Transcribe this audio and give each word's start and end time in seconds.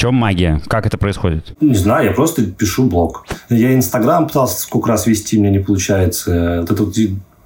чем 0.00 0.14
магия? 0.14 0.62
Как 0.66 0.86
это 0.86 0.96
происходит? 0.96 1.54
Не 1.60 1.74
знаю, 1.74 2.06
я 2.06 2.12
просто 2.12 2.42
пишу 2.42 2.84
блог. 2.84 3.26
Я 3.50 3.74
Инстаграм 3.74 4.26
пытался 4.26 4.58
сколько 4.62 4.88
раз 4.88 5.06
вести, 5.06 5.38
мне 5.38 5.50
не 5.50 5.58
получается. 5.58 6.62
Это 6.62 6.74
вот 6.74 6.96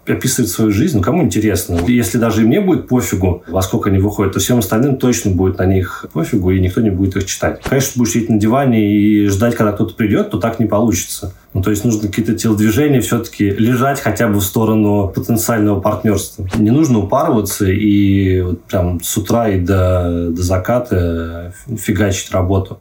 описывать 0.07 0.51
свою 0.51 0.71
жизнь, 0.71 0.97
ну, 0.97 1.03
кому 1.03 1.23
интересно. 1.23 1.79
Если 1.87 2.19
даже 2.19 2.43
и 2.43 2.45
мне 2.45 2.61
будет 2.61 2.89
пофигу, 2.89 3.43
во 3.47 3.63
сколько 3.63 3.91
они 3.91 3.99
выходят, 3.99 4.35
то 4.35 4.41
всем 4.41 4.59
остальным 4.59 4.97
точно 4.97 5.31
будет 5.31 5.59
на 5.59 5.67
них 5.67 6.07
пофигу, 6.13 6.51
и 6.51 6.61
никто 6.61 6.81
не 6.81 6.91
будет 6.91 7.17
их 7.17 7.27
читать. 7.27 7.61
Конечно, 7.63 7.93
будешь 7.97 8.13
сидеть 8.13 8.31
на 8.31 8.39
диване 8.39 8.93
и 8.93 9.27
ждать, 9.29 9.55
когда 9.55 9.73
кто-то 9.73 9.95
придет, 9.95 10.31
то 10.31 10.39
так 10.39 10.61
не 10.61 10.67
получится. 10.67 11.33
Ну, 11.53 11.63
то 11.63 11.71
есть 11.71 11.85
нужно 11.85 12.09
какие-то 12.09 12.35
телодвижения 12.35 13.01
все-таки 13.01 13.51
лежать 13.51 14.01
хотя 14.01 14.29
бы 14.29 14.41
в 14.41 14.45
сторону 14.45 15.13
потенциального 15.15 15.81
партнерства. 15.81 16.49
Не 16.57 16.71
нужно 16.71 16.99
упарываться 16.99 17.67
и 17.67 18.41
вот 18.41 18.65
прям 18.65 19.01
с 19.03 19.17
утра 19.17 19.49
и 19.49 19.61
до, 19.61 20.31
до 20.31 20.43
заката 20.43 21.55
фигачить 21.77 22.33
работу. 22.33 22.81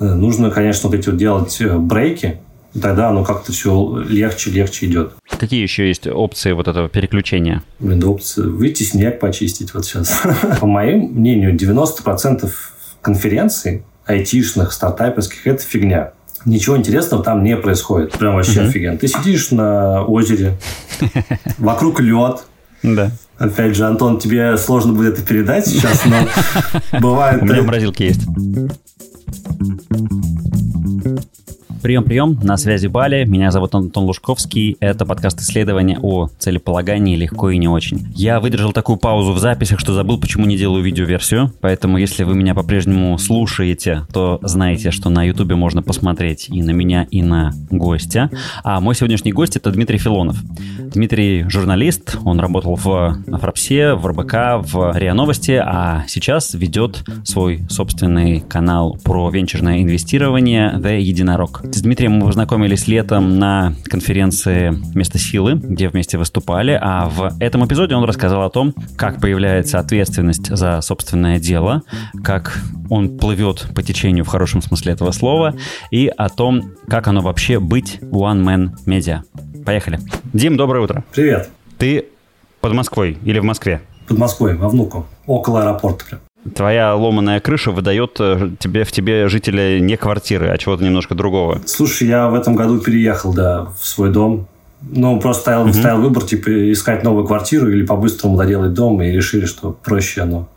Э, 0.00 0.14
нужно, 0.14 0.50
конечно, 0.50 0.88
вот 0.88 0.98
эти 0.98 1.08
вот 1.08 1.18
делать 1.18 1.60
э, 1.60 1.76
брейки, 1.76 2.40
тогда 2.80 3.08
оно 3.08 3.24
как-то 3.24 3.52
все 3.52 4.04
легче-легче 4.08 4.86
идет. 4.86 5.12
Какие 5.38 5.62
еще 5.62 5.88
есть 5.88 6.06
опции 6.06 6.52
вот 6.52 6.68
этого 6.68 6.88
переключения? 6.88 7.62
Блин, 7.78 8.02
опции. 8.04 8.42
Выйти 8.42 8.82
снег 8.82 9.20
почистить 9.20 9.74
вот 9.74 9.84
сейчас. 9.84 10.22
По 10.60 10.66
моему 10.66 11.08
мнению, 11.08 11.54
90% 11.54 12.50
конференций 13.00 13.84
айтишных, 14.06 14.72
стартаперских– 14.72 15.46
это 15.48 15.62
фигня. 15.62 16.12
Ничего 16.44 16.76
интересного 16.76 17.22
там 17.22 17.44
не 17.44 17.56
происходит. 17.56 18.12
Прям 18.12 18.34
вообще 18.34 18.62
угу. 18.62 18.68
офигенно. 18.68 18.98
Ты 18.98 19.06
сидишь 19.08 19.50
на 19.50 20.04
озере, 20.04 20.58
вокруг 21.58 22.00
лед. 22.00 22.44
Да. 22.82 23.12
Опять 23.38 23.76
же, 23.76 23.84
Антон, 23.86 24.18
тебе 24.18 24.56
сложно 24.56 24.92
будет 24.92 25.14
это 25.14 25.22
передать 25.22 25.66
сейчас, 25.66 26.04
но 26.04 26.28
бывает... 27.00 27.42
У 27.42 27.44
меня 27.44 27.62
морозилки 27.62 28.04
есть. 28.04 28.22
Прием, 31.82 32.04
прием, 32.04 32.38
на 32.44 32.56
связи 32.58 32.86
Бали. 32.86 33.24
Меня 33.24 33.50
зовут 33.50 33.74
Антон 33.74 34.04
Лужковский. 34.04 34.76
Это 34.78 35.04
подкаст 35.04 35.40
исследования 35.40 35.98
о 36.00 36.28
целеполагании 36.38 37.16
легко 37.16 37.50
и 37.50 37.58
не 37.58 37.66
очень. 37.66 38.06
Я 38.14 38.38
выдержал 38.38 38.72
такую 38.72 38.98
паузу 38.98 39.32
в 39.32 39.40
записях, 39.40 39.80
что 39.80 39.92
забыл, 39.92 40.20
почему 40.20 40.46
не 40.46 40.56
делаю 40.56 40.84
видеоверсию. 40.84 41.52
Поэтому, 41.60 41.98
если 41.98 42.22
вы 42.22 42.36
меня 42.36 42.54
по-прежнему 42.54 43.18
слушаете, 43.18 44.06
то 44.12 44.38
знаете, 44.42 44.92
что 44.92 45.10
на 45.10 45.24
Ютубе 45.24 45.56
можно 45.56 45.82
посмотреть 45.82 46.48
и 46.48 46.62
на 46.62 46.70
меня, 46.70 47.08
и 47.10 47.20
на 47.20 47.52
гостя. 47.68 48.30
А 48.62 48.80
мой 48.80 48.94
сегодняшний 48.94 49.32
гость 49.32 49.56
это 49.56 49.72
Дмитрий 49.72 49.98
Филонов. 49.98 50.36
Дмитрий 50.78 51.48
журналист, 51.48 52.16
он 52.24 52.38
работал 52.38 52.76
в 52.76 53.24
Фрапсе, 53.26 53.94
в 53.94 54.06
РБК, 54.06 54.72
в 54.72 54.96
РИА 54.96 55.14
Новости, 55.14 55.60
а 55.60 56.04
сейчас 56.06 56.54
ведет 56.54 57.02
свой 57.24 57.64
собственный 57.68 58.38
канал 58.38 58.96
про 59.02 59.30
венчурное 59.30 59.82
инвестирование 59.82 60.74
The 60.76 61.00
Единорог. 61.00 61.71
С 61.74 61.80
Дмитрием 61.80 62.12
мы 62.12 62.26
познакомились 62.26 62.86
летом 62.86 63.38
на 63.38 63.74
конференции 63.84 64.74
«Место 64.94 65.18
силы», 65.18 65.54
где 65.54 65.88
вместе 65.88 66.18
выступали, 66.18 66.78
а 66.80 67.08
в 67.08 67.34
этом 67.40 67.64
эпизоде 67.66 67.94
он 67.94 68.04
рассказал 68.04 68.42
о 68.42 68.50
том, 68.50 68.74
как 68.96 69.20
появляется 69.20 69.78
ответственность 69.78 70.54
за 70.54 70.82
собственное 70.82 71.40
дело, 71.40 71.82
как 72.22 72.58
он 72.90 73.16
плывет 73.16 73.68
по 73.74 73.82
течению 73.82 74.24
в 74.24 74.28
хорошем 74.28 74.60
смысле 74.60 74.92
этого 74.92 75.12
слова, 75.12 75.54
и 75.90 76.12
о 76.14 76.28
том, 76.28 76.74
как 76.88 77.08
оно 77.08 77.22
вообще 77.22 77.58
быть 77.58 78.00
one-man 78.02 78.72
media. 78.86 79.22
Поехали. 79.64 79.98
Дим, 80.34 80.58
доброе 80.58 80.84
утро. 80.84 81.04
Привет. 81.14 81.48
Ты 81.78 82.04
под 82.60 82.74
Москвой 82.74 83.18
или 83.24 83.38
в 83.38 83.44
Москве? 83.44 83.80
Под 84.06 84.18
Москвой, 84.18 84.56
во 84.56 84.68
внуку, 84.68 85.06
около 85.26 85.62
аэропорта 85.62 86.20
Твоя 86.54 86.94
ломаная 86.94 87.40
крыша 87.40 87.70
выдает 87.70 88.16
э, 88.18 88.50
тебе, 88.58 88.84
в 88.84 88.90
тебе 88.90 89.28
жителя 89.28 89.78
не 89.78 89.96
квартиры, 89.96 90.48
а 90.48 90.58
чего-то 90.58 90.82
немножко 90.82 91.14
другого. 91.14 91.60
Слушай, 91.66 92.08
я 92.08 92.28
в 92.28 92.34
этом 92.34 92.56
году 92.56 92.78
переехал, 92.78 93.32
да, 93.32 93.68
в 93.80 93.86
свой 93.86 94.10
дом. 94.10 94.48
Ну, 94.82 95.20
просто 95.20 95.42
стоял, 95.42 95.72
стоял 95.72 96.00
выбор, 96.00 96.24
типа, 96.24 96.72
искать 96.72 97.04
новую 97.04 97.24
квартиру 97.24 97.70
или 97.70 97.86
по-быстрому 97.86 98.36
доделать 98.36 98.74
дом, 98.74 99.00
и 99.00 99.12
решили, 99.12 99.46
что 99.46 99.70
проще 99.70 100.22
оно. 100.22 100.48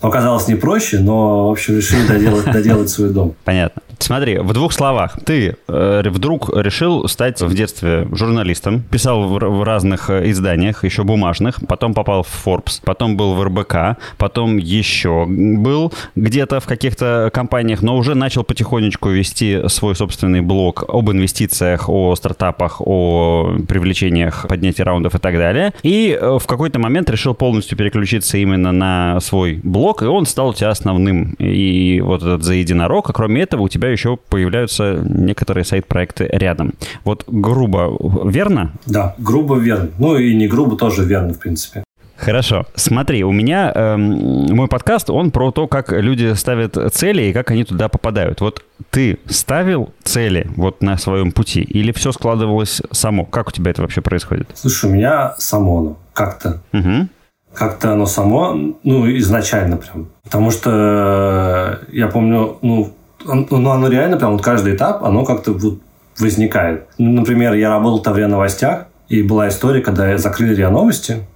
Но 0.00 0.08
оказалось 0.08 0.48
не 0.48 0.54
проще, 0.54 0.98
но, 1.00 1.48
в 1.48 1.52
общем, 1.52 1.76
решили 1.76 2.06
доделать, 2.06 2.44
доделать 2.52 2.88
свой 2.88 3.10
дом. 3.10 3.34
Понятно. 3.44 3.82
Смотри, 4.04 4.36
в 4.36 4.52
двух 4.52 4.74
словах. 4.74 5.16
Ты 5.24 5.56
э, 5.66 6.02
вдруг 6.04 6.54
решил 6.54 7.08
стать 7.08 7.40
в 7.40 7.54
детстве 7.54 8.06
журналистом, 8.12 8.82
писал 8.82 9.26
в, 9.26 9.38
в 9.38 9.62
разных 9.62 10.10
э, 10.10 10.30
изданиях, 10.30 10.84
еще 10.84 11.04
бумажных, 11.04 11.66
потом 11.66 11.94
попал 11.94 12.22
в 12.22 12.46
Forbes, 12.46 12.82
потом 12.84 13.16
был 13.16 13.32
в 13.32 13.42
РБК, 13.42 13.96
потом 14.18 14.58
еще 14.58 15.24
был 15.26 15.90
где-то 16.16 16.60
в 16.60 16.66
каких-то 16.66 17.30
компаниях, 17.32 17.80
но 17.80 17.96
уже 17.96 18.14
начал 18.14 18.44
потихонечку 18.44 19.08
вести 19.08 19.66
свой 19.68 19.96
собственный 19.96 20.42
блог 20.42 20.84
об 20.86 21.10
инвестициях, 21.10 21.88
о 21.88 22.14
стартапах, 22.14 22.82
о 22.86 23.56
привлечениях, 23.66 24.44
поднятии 24.46 24.82
раундов 24.82 25.14
и 25.14 25.18
так 25.18 25.34
далее. 25.36 25.72
И 25.82 26.10
э, 26.20 26.38
в 26.38 26.46
какой-то 26.46 26.78
момент 26.78 27.08
решил 27.08 27.32
полностью 27.32 27.78
переключиться 27.78 28.36
именно 28.36 28.70
на 28.70 29.18
свой 29.20 29.60
блог, 29.62 30.02
и 30.02 30.06
он 30.06 30.26
стал 30.26 30.48
у 30.48 30.52
тебя 30.52 30.68
основным. 30.68 31.32
И 31.38 32.02
вот 32.02 32.20
этот 32.20 32.42
за 32.42 32.52
единорог, 32.52 33.08
а 33.08 33.14
кроме 33.14 33.40
этого 33.40 33.62
у 33.62 33.68
тебя 33.70 33.93
еще 33.94 34.16
появляются 34.16 35.02
некоторые 35.04 35.64
сайт-проекты 35.64 36.28
рядом. 36.30 36.74
Вот 37.04 37.24
грубо 37.26 37.96
верно? 38.28 38.72
Да, 38.86 39.14
грубо 39.18 39.56
верно. 39.56 39.90
Ну 39.98 40.16
и 40.16 40.34
не 40.34 40.48
грубо 40.48 40.76
тоже 40.76 41.04
верно, 41.04 41.34
в 41.34 41.38
принципе. 41.38 41.84
Хорошо. 42.16 42.64
Смотри, 42.76 43.24
у 43.24 43.32
меня 43.32 43.72
э, 43.74 43.96
мой 43.96 44.68
подкаст, 44.68 45.10
он 45.10 45.30
про 45.30 45.50
то, 45.50 45.66
как 45.66 45.92
люди 45.92 46.32
ставят 46.34 46.78
цели 46.94 47.24
и 47.24 47.32
как 47.32 47.50
они 47.50 47.64
туда 47.64 47.88
попадают. 47.88 48.40
Вот 48.40 48.62
ты 48.90 49.18
ставил 49.26 49.92
цели 50.04 50.46
вот 50.56 50.80
на 50.80 50.96
своем 50.96 51.32
пути 51.32 51.60
или 51.60 51.90
все 51.92 52.12
складывалось 52.12 52.82
само? 52.92 53.24
Как 53.24 53.48
у 53.48 53.50
тебя 53.50 53.72
это 53.72 53.82
вообще 53.82 54.00
происходит? 54.00 54.48
Слушай, 54.54 54.90
у 54.90 54.94
меня 54.94 55.34
само 55.38 55.78
оно 55.78 55.98
как-то. 56.12 56.62
Угу 56.72 57.08
как-то 57.54 57.92
оно 57.92 58.06
само, 58.06 58.74
ну, 58.82 59.18
изначально 59.18 59.76
прям. 59.76 60.08
Потому 60.24 60.50
что 60.50 61.80
э, 61.90 61.96
я 61.96 62.08
помню, 62.08 62.58
ну, 62.62 62.92
ну, 63.24 63.70
оно 63.70 63.88
реально 63.88 64.16
прям 64.16 64.32
вот 64.32 64.42
каждый 64.42 64.76
этап, 64.76 65.02
оно 65.02 65.24
как-то 65.24 65.52
вот 65.52 65.80
возникает. 66.18 66.86
Ну, 66.98 67.12
например, 67.12 67.54
я 67.54 67.70
работал 67.70 68.00
тогда 68.00 68.12
в 68.14 68.18
РИА 68.18 68.28
Новостях, 68.28 68.86
и 69.08 69.22
была 69.22 69.48
история, 69.48 69.80
когда 69.80 70.16
закрыли 70.18 70.54
РИА 70.54 70.70
Новости. 70.70 71.26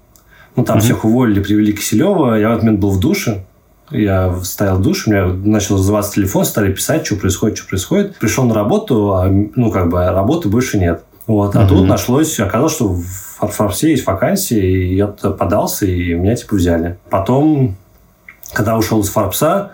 Ну, 0.57 0.65
там 0.65 0.79
mm-hmm. 0.79 0.83
всех 0.83 1.05
уволили, 1.05 1.43
привели 1.43 1.73
Киселева. 1.73 2.35
Я 2.35 2.49
в 2.49 2.53
этот 2.53 2.65
момент 2.65 2.81
был 2.81 2.91
в 2.91 3.01
душе. 3.01 3.45
Я 3.91 4.35
стоял 4.43 4.79
в 4.79 4.83
душе, 4.83 5.09
у 5.09 5.13
меня 5.13 5.27
начал 5.27 5.77
развиваться 5.77 6.13
телефон, 6.15 6.45
стали 6.45 6.73
писать, 6.73 7.07
что 7.07 7.17
происходит, 7.17 7.57
что 7.57 7.69
происходит. 7.69 8.19
Пришел 8.19 8.45
на 8.45 8.55
работу, 8.55 9.15
а, 9.15 9.29
ну, 9.29 9.71
как 9.71 9.89
бы, 9.89 10.05
работы 10.05 10.49
больше 10.49 10.79
нет. 10.79 11.05
Вот. 11.27 11.57
А 11.57 11.63
mm-hmm. 11.63 11.69
тут 11.69 11.87
нашлось, 11.87 12.39
оказалось, 12.41 12.75
что 12.75 12.89
в 12.89 13.05
Фарфорсе 13.39 13.91
есть 13.91 14.07
вакансии, 14.07 14.91
и 14.91 14.97
я 14.97 15.07
подался, 15.07 15.87
и 15.87 16.15
меня 16.15 16.35
типа 16.35 16.57
взяли. 16.57 16.99
Потом, 17.09 17.77
когда 18.53 18.77
ушел 18.77 19.01
из 19.01 19.11
Фарпса, 19.11 19.73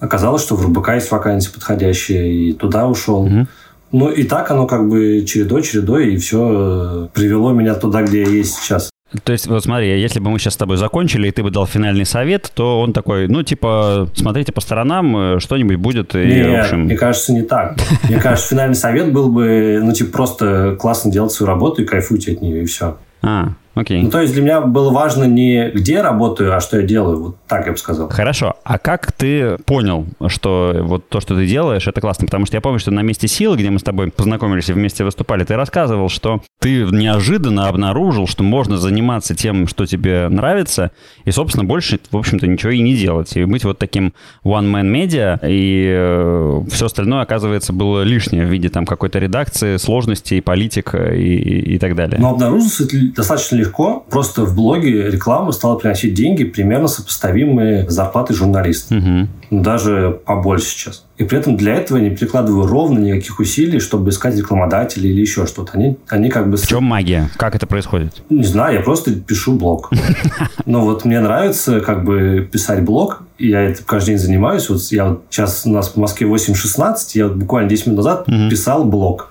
оказалось, 0.00 0.42
что 0.42 0.56
в 0.56 0.66
РБК 0.66 0.94
есть 0.94 1.10
вакансии 1.10 1.50
подходящие, 1.52 2.32
и 2.32 2.52
туда 2.52 2.88
ушел. 2.88 3.22
Угу. 3.22 3.46
Ну, 3.92 4.10
и 4.10 4.22
так 4.24 4.50
оно 4.50 4.66
как 4.66 4.88
бы 4.88 5.24
чередой, 5.26 5.62
чередой, 5.62 6.14
и 6.14 6.16
все 6.16 7.10
привело 7.12 7.52
меня 7.52 7.74
туда, 7.74 8.02
где 8.02 8.22
я 8.22 8.28
есть 8.28 8.54
сейчас. 8.54 8.90
То 9.24 9.32
есть, 9.32 9.48
вот 9.48 9.64
смотри, 9.64 10.00
если 10.00 10.20
бы 10.20 10.30
мы 10.30 10.38
сейчас 10.38 10.54
с 10.54 10.56
тобой 10.56 10.76
закончили, 10.76 11.26
и 11.26 11.30
ты 11.32 11.42
бы 11.42 11.50
дал 11.50 11.66
финальный 11.66 12.06
совет, 12.06 12.52
то 12.54 12.80
он 12.80 12.92
такой, 12.92 13.26
ну, 13.26 13.42
типа, 13.42 14.08
смотрите 14.14 14.52
по 14.52 14.60
сторонам, 14.60 15.34
э, 15.34 15.40
что-нибудь 15.40 15.76
будет. 15.76 16.14
И, 16.14 16.24
Нет, 16.24 16.46
в 16.46 16.60
общем... 16.60 16.80
мне 16.82 16.96
кажется, 16.96 17.32
не 17.32 17.42
так. 17.42 17.76
Мне 18.08 18.18
кажется, 18.20 18.50
финальный 18.50 18.76
совет 18.76 19.12
был 19.12 19.28
бы, 19.28 19.80
ну, 19.82 19.92
типа, 19.92 20.12
просто 20.12 20.76
классно 20.78 21.10
делать 21.10 21.32
свою 21.32 21.48
работу 21.48 21.82
и 21.82 21.86
кайфуйте 21.86 22.32
от 22.32 22.40
нее, 22.40 22.62
и 22.62 22.66
все. 22.66 22.98
А, 23.22 23.48
окей. 23.80 24.02
Ну, 24.02 24.10
то 24.10 24.20
есть 24.20 24.32
для 24.34 24.42
меня 24.42 24.60
было 24.60 24.90
важно 24.90 25.24
не 25.24 25.70
где 25.70 26.02
работаю, 26.02 26.54
а 26.54 26.60
что 26.60 26.78
я 26.78 26.86
делаю. 26.86 27.22
Вот 27.22 27.36
так 27.46 27.66
я 27.66 27.72
бы 27.72 27.78
сказал. 27.78 28.08
Хорошо. 28.08 28.56
А 28.64 28.78
как 28.78 29.12
ты 29.12 29.56
понял, 29.64 30.06
что 30.28 30.76
вот 30.82 31.08
то, 31.08 31.20
что 31.20 31.34
ты 31.34 31.46
делаешь, 31.46 31.86
это 31.86 32.00
классно? 32.00 32.26
Потому 32.26 32.46
что 32.46 32.56
я 32.56 32.60
помню, 32.60 32.78
что 32.78 32.90
на 32.90 33.00
месте 33.00 33.28
силы, 33.28 33.56
где 33.56 33.70
мы 33.70 33.78
с 33.78 33.82
тобой 33.82 34.10
познакомились 34.10 34.68
и 34.68 34.72
вместе 34.72 35.04
выступали, 35.04 35.44
ты 35.44 35.56
рассказывал, 35.56 36.08
что 36.08 36.40
ты 36.60 36.84
неожиданно 36.84 37.68
обнаружил, 37.68 38.26
что 38.26 38.42
можно 38.42 38.76
заниматься 38.76 39.34
тем, 39.34 39.66
что 39.66 39.86
тебе 39.86 40.28
нравится, 40.28 40.90
и, 41.24 41.30
собственно, 41.30 41.64
больше, 41.64 41.98
в 42.10 42.16
общем-то, 42.16 42.46
ничего 42.46 42.72
и 42.72 42.80
не 42.80 42.94
делать. 42.94 43.36
И 43.36 43.44
быть 43.44 43.64
вот 43.64 43.78
таким 43.78 44.12
one-man 44.44 44.90
media, 44.92 45.38
и 45.42 45.86
э, 45.90 46.62
все 46.70 46.86
остальное, 46.86 47.22
оказывается, 47.22 47.72
было 47.72 48.02
лишнее 48.02 48.44
в 48.44 48.50
виде 48.50 48.68
там 48.68 48.86
какой-то 48.86 49.18
редакции, 49.18 49.76
сложностей, 49.76 50.42
политик 50.42 50.94
и, 50.94 51.36
и, 51.36 51.74
и 51.74 51.78
так 51.78 51.94
далее. 51.94 52.20
Но 52.20 52.30
обнаружился 52.30 52.84
достаточно 53.14 53.56
легко 53.56 53.69
легко. 53.70 54.04
Просто 54.10 54.44
в 54.44 54.54
блоге 54.54 55.10
реклама 55.10 55.52
стала 55.52 55.76
приносить 55.76 56.14
деньги, 56.14 56.44
примерно 56.44 56.88
сопоставимые 56.88 57.88
с 57.88 57.94
зарплатой 57.94 58.36
журналиста. 58.36 58.96
Угу. 58.96 59.60
Даже 59.62 60.20
побольше 60.24 60.66
сейчас. 60.66 61.04
И 61.16 61.24
при 61.24 61.38
этом 61.38 61.56
для 61.56 61.74
этого 61.74 61.98
я 61.98 62.08
не 62.08 62.16
прикладываю 62.16 62.66
ровно 62.66 62.98
никаких 62.98 63.40
усилий, 63.40 63.78
чтобы 63.78 64.10
искать 64.10 64.36
рекламодателей 64.36 65.10
или 65.10 65.20
еще 65.20 65.46
что-то. 65.46 65.72
Они, 65.74 65.96
они 66.08 66.30
как 66.30 66.48
бы... 66.48 66.56
В 66.56 66.66
чем 66.66 66.84
магия? 66.84 67.28
Как 67.36 67.54
это 67.54 67.66
происходит? 67.66 68.22
Не 68.30 68.44
знаю, 68.44 68.76
я 68.76 68.80
просто 68.80 69.12
пишу 69.12 69.54
блог. 69.54 69.90
Но 70.66 70.82
вот 70.82 71.04
мне 71.04 71.20
нравится 71.20 71.80
как 71.80 72.04
бы 72.04 72.48
писать 72.50 72.84
блог, 72.84 73.22
я 73.38 73.62
это 73.62 73.82
каждый 73.82 74.10
день 74.10 74.18
занимаюсь. 74.18 74.68
Вот 74.68 74.80
я 74.90 75.06
вот 75.06 75.24
сейчас 75.30 75.62
у 75.64 75.70
нас 75.70 75.90
в 75.90 75.96
Москве 75.96 76.28
8.16, 76.28 76.94
я 77.14 77.28
вот 77.28 77.36
буквально 77.36 77.68
10 77.68 77.86
минут 77.86 77.96
назад 77.98 78.26
писал 78.26 78.84
блог. 78.84 79.28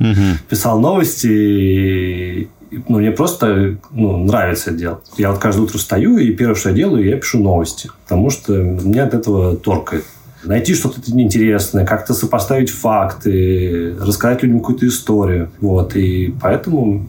Писал 0.50 0.80
новости, 0.80 2.50
ну, 2.88 3.00
мне 3.00 3.12
просто 3.12 3.78
ну, 3.92 4.18
нравится 4.18 4.72
это 4.72 4.80
делать. 4.80 5.12
Я 5.18 5.32
вот 5.32 5.40
каждое 5.40 5.62
утро 5.62 5.78
встаю, 5.78 6.18
и 6.18 6.32
первое, 6.32 6.56
что 6.56 6.70
я 6.70 6.76
делаю, 6.76 7.06
я 7.06 7.18
пишу 7.18 7.40
новости. 7.40 7.90
Потому 8.04 8.30
что 8.30 8.54
меня 8.54 9.06
от 9.06 9.14
этого 9.14 9.56
торкает 9.56 10.06
найти 10.44 10.74
что-то 10.74 11.02
интересное, 11.08 11.86
как-то 11.86 12.14
сопоставить 12.14 12.70
факты, 12.70 13.96
рассказать 14.00 14.44
людям 14.44 14.60
какую-то 14.60 14.88
историю. 14.88 15.52
Вот. 15.60 15.96
И 15.96 16.34
поэтому 16.42 17.08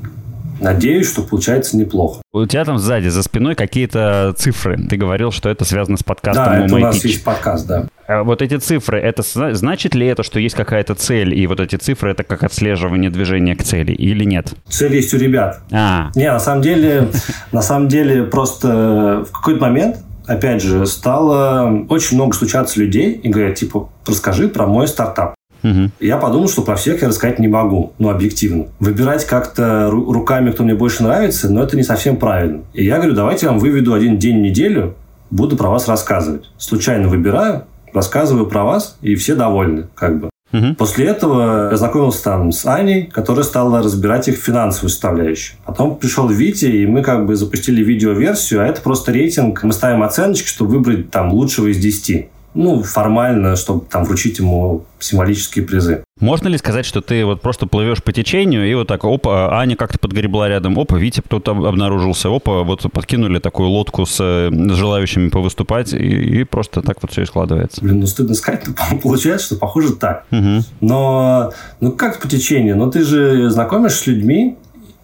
Надеюсь, 0.60 1.08
что 1.08 1.22
получается 1.22 1.76
неплохо. 1.76 2.20
У 2.32 2.44
тебя 2.44 2.64
там 2.64 2.78
сзади, 2.78 3.08
за 3.08 3.22
спиной 3.22 3.54
какие-то 3.54 4.34
цифры. 4.36 4.76
Ты 4.76 4.96
говорил, 4.96 5.32
что 5.32 5.48
это 5.48 5.64
связано 5.64 5.96
с 5.96 6.02
подкастом. 6.02 6.44
Да, 6.44 6.64
это 6.66 6.74
у 6.74 6.78
нас 6.78 7.02
есть 7.02 7.24
подкаст, 7.24 7.66
да. 7.66 7.86
А 8.10 8.24
вот 8.24 8.42
эти 8.42 8.56
цифры, 8.56 8.98
это 8.98 9.22
значит 9.54 9.94
ли 9.94 10.04
это, 10.04 10.24
что 10.24 10.40
есть 10.40 10.56
какая-то 10.56 10.96
цель, 10.96 11.32
и 11.32 11.46
вот 11.46 11.60
эти 11.60 11.76
цифры 11.76 12.10
это 12.10 12.24
как 12.24 12.42
отслеживание 12.42 13.08
движения 13.08 13.54
к 13.54 13.62
цели, 13.62 13.92
или 13.92 14.24
нет? 14.24 14.52
Цель 14.68 14.96
есть 14.96 15.14
у 15.14 15.16
ребят. 15.16 15.60
А. 15.70 16.10
Не, 16.16 16.32
на 16.32 16.40
самом 16.40 16.60
деле, 16.60 17.08
на 17.52 17.62
самом 17.62 17.86
деле 17.86 18.24
просто 18.24 19.24
в 19.28 19.30
какой-то 19.30 19.60
момент 19.60 19.98
опять 20.26 20.60
же, 20.60 20.86
стало 20.86 21.84
очень 21.88 22.16
много 22.16 22.34
стучаться 22.34 22.80
людей 22.80 23.12
и 23.12 23.28
говорят, 23.28 23.56
типа, 23.56 23.88
расскажи 24.06 24.48
про 24.48 24.66
мой 24.66 24.88
стартап. 24.88 25.34
Угу. 25.62 25.90
Я 26.00 26.16
подумал, 26.16 26.48
что 26.48 26.62
про 26.62 26.74
всех 26.74 27.02
я 27.02 27.08
рассказать 27.08 27.38
не 27.38 27.48
могу, 27.48 27.92
ну, 27.98 28.10
объективно. 28.10 28.66
Выбирать 28.80 29.24
как-то 29.24 29.88
руками, 29.90 30.50
кто 30.50 30.64
мне 30.64 30.74
больше 30.74 31.02
нравится, 31.04 31.48
но 31.48 31.62
это 31.62 31.76
не 31.76 31.82
совсем 31.84 32.16
правильно. 32.16 32.62
И 32.74 32.84
я 32.84 32.96
говорю, 32.96 33.14
давайте 33.14 33.46
я 33.46 33.52
вам 33.52 33.60
выведу 33.60 33.92
один 33.92 34.18
день 34.18 34.38
в 34.38 34.42
неделю, 34.42 34.94
буду 35.30 35.56
про 35.56 35.68
вас 35.68 35.88
рассказывать. 35.88 36.50
Случайно 36.58 37.08
выбираю, 37.08 37.64
рассказываю 37.92 38.46
про 38.46 38.64
вас, 38.64 38.96
и 39.02 39.14
все 39.14 39.34
довольны, 39.34 39.88
как 39.94 40.20
бы. 40.20 40.30
Угу. 40.52 40.74
После 40.78 41.06
этого 41.06 41.70
я 41.70 41.76
знакомился 41.76 42.24
там 42.24 42.50
с 42.50 42.66
Аней, 42.66 43.06
которая 43.06 43.44
стала 43.44 43.82
разбирать 43.82 44.28
их 44.28 44.36
финансовую 44.36 44.90
составляющую. 44.90 45.56
Потом 45.64 45.96
пришел 45.96 46.28
Витя, 46.28 46.66
и 46.66 46.86
мы 46.86 47.02
как 47.02 47.26
бы 47.26 47.36
запустили 47.36 47.84
видеоверсию, 47.84 48.62
а 48.62 48.66
это 48.66 48.80
просто 48.80 49.12
рейтинг. 49.12 49.62
Мы 49.62 49.72
ставим 49.72 50.02
оценочки, 50.02 50.48
чтобы 50.48 50.72
выбрать 50.72 51.10
там 51.10 51.32
лучшего 51.32 51.68
из 51.68 51.78
10 51.78 52.28
ну, 52.54 52.82
формально, 52.82 53.56
чтобы 53.56 53.84
там 53.86 54.04
вручить 54.04 54.38
ему 54.38 54.84
символические 54.98 55.64
призы. 55.64 56.04
Можно 56.20 56.48
ли 56.48 56.58
сказать, 56.58 56.84
что 56.84 57.00
ты 57.00 57.24
вот 57.24 57.40
просто 57.40 57.66
плывешь 57.66 58.02
по 58.02 58.12
течению, 58.12 58.70
и 58.70 58.74
вот 58.74 58.88
так, 58.88 59.04
опа, 59.04 59.58
Аня 59.58 59.76
как-то 59.76 59.98
подгребла 59.98 60.48
рядом, 60.48 60.78
опа, 60.78 60.98
Витя 60.98 61.20
кто-то 61.20 61.52
обнаружился, 61.52 62.28
опа, 62.28 62.62
вот 62.62 62.82
подкинули 62.92 63.38
такую 63.38 63.68
лодку 63.68 64.04
с, 64.04 64.16
с 64.16 64.74
желающими 64.74 65.28
повыступать, 65.28 65.92
и, 65.92 66.40
и 66.40 66.44
просто 66.44 66.82
так 66.82 66.98
вот 67.00 67.12
все 67.12 67.22
и 67.22 67.26
складывается. 67.26 67.80
Блин, 67.80 68.00
ну 68.00 68.06
стыдно 68.06 68.34
сказать, 68.34 68.66
но 68.66 68.98
получается, 69.02 69.46
что 69.46 69.56
похоже 69.56 69.94
так. 69.94 70.26
Угу. 70.30 70.64
Но, 70.80 71.52
ну 71.80 71.92
как 71.92 72.20
по 72.20 72.28
течению? 72.28 72.76
Ну 72.76 72.90
ты 72.90 73.04
же 73.04 73.48
знакомишься 73.50 74.02
с 74.02 74.06
людьми, 74.06 74.56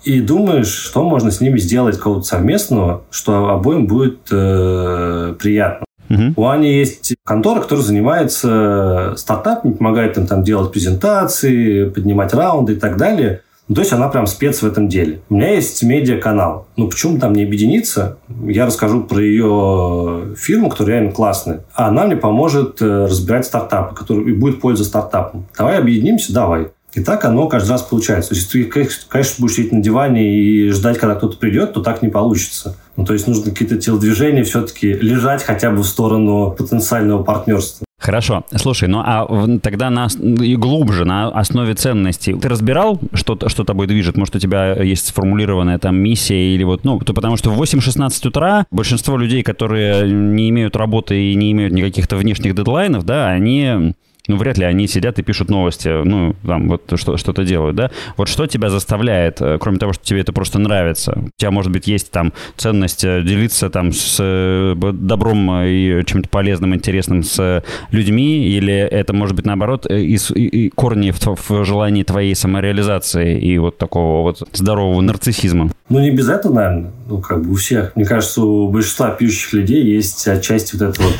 и 0.04 0.20
думаешь, 0.20 0.68
что 0.68 1.02
можно 1.02 1.32
с 1.32 1.40
ними 1.40 1.58
сделать 1.58 1.96
какого-то 1.96 2.24
совместного, 2.24 3.02
что 3.10 3.48
обоим 3.48 3.88
будет 3.88 4.20
э, 4.30 5.34
приятно. 5.36 5.85
Угу. 6.08 6.34
У 6.36 6.46
Ани 6.48 6.72
есть 6.72 7.14
контора, 7.24 7.60
которая 7.60 7.84
занимается 7.84 9.14
стартапами, 9.16 9.72
помогает 9.72 10.16
им 10.18 10.26
там 10.26 10.42
делать 10.42 10.72
презентации, 10.72 11.88
поднимать 11.88 12.32
раунды 12.34 12.74
и 12.74 12.76
так 12.76 12.96
далее. 12.96 13.42
Ну, 13.68 13.74
то 13.74 13.80
есть 13.80 13.92
она 13.92 14.08
прям 14.08 14.28
спец 14.28 14.62
в 14.62 14.66
этом 14.66 14.88
деле. 14.88 15.20
У 15.28 15.34
меня 15.34 15.50
есть 15.54 15.82
медиа-канал. 15.82 16.68
Ну, 16.76 16.88
почему 16.88 17.18
там 17.18 17.32
не 17.32 17.42
объединиться? 17.42 18.18
Я 18.44 18.66
расскажу 18.66 19.02
про 19.02 19.20
ее 19.20 20.36
фирму, 20.36 20.70
которая 20.70 20.96
реально 20.98 21.12
классная. 21.12 21.64
А 21.74 21.88
она 21.88 22.06
мне 22.06 22.14
поможет 22.14 22.80
э, 22.80 23.06
разбирать 23.06 23.44
стартапы, 23.44 23.96
которые 23.96 24.28
и 24.28 24.32
будет 24.34 24.60
польза 24.60 24.84
стартапам. 24.84 25.46
Давай 25.58 25.78
объединимся, 25.78 26.32
давай. 26.32 26.68
И 26.96 27.00
так 27.00 27.26
оно 27.26 27.46
каждый 27.46 27.72
раз 27.72 27.82
получается. 27.82 28.30
То 28.30 28.36
есть, 28.36 28.50
ты, 28.50 28.64
конечно, 28.64 29.34
будешь 29.38 29.54
сидеть 29.56 29.72
на 29.72 29.82
диване 29.82 30.34
и 30.34 30.70
ждать, 30.70 30.96
когда 30.96 31.14
кто-то 31.14 31.36
придет, 31.36 31.74
то 31.74 31.82
так 31.82 32.00
не 32.00 32.08
получится. 32.08 32.74
Ну, 32.96 33.04
то 33.04 33.12
есть, 33.12 33.28
нужно 33.28 33.50
какие-то 33.50 33.76
телодвижения 33.76 34.44
все-таки 34.44 34.94
лежать 34.94 35.42
хотя 35.42 35.70
бы 35.70 35.82
в 35.82 35.86
сторону 35.86 36.54
потенциального 36.56 37.22
партнерства. 37.22 37.84
Хорошо. 37.98 38.44
Слушай, 38.54 38.88
ну 38.88 39.00
а 39.00 39.26
тогда 39.62 39.90
на, 39.90 40.06
и 40.20 40.54
глубже, 40.54 41.04
на 41.04 41.28
основе 41.28 41.74
ценностей. 41.74 42.34
Ты 42.34 42.48
разбирал, 42.48 43.00
что, 43.14 43.38
что 43.48 43.64
тобой 43.64 43.86
движет? 43.86 44.16
Может, 44.16 44.36
у 44.36 44.38
тебя 44.38 44.74
есть 44.74 45.08
сформулированная 45.08 45.78
там 45.78 45.96
миссия 45.96 46.54
или 46.54 46.62
вот, 46.62 46.84
ну, 46.84 47.00
то, 47.00 47.14
потому 47.14 47.36
что 47.36 47.50
в 47.50 47.60
8-16 47.60 48.28
утра 48.28 48.66
большинство 48.70 49.16
людей, 49.16 49.42
которые 49.42 50.10
не 50.10 50.50
имеют 50.50 50.76
работы 50.76 51.32
и 51.32 51.34
не 51.34 51.52
имеют 51.52 51.72
никаких-то 51.72 52.16
внешних 52.16 52.54
дедлайнов, 52.54 53.04
да, 53.04 53.28
они 53.28 53.94
ну, 54.28 54.36
вряд 54.36 54.58
ли 54.58 54.64
они 54.64 54.86
сидят 54.88 55.18
и 55.18 55.22
пишут 55.22 55.50
новости, 55.50 55.88
ну, 56.04 56.34
там, 56.44 56.68
вот 56.68 56.92
что, 56.96 57.16
что-то 57.16 57.44
делают, 57.44 57.76
да? 57.76 57.90
Вот 58.16 58.28
что 58.28 58.46
тебя 58.46 58.70
заставляет, 58.70 59.40
э, 59.40 59.58
кроме 59.60 59.78
того, 59.78 59.92
что 59.92 60.04
тебе 60.04 60.20
это 60.20 60.32
просто 60.32 60.58
нравится? 60.58 61.18
У 61.26 61.30
тебя, 61.36 61.50
может 61.50 61.72
быть, 61.72 61.86
есть 61.86 62.10
там 62.10 62.32
ценность 62.56 63.04
э, 63.04 63.22
делиться 63.22 63.70
там 63.70 63.92
с 63.92 64.16
э, 64.20 64.74
добром 64.76 65.50
и 65.62 66.04
чем-то 66.04 66.28
полезным, 66.28 66.74
интересным 66.74 67.22
с 67.22 67.62
людьми, 67.90 68.48
или 68.48 68.74
это, 68.74 69.12
может 69.12 69.36
быть, 69.36 69.46
наоборот, 69.46 69.86
и, 69.90 70.16
и, 70.16 70.46
и 70.46 70.68
корни 70.70 71.10
в, 71.10 71.20
в 71.48 71.64
желании 71.64 72.02
твоей 72.02 72.34
самореализации 72.34 73.38
и 73.38 73.58
вот 73.58 73.78
такого 73.78 74.22
вот 74.22 74.48
здорового 74.52 75.00
нарциссизма? 75.00 75.70
Ну, 75.88 76.00
не 76.00 76.10
без 76.10 76.28
этого, 76.28 76.52
наверное. 76.52 76.90
Ну, 77.08 77.20
как 77.20 77.42
бы 77.44 77.52
у 77.52 77.54
всех. 77.54 77.94
Мне 77.94 78.04
кажется, 78.04 78.42
у 78.42 78.68
большинства 78.68 79.10
пишущих 79.10 79.52
людей 79.52 79.84
есть 79.84 80.26
отчасти 80.26 80.74
вот 80.74 80.82
этот 80.82 80.98
вот 80.98 81.14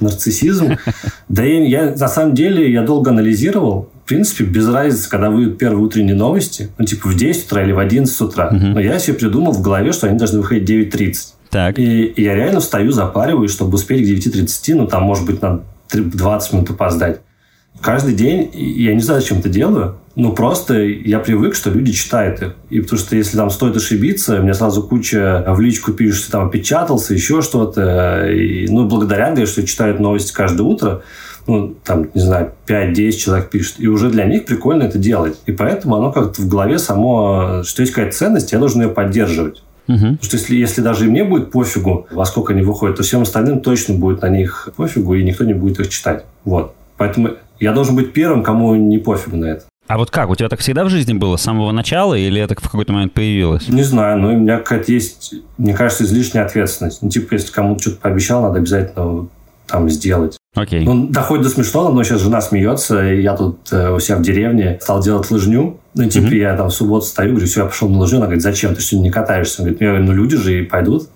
нарциссизм. 0.00 0.76
Да 1.28 1.46
и 1.46 1.68
я, 1.68 1.94
на 1.96 2.08
самом 2.08 2.34
деле, 2.34 2.49
я 2.58 2.82
долго 2.82 3.10
анализировал. 3.10 3.90
В 4.04 4.08
принципе, 4.08 4.44
без 4.44 4.68
разницы, 4.68 5.08
когда 5.08 5.30
выйдут 5.30 5.58
первые 5.58 5.84
утренние 5.84 6.16
новости, 6.16 6.70
ну, 6.78 6.84
типа 6.84 7.08
в 7.08 7.16
10 7.16 7.46
утра 7.46 7.62
или 7.62 7.72
в 7.72 7.78
11 7.78 8.20
утра. 8.20 8.50
Мгм. 8.50 8.72
Но 8.72 8.80
я 8.80 8.98
себе 8.98 9.16
придумал 9.16 9.52
в 9.52 9.62
голове, 9.62 9.92
что 9.92 10.08
они 10.08 10.18
должны 10.18 10.40
выходить 10.40 10.68
в 10.68 10.96
9.30. 10.96 11.14
Так. 11.50 11.78
И, 11.78 12.04
и 12.04 12.22
я 12.22 12.34
реально 12.34 12.60
встаю, 12.60 12.92
запариваюсь, 12.92 13.52
чтобы 13.52 13.74
успеть 13.74 14.00
к 14.00 14.26
9.30. 14.26 14.74
Ну, 14.74 14.86
там, 14.86 15.04
может 15.04 15.26
быть, 15.26 15.40
на 15.42 15.60
20 15.92 16.52
минут 16.52 16.70
опоздать. 16.70 17.20
Каждый 17.80 18.14
день, 18.14 18.50
я 18.52 18.94
не 18.94 19.00
знаю, 19.00 19.20
зачем 19.20 19.38
это 19.38 19.48
делаю, 19.48 19.96
ну, 20.16 20.32
просто 20.32 20.74
я 20.74 21.20
привык, 21.20 21.54
что 21.54 21.70
люди 21.70 21.92
читают 21.92 22.42
их. 22.42 22.54
И 22.68 22.80
потому 22.80 22.98
что 22.98 23.16
если 23.16 23.36
там 23.36 23.48
стоит 23.48 23.76
ошибиться, 23.76 24.40
мне 24.42 24.54
сразу 24.54 24.82
куча 24.82 25.44
в 25.46 25.60
личку 25.60 25.92
пишут, 25.92 26.24
что 26.24 26.32
там 26.32 26.48
опечатался, 26.48 27.14
еще 27.14 27.42
что-то. 27.42 28.28
И, 28.28 28.66
ну, 28.68 28.86
благодаря, 28.86 29.30
говорят, 29.30 29.48
что 29.48 29.66
читают 29.66 30.00
новости 30.00 30.32
каждое 30.32 30.64
утро, 30.64 31.02
ну, 31.46 31.74
там, 31.84 32.08
не 32.14 32.20
знаю, 32.20 32.52
5-10 32.66 33.12
человек 33.12 33.50
пишет. 33.50 33.76
И 33.78 33.86
уже 33.86 34.10
для 34.10 34.24
них 34.24 34.44
прикольно 34.44 34.84
это 34.84 34.98
делать. 34.98 35.38
И 35.46 35.52
поэтому 35.52 35.96
оно 35.96 36.12
как-то 36.12 36.42
в 36.42 36.48
голове 36.48 36.78
само, 36.78 37.62
что 37.64 37.82
есть 37.82 37.92
какая-то 37.92 38.16
ценность, 38.16 38.52
я 38.52 38.58
должен 38.58 38.82
ее 38.82 38.88
поддерживать. 38.88 39.62
Потому 39.86 40.18
что 40.22 40.36
если, 40.36 40.54
если 40.54 40.82
даже 40.82 41.06
и 41.06 41.10
мне 41.10 41.24
будет 41.24 41.50
пофигу, 41.50 42.06
во 42.12 42.24
сколько 42.24 42.52
они 42.52 42.62
выходят, 42.62 42.96
то 42.96 43.02
всем 43.02 43.22
остальным 43.22 43.60
точно 43.60 43.94
будет 43.94 44.22
на 44.22 44.28
них 44.28 44.68
пофигу, 44.76 45.14
и 45.14 45.24
никто 45.24 45.44
не 45.44 45.54
будет 45.54 45.80
их 45.80 45.88
читать. 45.88 46.24
Вот. 46.44 46.74
Поэтому 46.96 47.30
я 47.58 47.72
должен 47.72 47.96
быть 47.96 48.12
первым, 48.12 48.44
кому 48.44 48.76
не 48.76 48.98
пофигу 48.98 49.36
на 49.36 49.46
это. 49.46 49.64
А 49.88 49.98
вот 49.98 50.12
как? 50.12 50.30
У 50.30 50.36
тебя 50.36 50.48
так 50.48 50.60
всегда 50.60 50.84
в 50.84 50.88
жизни 50.88 51.14
было 51.14 51.36
с 51.36 51.42
самого 51.42 51.72
начала 51.72 52.14
или 52.14 52.40
это 52.40 52.54
в 52.54 52.70
какой-то 52.70 52.92
момент 52.92 53.12
появилось? 53.12 53.68
Не 53.68 53.82
знаю, 53.82 54.18
но 54.20 54.28
у 54.28 54.36
меня 54.36 54.58
какая-то 54.58 54.92
есть, 54.92 55.34
мне 55.58 55.74
кажется, 55.74 56.04
излишняя 56.04 56.44
ответственность. 56.44 57.02
Ну, 57.02 57.10
типа, 57.10 57.34
если 57.34 57.50
кому-то 57.50 57.82
что-то 57.82 57.96
пообещал, 57.96 58.42
надо 58.42 58.58
обязательно 58.58 59.26
там 59.66 59.90
сделать. 59.90 60.36
Окей. 60.54 60.84
Ну, 60.84 61.06
доходит 61.06 61.44
до 61.44 61.50
смешного, 61.50 61.92
но 61.92 62.02
сейчас 62.02 62.22
жена 62.22 62.40
смеется, 62.40 63.08
и 63.12 63.22
я 63.22 63.36
тут 63.36 63.68
э, 63.72 63.92
у 63.94 64.00
себя 64.00 64.16
в 64.16 64.22
деревне 64.22 64.78
стал 64.82 65.00
делать 65.00 65.30
лыжню. 65.30 65.78
Ну, 65.94 66.08
типа, 66.08 66.26
Мгм. 66.26 66.34
я 66.36 66.56
там 66.56 66.68
в 66.70 66.74
субботу 66.74 67.06
стою, 67.06 67.30
говорю, 67.30 67.46
все, 67.46 67.60
я 67.60 67.66
пошел 67.66 67.88
на 67.88 67.98
лыжню. 68.00 68.16
Она 68.16 68.26
говорит, 68.26 68.42
зачем? 68.42 68.74
Ты 68.74 68.80
что, 68.82 68.96
не 68.96 69.10
катаешься? 69.10 69.62
Он 69.62 69.66
говорит, 69.66 69.80
я 69.80 69.88
говорю, 69.90 70.04
ну, 70.06 70.12
люди 70.12 70.36
же 70.36 70.60
и 70.60 70.62
пойдут. 70.66 71.08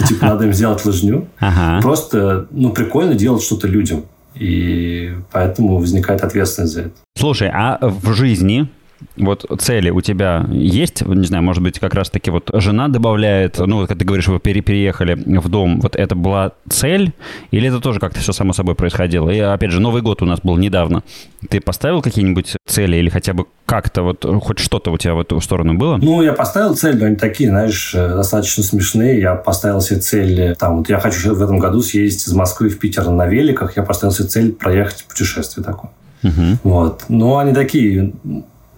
И, 0.00 0.04
Типа, 0.04 0.26
надо 0.26 0.44
им 0.44 0.52
сделать 0.52 0.84
лыжню. 0.84 1.26
Ага. 1.38 1.80
Просто, 1.80 2.46
ну, 2.50 2.70
прикольно 2.70 3.14
делать 3.14 3.42
что-то 3.42 3.66
людям. 3.66 4.04
И 4.34 5.12
поэтому 5.30 5.78
возникает 5.78 6.22
ответственность 6.22 6.74
за 6.74 6.80
это. 6.82 6.90
Слушай, 7.18 7.50
а 7.52 7.78
в 7.80 8.12
жизни 8.12 8.68
вот 9.16 9.44
цели 9.60 9.90
у 9.90 10.00
тебя 10.00 10.46
есть? 10.50 11.06
Не 11.06 11.24
знаю, 11.24 11.42
может 11.42 11.62
быть, 11.62 11.78
как 11.78 11.94
раз-таки 11.94 12.30
вот 12.30 12.50
жена 12.54 12.88
добавляет, 12.88 13.58
ну, 13.58 13.78
вот 13.78 13.88
как 13.88 13.98
ты 13.98 14.04
говоришь, 14.04 14.28
вы 14.28 14.40
пере 14.40 14.60
переехали 14.60 15.14
в 15.14 15.48
дом, 15.48 15.80
вот 15.80 15.96
это 15.96 16.14
была 16.14 16.52
цель? 16.68 17.12
Или 17.50 17.68
это 17.68 17.80
тоже 17.80 18.00
как-то 18.00 18.20
все 18.20 18.32
само 18.32 18.52
собой 18.52 18.74
происходило? 18.74 19.30
И, 19.30 19.38
опять 19.38 19.70
же, 19.70 19.80
Новый 19.80 20.02
год 20.02 20.22
у 20.22 20.24
нас 20.24 20.40
был 20.40 20.56
недавно. 20.56 21.02
Ты 21.48 21.60
поставил 21.60 22.02
какие-нибудь 22.02 22.56
цели 22.66 22.96
или 22.96 23.08
хотя 23.08 23.32
бы 23.32 23.46
как-то 23.66 24.02
вот 24.02 24.24
хоть 24.42 24.58
что-то 24.58 24.90
у 24.90 24.98
тебя 24.98 25.14
в 25.14 25.20
эту 25.20 25.40
сторону 25.40 25.74
было? 25.74 25.96
Ну, 25.96 26.22
я 26.22 26.32
поставил 26.32 26.74
цель, 26.74 26.98
но 26.98 27.06
они 27.06 27.16
такие, 27.16 27.48
знаешь, 27.48 27.92
э, 27.94 28.08
достаточно 28.08 28.62
смешные. 28.62 29.20
Я 29.20 29.34
поставил 29.34 29.80
себе 29.80 30.00
цель, 30.00 30.54
там, 30.56 30.78
вот 30.78 30.88
я 30.88 30.98
хочу 30.98 31.34
в 31.34 31.42
этом 31.42 31.58
году 31.58 31.80
съездить 31.80 32.26
из 32.26 32.32
Москвы 32.34 32.68
в 32.68 32.78
Питер 32.78 33.08
на 33.08 33.26
великах. 33.26 33.76
Я 33.76 33.82
поставил 33.82 34.12
себе 34.12 34.28
цель 34.28 34.52
проехать 34.52 35.04
путешествие 35.08 35.64
такое. 35.64 35.90
Угу. 36.22 36.58
Вот. 36.64 37.04
Но 37.08 37.38
они 37.38 37.52
такие 37.52 38.12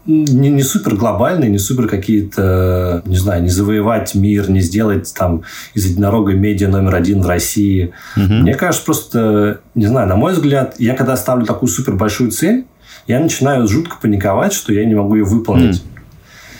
не, 0.06 0.50
не 0.50 0.62
супер 0.62 0.96
глобальные, 0.96 1.50
не 1.50 1.58
супер 1.58 1.88
какие-то, 1.88 3.02
не 3.06 3.16
знаю, 3.16 3.42
не 3.42 3.48
завоевать 3.48 4.14
мир, 4.14 4.50
не 4.50 4.60
сделать 4.60 5.12
там 5.16 5.42
из 5.74 5.86
единорога 5.86 6.32
медиа 6.32 6.68
номер 6.68 6.94
один 6.94 7.22
в 7.22 7.28
России. 7.28 7.92
Угу. 8.16 8.24
Мне 8.24 8.54
кажется, 8.54 8.84
просто, 8.84 9.60
не 9.74 9.86
знаю, 9.86 10.08
на 10.08 10.16
мой 10.16 10.32
взгляд, 10.32 10.76
я 10.78 10.94
когда 10.94 11.16
ставлю 11.16 11.46
такую 11.46 11.68
супер 11.68 11.94
большую 11.94 12.30
цель, 12.30 12.66
я 13.06 13.20
начинаю 13.20 13.66
жутко 13.68 13.96
паниковать, 14.00 14.52
что 14.52 14.72
я 14.72 14.84
не 14.84 14.94
могу 14.94 15.16
ее 15.16 15.24
выполнить. 15.24 15.82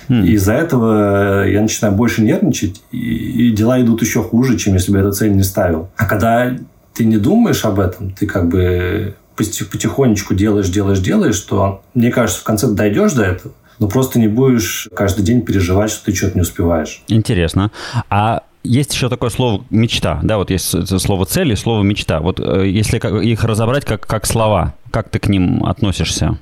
Mm. 0.08 0.26
И 0.26 0.32
из-за 0.32 0.52
этого 0.52 1.48
я 1.48 1.62
начинаю 1.62 1.94
больше 1.94 2.20
нервничать, 2.22 2.82
и, 2.92 3.48
и 3.48 3.50
дела 3.52 3.80
идут 3.80 4.02
еще 4.02 4.22
хуже, 4.22 4.58
чем 4.58 4.74
если 4.74 4.92
бы 4.92 4.98
я 4.98 5.04
эту 5.04 5.12
цель 5.12 5.34
не 5.34 5.42
ставил. 5.42 5.88
А 5.96 6.04
когда 6.04 6.54
ты 6.92 7.04
не 7.06 7.16
думаешь 7.16 7.64
об 7.64 7.80
этом, 7.80 8.10
ты 8.10 8.26
как 8.26 8.48
бы 8.48 9.14
потихонечку 9.36 10.34
делаешь, 10.34 10.68
делаешь, 10.68 11.00
делаешь, 11.00 11.34
что, 11.34 11.82
мне 11.94 12.10
кажется, 12.10 12.40
в 12.40 12.44
конце 12.44 12.68
дойдешь 12.68 13.12
до 13.12 13.24
этого, 13.24 13.54
но 13.78 13.88
просто 13.88 14.18
не 14.18 14.28
будешь 14.28 14.88
каждый 14.94 15.24
день 15.24 15.42
переживать, 15.42 15.90
что 15.90 16.04
ты 16.06 16.14
что-то 16.14 16.36
не 16.36 16.42
успеваешь. 16.42 17.02
Интересно. 17.08 17.70
А 18.10 18.42
есть 18.62 18.94
еще 18.94 19.08
такое 19.08 19.30
слово 19.30 19.64
мечта, 19.70 20.20
да, 20.22 20.38
вот 20.38 20.50
есть 20.50 21.00
слово 21.00 21.26
цель 21.26 21.52
и 21.52 21.56
слово 21.56 21.82
мечта. 21.82 22.20
Вот 22.20 22.40
э, 22.40 22.68
если 22.68 22.98
их 23.24 23.44
разобрать 23.44 23.84
как, 23.84 24.06
как 24.06 24.26
слова, 24.26 24.74
как 24.90 25.08
ты 25.10 25.18
к 25.18 25.28
ним 25.28 25.64
относишься? 25.66 26.38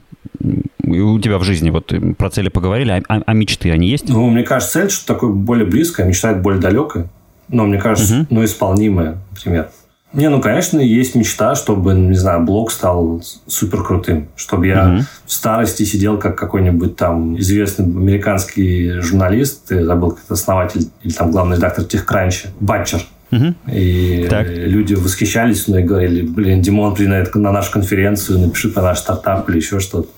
у 0.85 1.19
тебя 1.21 1.39
в 1.39 1.45
жизни 1.45 1.71
вот 1.71 1.93
про 2.19 2.31
цели 2.31 2.49
поговорили, 2.49 2.91
а, 2.91 3.03
а, 3.09 3.23
а 3.25 3.33
мечты 3.33 3.71
они 3.71 3.89
есть? 3.89 4.09
Ну, 4.09 4.29
мне 4.29 4.43
кажется, 4.43 4.81
цель 4.81 4.91
что 4.91 5.07
такое 5.07 5.31
более 5.31 5.67
близкое, 5.67 6.07
мечта 6.07 6.33
это 6.33 6.41
более 6.41 6.61
далекое, 6.61 7.09
но 7.49 7.65
мне 7.65 7.79
кажется, 7.79 8.21
угу. 8.21 8.27
ну, 8.31 8.45
исполнимое, 8.45 9.19
например. 9.31 9.71
Не, 10.13 10.29
ну, 10.29 10.41
конечно, 10.41 10.79
есть 10.79 11.15
мечта, 11.15 11.55
чтобы, 11.55 11.95
не 11.95 12.17
знаю, 12.17 12.45
блог 12.45 12.71
стал 12.71 13.23
супер 13.47 13.83
крутым. 13.83 14.29
Чтобы 14.37 14.67
я 14.67 14.77
mm 14.77 15.03
в 15.25 15.35
старости 15.35 15.85
сидел 15.85 16.19
как 16.19 16.37
какой-нибудь 16.37 16.97
там 16.97 17.39
известный 17.39 17.87
американский 17.87 19.01
журналист, 19.01 19.71
я 19.71 19.83
забыл, 19.83 20.11
как 20.11 20.25
основатель 20.29 20.91
или 21.03 21.13
там 21.13 21.31
главный 21.31 21.57
редактор 21.57 21.87
TechCrunch, 21.87 22.49
Батчер. 22.61 23.01
Угу. 23.31 23.55
И 23.73 24.27
так. 24.29 24.47
люди 24.47 24.93
восхищались 24.93 25.67
мной 25.69 25.81
и 25.81 25.85
говорили, 25.85 26.21
блин, 26.21 26.61
Димон, 26.61 26.95
приди 26.95 27.09
на, 27.09 27.25
на 27.35 27.51
нашу 27.51 27.73
конференцию, 27.73 28.41
напиши 28.41 28.69
про 28.69 28.83
наш 28.83 28.99
стартап 28.99 29.49
или 29.49 29.57
еще 29.57 29.81
что-то. 29.81 30.09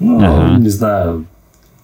Ну, 0.00 0.18
ага. 0.18 0.58
не 0.58 0.68
знаю. 0.68 1.26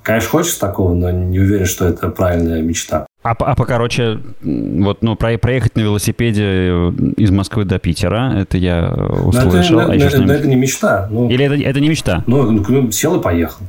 Конечно, 0.03 0.31
хочется 0.31 0.59
такого, 0.59 0.93
но 0.93 1.13
не 1.13 1.39
уверен, 1.39 1.67
что 1.67 1.87
это 1.87 2.09
правильная 2.09 2.63
мечта. 2.63 3.06
А, 3.27 3.33
а 3.33 3.57
покороче, 3.57 4.21
вот, 4.41 5.03
ну, 5.03 5.17
про, 5.17 5.37
проехать 5.37 5.75
на 5.75 5.81
велосипеде 5.81 6.45
э, 6.45 6.93
из 7.17 7.33
Москвы 7.33 7.65
до 7.65 7.81
Питера, 7.81 8.33
это 8.37 8.57
я 8.57 8.89
услышал. 8.89 9.81
Но 9.81 9.93
это, 9.93 10.17
а 10.17 10.21
но, 10.21 10.27
но 10.27 10.33
это 10.33 10.47
не 10.47 10.55
мечта. 10.55 11.09
Ну, 11.11 11.29
Или 11.29 11.45
это, 11.45 11.57
это 11.57 11.81
не 11.81 11.89
мечта? 11.89 12.23
Ну, 12.29 12.49
ну, 12.53 12.91
сел 12.93 13.19
и 13.19 13.23
поехал. 13.23 13.65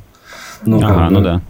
Ну, 0.64 0.80
ага, 0.80 1.08
ну 1.10 1.20
да. 1.20 1.42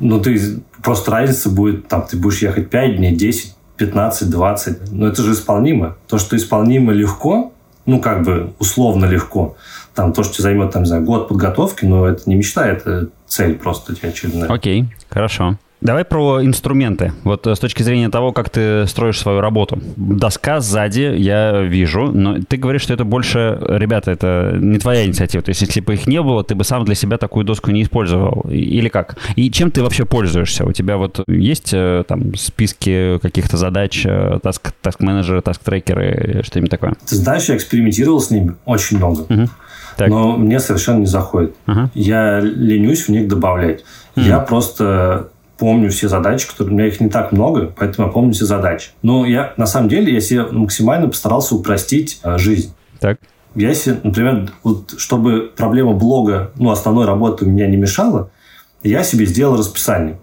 Ну, 0.00 0.20
ты 0.20 0.60
просто 0.82 1.12
разница 1.12 1.50
будет, 1.50 1.86
там, 1.86 2.04
ты 2.04 2.16
будешь 2.16 2.42
ехать 2.42 2.68
5 2.68 2.96
дней, 2.96 3.14
10, 3.14 3.54
15, 3.76 4.28
20. 4.28 4.92
Но 4.92 5.06
это 5.06 5.22
же 5.22 5.30
исполнимо. 5.30 5.96
То, 6.08 6.18
что 6.18 6.34
исполнимо 6.34 6.92
легко, 6.92 7.52
ну, 7.86 8.00
как 8.00 8.24
бы 8.24 8.54
условно 8.58 9.04
легко, 9.04 9.56
там, 9.94 10.12
то, 10.12 10.24
что 10.24 10.42
займет, 10.42 10.72
там, 10.72 10.82
не 10.82 10.88
знаю, 10.88 11.04
год 11.04 11.28
подготовки, 11.28 11.84
но 11.84 12.08
это 12.08 12.28
не 12.28 12.34
мечта, 12.34 12.66
это 12.66 13.10
цель 13.28 13.54
просто 13.54 13.94
очередная. 14.02 14.48
Окей, 14.50 14.86
хорошо. 15.08 15.58
Давай 15.82 16.04
про 16.04 16.44
инструменты. 16.44 17.12
Вот 17.24 17.44
э, 17.48 17.56
с 17.56 17.58
точки 17.58 17.82
зрения 17.82 18.08
того, 18.08 18.32
как 18.32 18.50
ты 18.50 18.86
строишь 18.86 19.18
свою 19.18 19.40
работу. 19.40 19.80
Доска 19.96 20.60
сзади 20.60 21.12
я 21.16 21.60
вижу, 21.60 22.12
но 22.12 22.38
ты 22.38 22.56
говоришь, 22.56 22.82
что 22.82 22.94
это 22.94 23.04
больше, 23.04 23.58
ребята, 23.60 24.12
это 24.12 24.56
не 24.60 24.78
твоя 24.78 25.04
инициатива. 25.04 25.42
То 25.42 25.50
есть, 25.50 25.62
если 25.62 25.80
бы 25.80 25.94
их 25.94 26.06
не 26.06 26.22
было, 26.22 26.44
ты 26.44 26.54
бы 26.54 26.62
сам 26.62 26.84
для 26.84 26.94
себя 26.94 27.18
такую 27.18 27.44
доску 27.44 27.72
не 27.72 27.82
использовал. 27.82 28.42
Или 28.48 28.88
как? 28.88 29.16
И 29.34 29.50
чем 29.50 29.72
ты 29.72 29.82
вообще 29.82 30.04
пользуешься? 30.04 30.64
У 30.64 30.72
тебя 30.72 30.96
вот 30.96 31.24
есть 31.26 31.70
э, 31.74 32.04
там 32.06 32.36
списки 32.36 33.18
каких-то 33.20 33.56
задач, 33.56 34.06
таск, 34.40 34.72
таск-менеджеры, 34.82 35.42
таск-трекеры, 35.42 36.44
что-нибудь 36.44 36.70
такое? 36.70 36.94
Ты 37.08 37.16
знаешь, 37.16 37.46
я 37.46 37.56
экспериментировал 37.56 38.20
с 38.20 38.30
ними 38.30 38.54
очень 38.66 38.98
много. 38.98 39.22
Угу. 39.22 39.48
Так. 39.96 40.08
Но 40.08 40.36
мне 40.36 40.60
совершенно 40.60 41.00
не 41.00 41.06
заходит. 41.06 41.54
Ага. 41.66 41.90
Я 41.94 42.38
ленюсь 42.40 43.02
в 43.02 43.08
них 43.08 43.26
добавлять. 43.26 43.80
Угу. 44.16 44.24
Я 44.24 44.38
просто 44.38 45.31
помню 45.62 45.90
все 45.90 46.08
задачи, 46.08 46.48
которые... 46.48 46.74
У 46.74 46.76
меня 46.76 46.88
их 46.88 47.00
не 47.00 47.08
так 47.08 47.30
много, 47.30 47.72
поэтому 47.76 48.08
я 48.08 48.12
помню 48.12 48.32
все 48.32 48.46
задачи. 48.46 48.90
Но 49.02 49.24
я, 49.24 49.54
на 49.56 49.66
самом 49.66 49.88
деле, 49.88 50.12
я 50.12 50.20
себе 50.20 50.42
максимально 50.42 51.06
постарался 51.06 51.54
упростить 51.54 52.18
э, 52.24 52.36
жизнь. 52.36 52.74
Так. 52.98 53.20
Я 53.54 53.72
себе, 53.72 54.00
например, 54.02 54.50
вот, 54.64 54.94
чтобы 54.98 55.52
проблема 55.56 55.92
блога, 55.92 56.50
ну, 56.56 56.72
основной 56.72 57.06
работы 57.06 57.44
у 57.44 57.48
меня 57.48 57.68
не 57.68 57.76
мешала, 57.76 58.28
я 58.82 59.04
себе 59.04 59.24
сделал 59.24 59.56
расписание 59.56 60.18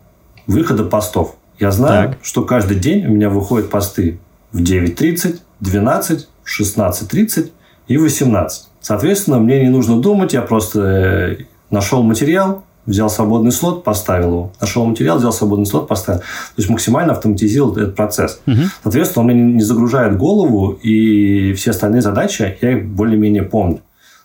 выхода 0.46 0.84
постов. 0.84 1.38
Я 1.58 1.72
знаю, 1.72 2.10
так. 2.10 2.19
что 2.22 2.43
каждый 2.43 2.77
день 2.77 3.05
у 3.05 3.12
меня 3.12 3.29
выходят 3.29 3.69
посты 3.69 4.19
в 4.51 4.62
9.30, 4.62 5.39
12, 5.62 6.27
16.30 6.43 7.51
и 7.88 7.96
18. 7.96 8.67
Соответственно, 8.81 9.39
мне 9.39 9.62
не 9.63 9.69
нужно 9.69 10.01
думать, 10.01 10.34
я 10.34 10.41
просто 10.41 10.81
э, 10.81 11.38
нашел 11.69 12.03
материал, 12.03 12.65
взял 12.86 13.10
свободный 13.10 13.52
слот, 13.52 13.84
поставил 13.84 14.28
его. 14.28 14.52
Нашел 14.60 14.86
материал, 14.86 15.18
взял 15.18 15.32
свободный 15.32 15.66
слот, 15.66 15.88
поставил. 15.88 16.20
То 16.20 16.26
есть 16.58 16.70
максимально 16.70 17.14
автоматизировал 17.14 17.76
этот 17.78 17.96
процесс. 17.96 18.42
Угу. 18.48 18.56
Соответственно, 18.84 19.26
он 19.26 19.32
мне 19.32 19.54
не 19.54 19.64
загружает 19.64 20.18
голову, 20.18 20.72
и 20.72 21.54
все 21.54 21.72
остальные 21.72 22.02
задачи 22.02 22.58
я 22.62 22.78
их 22.78 22.90
более-менее 22.90 23.44
помню. 23.44 23.82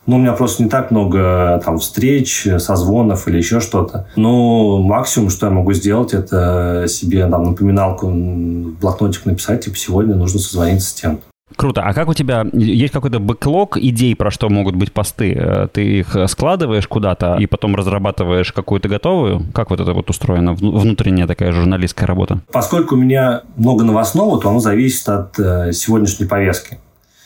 Ну, 0.06 0.16
у 0.16 0.18
меня 0.18 0.34
просто 0.34 0.62
не 0.62 0.68
так 0.68 0.90
много 0.90 1.60
там 1.64 1.78
встреч, 1.78 2.46
созвонов 2.58 3.26
или 3.26 3.38
еще 3.38 3.60
что-то. 3.60 4.06
Но 4.16 4.78
максимум, 4.82 5.30
что 5.30 5.46
я 5.46 5.52
могу 5.52 5.72
сделать, 5.72 6.12
это 6.12 6.84
себе 6.88 7.26
там 7.26 7.44
напоминалку 7.44 8.08
в 8.08 8.78
блокнотик 8.80 9.24
написать, 9.24 9.64
типа, 9.64 9.76
сегодня 9.76 10.14
нужно 10.14 10.40
созвониться 10.40 10.90
с 10.90 10.94
тем-то. 10.94 11.22
Круто. 11.56 11.82
А 11.82 11.94
как 11.94 12.08
у 12.08 12.14
тебя 12.14 12.46
есть 12.52 12.92
какой-то 12.92 13.20
бэклог 13.20 13.76
идей, 13.78 14.16
про 14.16 14.30
что 14.30 14.48
могут 14.48 14.74
быть 14.74 14.92
посты? 14.92 15.32
Э, 15.34 15.68
ты 15.72 16.00
их 16.00 16.16
складываешь 16.26 16.86
куда-то 16.88 17.36
и 17.38 17.46
потом 17.46 17.76
разрабатываешь 17.76 18.52
какую-то 18.52 18.88
готовую? 18.88 19.46
Как 19.52 19.70
вот 19.70 19.80
это 19.80 19.92
вот 19.92 20.10
устроено? 20.10 20.54
Внутренняя 20.54 21.26
такая 21.26 21.52
журналистская 21.52 22.06
работа? 22.06 22.40
Поскольку 22.52 22.94
у 22.94 22.98
меня 22.98 23.42
много 23.56 23.84
новостного, 23.84 24.40
то 24.40 24.48
оно 24.48 24.58
зависит 24.58 25.08
от 25.08 25.38
э, 25.38 25.72
сегодняшней 25.72 26.26
повестки. 26.26 26.78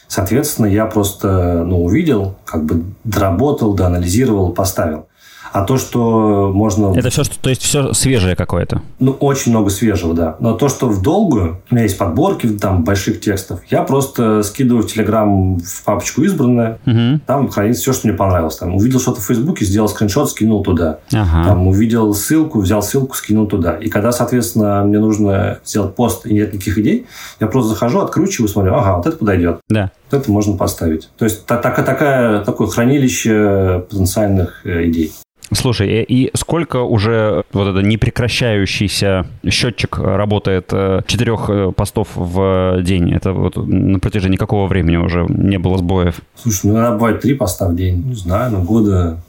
Соответственно, 0.08 0.66
я 0.66 0.86
просто 0.86 1.64
ну, 1.64 1.84
увидел, 1.84 2.36
как 2.46 2.64
бы 2.64 2.82
доработал, 3.04 3.74
доанализировал, 3.74 4.52
поставил. 4.52 5.07
А 5.52 5.62
то, 5.62 5.76
что 5.76 6.50
можно... 6.54 6.96
Это 6.96 7.10
все, 7.10 7.24
что, 7.24 7.38
то 7.38 7.50
есть 7.50 7.62
все 7.62 7.92
свежее 7.92 8.36
какое-то? 8.36 8.82
Ну, 8.98 9.12
очень 9.12 9.52
много 9.52 9.70
свежего, 9.70 10.14
да. 10.14 10.36
Но 10.40 10.54
то, 10.54 10.68
что 10.68 10.88
в 10.88 11.02
долгую, 11.02 11.60
у 11.70 11.74
меня 11.74 11.84
есть 11.84 11.98
подборки 11.98 12.48
там 12.48 12.84
больших 12.84 13.20
текстов, 13.20 13.60
я 13.70 13.82
просто 13.82 14.42
скидываю 14.42 14.82
в 14.82 14.86
Телеграм 14.86 15.58
в 15.58 15.84
папочку 15.84 16.22
избранное, 16.22 16.78
угу. 16.86 17.20
там 17.26 17.48
хранится 17.48 17.82
все, 17.82 17.92
что 17.92 18.08
мне 18.08 18.16
понравилось. 18.16 18.56
Там 18.56 18.74
увидел 18.74 19.00
что-то 19.00 19.20
в 19.20 19.24
Фейсбуке, 19.24 19.64
сделал 19.64 19.88
скриншот, 19.88 20.30
скинул 20.30 20.62
туда. 20.62 20.98
Ага. 21.12 21.44
Там 21.44 21.66
увидел 21.66 22.12
ссылку, 22.14 22.60
взял 22.60 22.82
ссылку, 22.82 23.16
скинул 23.16 23.46
туда. 23.46 23.76
И 23.76 23.88
когда, 23.88 24.12
соответственно, 24.12 24.84
мне 24.84 24.98
нужно 24.98 25.58
сделать 25.64 25.94
пост 25.94 26.26
и 26.26 26.34
нет 26.34 26.52
никаких 26.52 26.78
идей, 26.78 27.06
я 27.40 27.46
просто 27.46 27.70
захожу, 27.70 28.00
откручиваю, 28.00 28.48
смотрю, 28.48 28.74
ага, 28.74 28.96
вот 28.96 29.06
это 29.06 29.16
подойдет. 29.16 29.60
Да. 29.68 29.90
Вот 30.10 30.20
это 30.20 30.30
можно 30.30 30.56
поставить. 30.56 31.10
То 31.18 31.24
есть 31.24 31.46
так, 31.46 31.62
такая, 31.62 32.44
такое 32.44 32.68
хранилище 32.68 33.84
потенциальных 33.88 34.64
э, 34.64 34.86
идей. 34.86 35.12
Слушай, 35.52 35.88
э, 35.88 36.04
и 36.04 36.30
сколько 36.34 36.82
уже 36.82 37.44
вот 37.52 37.68
это 37.68 37.86
непрекращающийся 37.86 39.26
счетчик 39.48 39.98
работает 39.98 40.68
э, 40.72 41.00
четырех 41.06 41.48
э, 41.48 41.72
постов 41.72 42.08
в 42.14 42.82
день? 42.82 43.12
Это 43.12 43.32
вот 43.32 43.56
на 43.56 43.98
протяжении 43.98 44.36
какого 44.36 44.66
времени 44.66 44.96
уже 44.96 45.26
не 45.28 45.58
было 45.58 45.78
сбоев? 45.78 46.20
Слушай, 46.34 46.66
ну 46.66 46.72
иногда 46.74 46.92
бывает 46.92 47.20
три 47.20 47.34
поста 47.34 47.68
в 47.68 47.74
день. 47.74 48.04
Не 48.04 48.14
знаю, 48.14 48.52
ну 48.52 48.62
года 48.62 49.20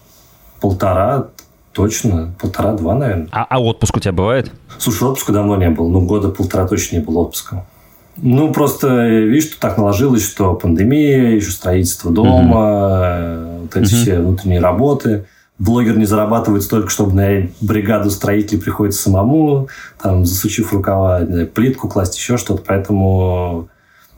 полтора 0.60 1.28
точно. 1.74 2.34
Полтора-два, 2.40 2.96
наверное. 2.96 3.30
А, 3.32 3.46
а 3.50 3.62
отпуск 3.62 3.96
у 3.96 4.00
тебя 4.00 4.12
бывает? 4.12 4.52
Слушай, 4.78 5.08
отпуска 5.08 5.32
давно 5.32 5.56
не 5.56 5.70
было. 5.70 5.88
Ну, 5.88 6.02
года 6.02 6.30
полтора 6.30 6.68
точно 6.68 6.98
не 6.98 7.02
было 7.02 7.20
отпуска. 7.20 7.66
Ну, 8.18 8.52
просто 8.52 9.08
видишь, 9.08 9.52
что 9.52 9.62
так 9.62 9.78
наложилось, 9.78 10.26
что 10.26 10.54
пандемия, 10.56 11.36
еще 11.36 11.52
строительство 11.52 12.12
дома, 12.12 13.54
угу. 13.54 13.62
вот 13.62 13.76
эти 13.78 13.94
угу. 13.94 14.02
все 14.02 14.20
внутренние 14.20 14.60
работы– 14.60 15.26
блогер 15.60 15.98
не 15.98 16.06
зарабатывает 16.06 16.64
столько, 16.64 16.90
чтобы 16.90 17.14
на 17.14 17.50
бригаду 17.62 18.10
строителей 18.10 18.62
приходится 18.62 19.04
самому, 19.04 19.68
там, 20.02 20.26
засучив 20.26 20.74
рукава, 20.74 21.22
плитку 21.54 21.88
класть, 21.90 22.18
еще 22.18 22.38
что-то. 22.38 22.64
Поэтому 22.66 23.70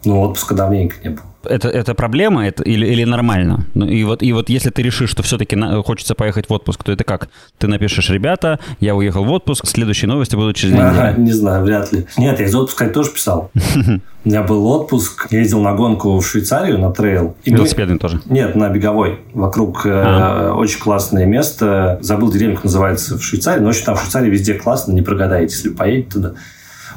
ну, 0.06 0.22
отпуска 0.22 0.56
давненько 0.56 0.96
не 1.04 1.10
было. 1.10 1.26
Это, 1.44 1.70
это 1.70 1.96
проблема 1.96 2.48
это, 2.48 2.64
или, 2.64 2.86
или 2.86 3.04
нормально? 3.04 3.66
Ну, 3.74 3.88
и, 3.88 4.04
вот, 4.04 4.22
и 4.22 4.32
вот 4.32 4.50
если 4.50 4.70
ты 4.70 4.84
решишь, 4.84 5.10
что 5.10 5.24
все-таки 5.24 5.58
хочется 5.84 6.14
поехать 6.14 6.50
в 6.50 6.54
отпуск, 6.54 6.84
то 6.84 6.92
это 6.92 7.04
как? 7.04 7.30
Ты 7.58 7.68
напишешь, 7.68 8.10
ребята, 8.10 8.60
я 8.80 8.96
уехал 8.96 9.24
в 9.24 9.32
отпуск, 9.32 9.66
следующие 9.66 10.08
новости 10.08 10.36
будут 10.36 10.56
через 10.56 10.76
неделю. 10.76 10.90
Ага, 10.90 11.14
не 11.18 11.32
знаю, 11.32 11.64
вряд 11.64 11.92
ли. 11.92 12.06
Нет, 12.18 12.40
я 12.40 12.46
из 12.46 12.54
отпуска 12.54 12.88
тоже 12.90 13.12
писал. 13.12 13.50
У 14.24 14.30
меня 14.30 14.44
был 14.44 14.68
отпуск, 14.68 15.28
я 15.32 15.40
ездил 15.40 15.62
на 15.62 15.74
гонку 15.74 16.20
в 16.20 16.26
Швейцарию, 16.26 16.78
на 16.78 16.92
трейл. 16.92 17.36
И 17.44 17.52
Велосипедный 17.52 17.96
мы... 17.96 18.00
тоже? 18.00 18.22
Нет, 18.26 18.56
на 18.56 18.70
беговой. 18.70 19.20
Вокруг 19.34 19.84
э, 19.88 20.52
очень 20.52 20.80
классное 20.80 21.26
место. 21.26 21.98
Забыл 22.02 22.32
деревню, 22.32 22.56
как 22.56 22.66
называется 22.66 23.18
в 23.18 23.24
Швейцарии. 23.24 23.62
Но, 23.62 23.70
очень 23.70 23.84
там 23.84 23.96
в 23.96 24.02
Швейцарии 24.02 24.30
везде 24.30 24.54
классно, 24.54 24.92
не 24.92 25.02
прогадаете, 25.02 25.56
если 25.56 25.70
поедете 25.70 26.12
туда. 26.12 26.34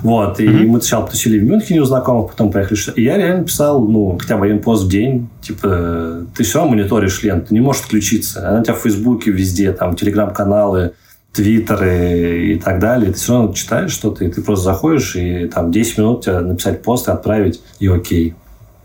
Вот, 0.04 0.38
и 0.38 0.46
mm-hmm. 0.46 0.66
мы 0.66 0.80
сначала 0.82 1.08
тусили 1.08 1.38
в 1.38 1.44
Мюнхене 1.44 1.80
у 1.80 1.84
знакомых, 1.86 2.32
потом 2.32 2.52
поехали. 2.52 2.78
И 2.94 3.02
я 3.02 3.16
реально 3.16 3.44
писал, 3.44 3.88
ну, 3.88 4.18
хотя 4.20 4.36
бы 4.36 4.44
один 4.44 4.60
пост 4.60 4.84
в 4.84 4.90
день, 4.90 5.30
типа, 5.40 6.26
ты 6.36 6.44
все 6.44 6.58
равно 6.58 6.76
мониторишь 6.76 7.22
ленту, 7.22 7.54
не 7.54 7.60
можешь 7.60 7.84
отключиться. 7.84 8.46
Она 8.46 8.60
у 8.60 8.62
тебя 8.62 8.74
в 8.74 8.80
Фейсбуке 8.80 9.30
везде, 9.30 9.72
там, 9.72 9.96
телеграм-каналы, 9.96 10.92
твиттеры 11.32 12.52
и 12.52 12.58
так 12.60 12.80
далее. 12.80 13.12
Ты 13.12 13.18
все 13.18 13.32
равно 13.32 13.54
читаешь 13.54 13.92
что-то, 13.92 14.26
и 14.26 14.30
ты 14.30 14.42
просто 14.42 14.64
заходишь, 14.64 15.16
и 15.16 15.46
там 15.46 15.72
10 15.72 15.96
минут 15.96 16.24
тебе 16.24 16.40
написать 16.40 16.82
пост 16.82 17.08
и 17.08 17.10
отправить, 17.10 17.62
и 17.80 17.88
окей. 17.88 18.34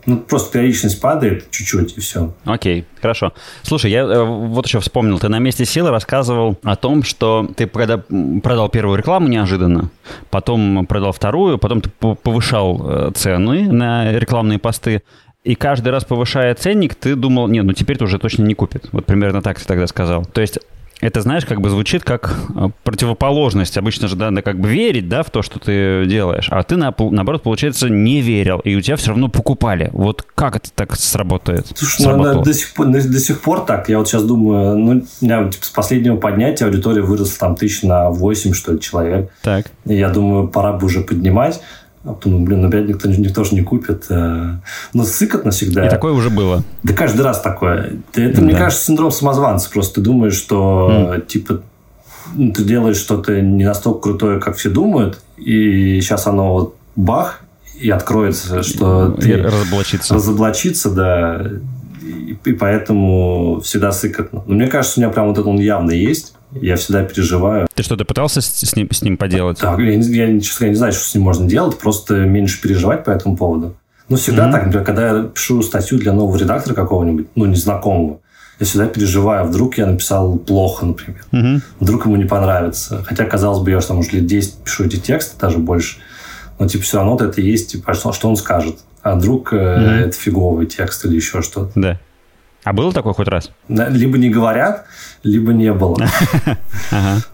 Ну, 0.06 0.18
просто 0.18 0.52
периодичность 0.52 1.00
падает 1.00 1.50
чуть-чуть, 1.50 1.96
и 1.96 2.00
все. 2.00 2.32
Окей, 2.44 2.86
хорошо. 3.00 3.32
Слушай, 3.62 3.90
я 3.90 4.00
э, 4.00 4.22
вот 4.22 4.66
еще 4.66 4.80
вспомнил, 4.80 5.18
ты 5.18 5.28
на 5.28 5.38
месте 5.38 5.64
силы 5.64 5.90
рассказывал 5.90 6.58
о 6.62 6.76
том, 6.76 7.02
что 7.02 7.48
ты 7.56 7.66
когда 7.66 8.02
продал 8.42 8.68
первую 8.68 8.96
рекламу 8.96 9.28
неожиданно, 9.28 9.90
потом 10.30 10.86
продал 10.86 11.12
вторую, 11.12 11.58
потом 11.58 11.80
ты 11.80 11.90
повышал 11.90 12.80
э, 12.82 13.10
цены 13.14 13.70
на 13.70 14.12
рекламные 14.12 14.58
посты, 14.58 15.02
и 15.44 15.54
каждый 15.54 15.88
раз 15.88 16.04
повышая 16.04 16.54
ценник, 16.54 16.94
ты 16.94 17.16
думал, 17.16 17.48
нет, 17.48 17.64
ну 17.64 17.72
теперь-то 17.72 18.04
уже 18.04 18.18
точно 18.18 18.44
не 18.44 18.54
купит. 18.54 18.88
Вот 18.92 19.06
примерно 19.06 19.40
так 19.40 19.58
ты 19.58 19.64
тогда 19.64 19.86
сказал. 19.86 20.24
То 20.26 20.40
есть 20.40 20.58
это, 21.00 21.22
знаешь, 21.22 21.44
как 21.46 21.60
бы 21.60 21.70
звучит 21.70 22.04
как 22.04 22.34
э, 22.54 22.68
противоположность. 22.84 23.76
Обычно 23.78 24.08
же 24.08 24.16
надо 24.16 24.42
как 24.42 24.58
бы 24.58 24.68
верить, 24.68 25.08
да, 25.08 25.22
в 25.22 25.30
то, 25.30 25.42
что 25.42 25.58
ты 25.58 26.06
делаешь. 26.06 26.48
А 26.50 26.62
ты, 26.62 26.76
наоборот, 26.76 27.42
получается, 27.42 27.88
не 27.88 28.20
верил, 28.20 28.60
и 28.60 28.74
у 28.76 28.80
тебя 28.80 28.96
все 28.96 29.08
равно 29.08 29.28
покупали. 29.28 29.90
Вот 29.92 30.22
как 30.22 30.56
это 30.56 30.70
так 30.72 30.94
сработает? 30.96 31.66
Слушай, 31.74 32.16
ну, 32.16 32.42
до, 32.42 32.52
сих, 32.52 32.74
до, 32.76 33.20
сих 33.20 33.40
пор 33.40 33.64
так. 33.64 33.88
Я 33.88 33.98
вот 33.98 34.08
сейчас 34.08 34.24
думаю, 34.24 34.76
ну, 34.76 35.02
меня 35.20 35.48
типа, 35.48 35.64
с 35.64 35.70
последнего 35.70 36.16
поднятия 36.16 36.66
аудитория 36.66 37.02
выросла 37.02 37.38
там 37.38 37.56
тысяч 37.56 37.82
на 37.82 38.10
8, 38.10 38.52
что 38.52 38.72
ли, 38.72 38.80
человек. 38.80 39.30
Так. 39.42 39.66
И 39.86 39.94
я 39.94 40.10
думаю, 40.10 40.48
пора 40.48 40.72
бы 40.72 40.86
уже 40.86 41.00
поднимать. 41.00 41.60
А 42.02 42.14
потом, 42.14 42.32
ну, 42.32 42.44
блин, 42.44 42.64
опять 42.64 42.88
никто, 42.88 43.08
никто 43.10 43.44
же 43.44 43.54
не 43.54 43.62
купит. 43.62 44.06
Э, 44.08 44.54
но 44.94 45.04
сыкотно 45.04 45.50
всегда. 45.50 45.86
И 45.86 45.90
такое 45.90 46.12
уже 46.12 46.30
было. 46.30 46.62
Да 46.82 46.94
каждый 46.94 47.20
раз 47.20 47.40
такое. 47.42 47.98
Это, 48.14 48.36
да. 48.36 48.42
мне 48.42 48.54
кажется, 48.54 48.86
синдром 48.86 49.10
самозванца. 49.10 49.68
Просто 49.70 49.96
ты 49.96 50.00
думаешь, 50.00 50.34
что, 50.34 50.88
mm. 50.90 51.26
типа, 51.26 51.60
ну, 52.34 52.52
ты 52.52 52.64
делаешь 52.64 52.96
что-то 52.96 53.40
не 53.42 53.64
настолько 53.64 54.00
крутое, 54.00 54.40
как 54.40 54.56
все 54.56 54.70
думают, 54.70 55.20
и 55.36 56.00
сейчас 56.00 56.26
оно 56.26 56.54
вот 56.54 56.76
бах, 56.96 57.40
и 57.78 57.90
откроется, 57.90 58.62
что 58.62 59.14
и 59.18 59.20
ты... 59.20 59.42
Разоблачится. 59.42 60.14
Разоблачится, 60.14 60.90
да. 60.90 61.46
И, 62.30 62.50
и 62.50 62.52
поэтому 62.52 63.60
всегда 63.64 63.90
сыкотно. 63.90 64.42
Но 64.46 64.54
мне 64.54 64.68
кажется, 64.68 65.00
у 65.00 65.02
меня 65.02 65.12
прям 65.12 65.28
вот 65.28 65.38
это 65.38 65.48
он 65.48 65.58
явно 65.58 65.90
есть. 65.90 66.34
Я 66.52 66.76
всегда 66.76 67.04
переживаю. 67.04 67.68
Ты 67.74 67.82
что, 67.82 67.96
ты 67.96 68.04
пытался 68.04 68.40
с 68.40 68.76
ним, 68.76 68.88
с 68.90 69.02
ним 69.02 69.16
поделать? 69.16 69.58
Так, 69.58 69.78
я, 69.78 69.92
я, 69.92 70.40
честно 70.40 70.58
говоря, 70.58 70.70
не 70.70 70.74
знаю, 70.76 70.92
что 70.92 71.02
с 71.02 71.14
ним 71.14 71.24
можно 71.24 71.48
делать, 71.48 71.78
просто 71.78 72.14
меньше 72.14 72.60
переживать 72.60 73.04
по 73.04 73.10
этому 73.10 73.36
поводу. 73.36 73.76
Ну, 74.08 74.16
всегда 74.16 74.48
mm-hmm. 74.48 74.52
так, 74.52 74.64
например, 74.66 74.84
когда 74.84 75.08
я 75.08 75.22
пишу 75.24 75.62
статью 75.62 75.98
для 75.98 76.12
нового 76.12 76.36
редактора 76.36 76.74
какого-нибудь, 76.74 77.28
ну, 77.36 77.46
незнакомого, 77.46 78.20
я 78.58 78.66
всегда 78.66 78.86
переживаю, 78.86 79.46
вдруг 79.46 79.78
я 79.78 79.86
написал 79.86 80.36
плохо, 80.38 80.86
например. 80.86 81.24
Mm-hmm. 81.32 81.60
Вдруг 81.78 82.06
ему 82.06 82.16
не 82.16 82.24
понравится. 82.24 83.04
Хотя, 83.06 83.24
казалось 83.24 83.60
бы, 83.60 83.70
я 83.70 83.78
уже 83.78 83.86
там 83.86 83.98
уже 83.98 84.10
лет 84.10 84.26
10 84.26 84.54
пишу 84.64 84.84
эти 84.84 84.96
тексты, 84.96 85.38
даже 85.40 85.58
больше. 85.58 85.98
Но, 86.58 86.66
типа, 86.66 86.84
все 86.84 86.96
равно 86.98 87.16
это 87.24 87.40
есть, 87.40 87.72
типа, 87.72 87.94
что, 87.94 88.12
что 88.12 88.28
он 88.28 88.36
скажет. 88.36 88.80
А 89.02 89.14
вдруг 89.14 89.52
mm-hmm. 89.52 90.06
это 90.06 90.12
фиговый 90.12 90.66
текст 90.66 91.04
или 91.04 91.14
еще 91.14 91.40
что-то. 91.40 91.70
Да. 91.74 92.00
А 92.64 92.72
было 92.72 92.92
такое 92.92 93.12
хоть 93.12 93.28
раз? 93.28 93.50
Либо 93.68 94.18
не 94.18 94.28
говорят, 94.28 94.86
либо 95.22 95.52
не 95.52 95.72
было. 95.72 95.96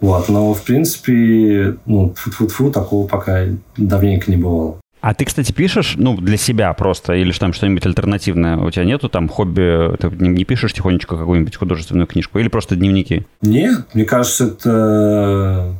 Вот, 0.01 0.29
но 0.29 0.53
в 0.53 0.63
принципе, 0.63 1.77
ну, 1.87 2.15
фу-фу-фу, 2.15 2.71
такого 2.71 3.07
пока 3.07 3.45
давненько 3.77 4.31
не 4.31 4.37
бывало. 4.37 4.81
А 5.01 5.15
ты, 5.15 5.25
кстати, 5.25 5.53
пишешь, 5.53 5.95
ну, 5.97 6.17
для 6.17 6.37
себя 6.37 6.73
просто, 6.73 7.15
или 7.15 7.33
там 7.33 7.53
что-нибудь 7.53 7.87
альтернативное? 7.87 8.57
У 8.57 8.71
тебя 8.71 8.85
нету 8.85 9.09
там 9.09 9.29
хобби, 9.29 9.97
ты 9.99 10.11
не 10.11 10.45
пишешь 10.45 10.73
тихонечко 10.73 11.17
какую-нибудь 11.17 11.57
художественную 11.57 12.07
книжку, 12.07 12.39
или 12.39 12.49
просто 12.49 12.77
дневники? 12.77 13.27
Нет, 13.41 13.87
мне 13.95 14.05
кажется, 14.05 14.47
это... 14.47 15.75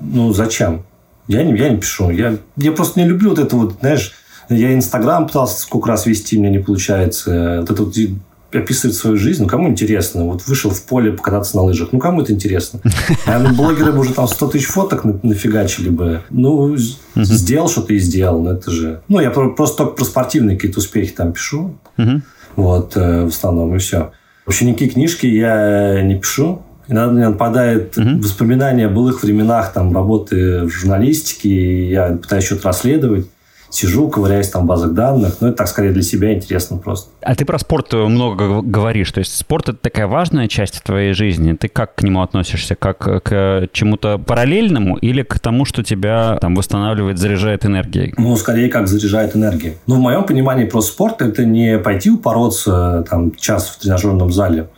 Ну, 0.00 0.32
зачем? 0.32 0.84
Я 1.28 1.42
не, 1.42 1.56
я 1.56 1.68
не 1.68 1.78
пишу. 1.78 2.10
Я, 2.10 2.38
я 2.56 2.72
просто 2.72 3.00
не 3.00 3.06
люблю 3.06 3.30
вот 3.30 3.38
это 3.38 3.54
вот, 3.56 3.76
знаешь, 3.80 4.12
я 4.48 4.74
Инстаграм 4.74 5.26
пытался 5.26 5.60
сколько 5.60 5.88
раз 5.88 6.06
вести, 6.06 6.38
мне 6.38 6.50
не 6.50 6.58
получается. 6.58 7.58
Вот 7.60 7.70
это 7.70 7.82
вот 7.82 7.94
описывает 8.60 8.96
свою 8.96 9.16
жизнь, 9.16 9.42
ну, 9.42 9.48
кому 9.48 9.68
интересно? 9.68 10.24
Вот 10.24 10.46
вышел 10.46 10.70
в 10.70 10.82
поле 10.84 11.12
покататься 11.12 11.56
на 11.56 11.62
лыжах, 11.62 11.90
ну, 11.92 11.98
кому 11.98 12.22
это 12.22 12.32
интересно? 12.32 12.80
Наверное, 13.26 13.52
блогеры 13.52 13.92
бы 13.92 14.00
уже 14.00 14.14
там 14.14 14.28
100 14.28 14.48
тысяч 14.48 14.66
фоток 14.66 15.04
нафигачили 15.22 15.88
бы. 15.88 16.22
Ну, 16.30 16.76
сделал 17.16 17.68
что-то 17.68 17.94
и 17.94 17.98
сделал, 17.98 18.42
ну, 18.42 18.50
это 18.50 18.70
же... 18.70 19.02
Ну, 19.08 19.20
я 19.20 19.30
просто 19.30 19.78
только 19.78 19.96
про 19.96 20.04
спортивные 20.04 20.56
какие-то 20.56 20.78
успехи 20.78 21.12
там 21.12 21.32
пишу. 21.32 21.78
Вот, 22.56 22.96
э, 22.96 23.24
в 23.24 23.28
основном, 23.28 23.74
и 23.74 23.78
все. 23.78 24.12
Вообще 24.46 24.66
никакие 24.66 24.90
книжки 24.90 25.26
я 25.26 26.02
не 26.02 26.16
пишу. 26.16 26.62
Иногда 26.86 27.12
мне 27.12 27.28
нападает 27.28 27.96
угу. 27.96 28.18
воспоминания 28.18 28.86
о 28.86 28.90
былых 28.90 29.22
временах 29.22 29.72
там, 29.72 29.94
работы 29.94 30.64
в 30.64 30.68
журналистике, 30.68 31.48
и 31.48 31.90
я 31.90 32.10
пытаюсь 32.10 32.44
что-то 32.44 32.68
расследовать 32.68 33.26
сижу, 33.74 34.08
ковыряюсь 34.08 34.48
там 34.48 34.64
в 34.64 34.66
базах 34.66 34.92
данных. 34.92 35.36
Но 35.40 35.48
это 35.48 35.58
так 35.58 35.68
скорее 35.68 35.92
для 35.92 36.02
себя 36.02 36.32
интересно 36.34 36.78
просто. 36.78 37.10
А 37.22 37.34
ты 37.34 37.44
про 37.44 37.58
спорт 37.58 37.92
много 37.92 38.62
говоришь. 38.62 39.12
То 39.12 39.18
есть 39.20 39.36
спорт– 39.36 39.68
это 39.70 39.78
такая 39.78 40.06
важная 40.06 40.48
часть 40.48 40.82
твоей 40.82 41.12
жизни. 41.12 41.52
Ты 41.54 41.68
как 41.68 41.94
к 41.94 42.02
нему 42.02 42.22
относишься? 42.22 42.74
Как 42.74 42.98
к 42.98 43.68
чему-то 43.72 44.18
параллельному 44.18 44.96
или 44.96 45.22
к 45.22 45.38
тому, 45.38 45.64
что 45.64 45.82
тебя 45.82 46.38
там 46.40 46.54
восстанавливает, 46.54 47.18
заряжает 47.18 47.66
энергией? 47.66 48.14
Ну, 48.16 48.36
скорее, 48.36 48.68
как 48.68 48.88
заряжает 48.88 49.36
энергией. 49.36 49.74
Ну, 49.86 49.96
в 49.96 50.00
моем 50.00 50.24
понимании 50.24 50.64
про 50.66 50.80
спорт– 50.80 51.14
это 51.22 51.44
не 51.44 51.78
пойти 51.78 52.10
упороться 52.10 53.04
там 53.08 53.34
час 53.34 53.68
в 53.68 53.78
тренажерном 53.80 54.32
зале, 54.32 54.68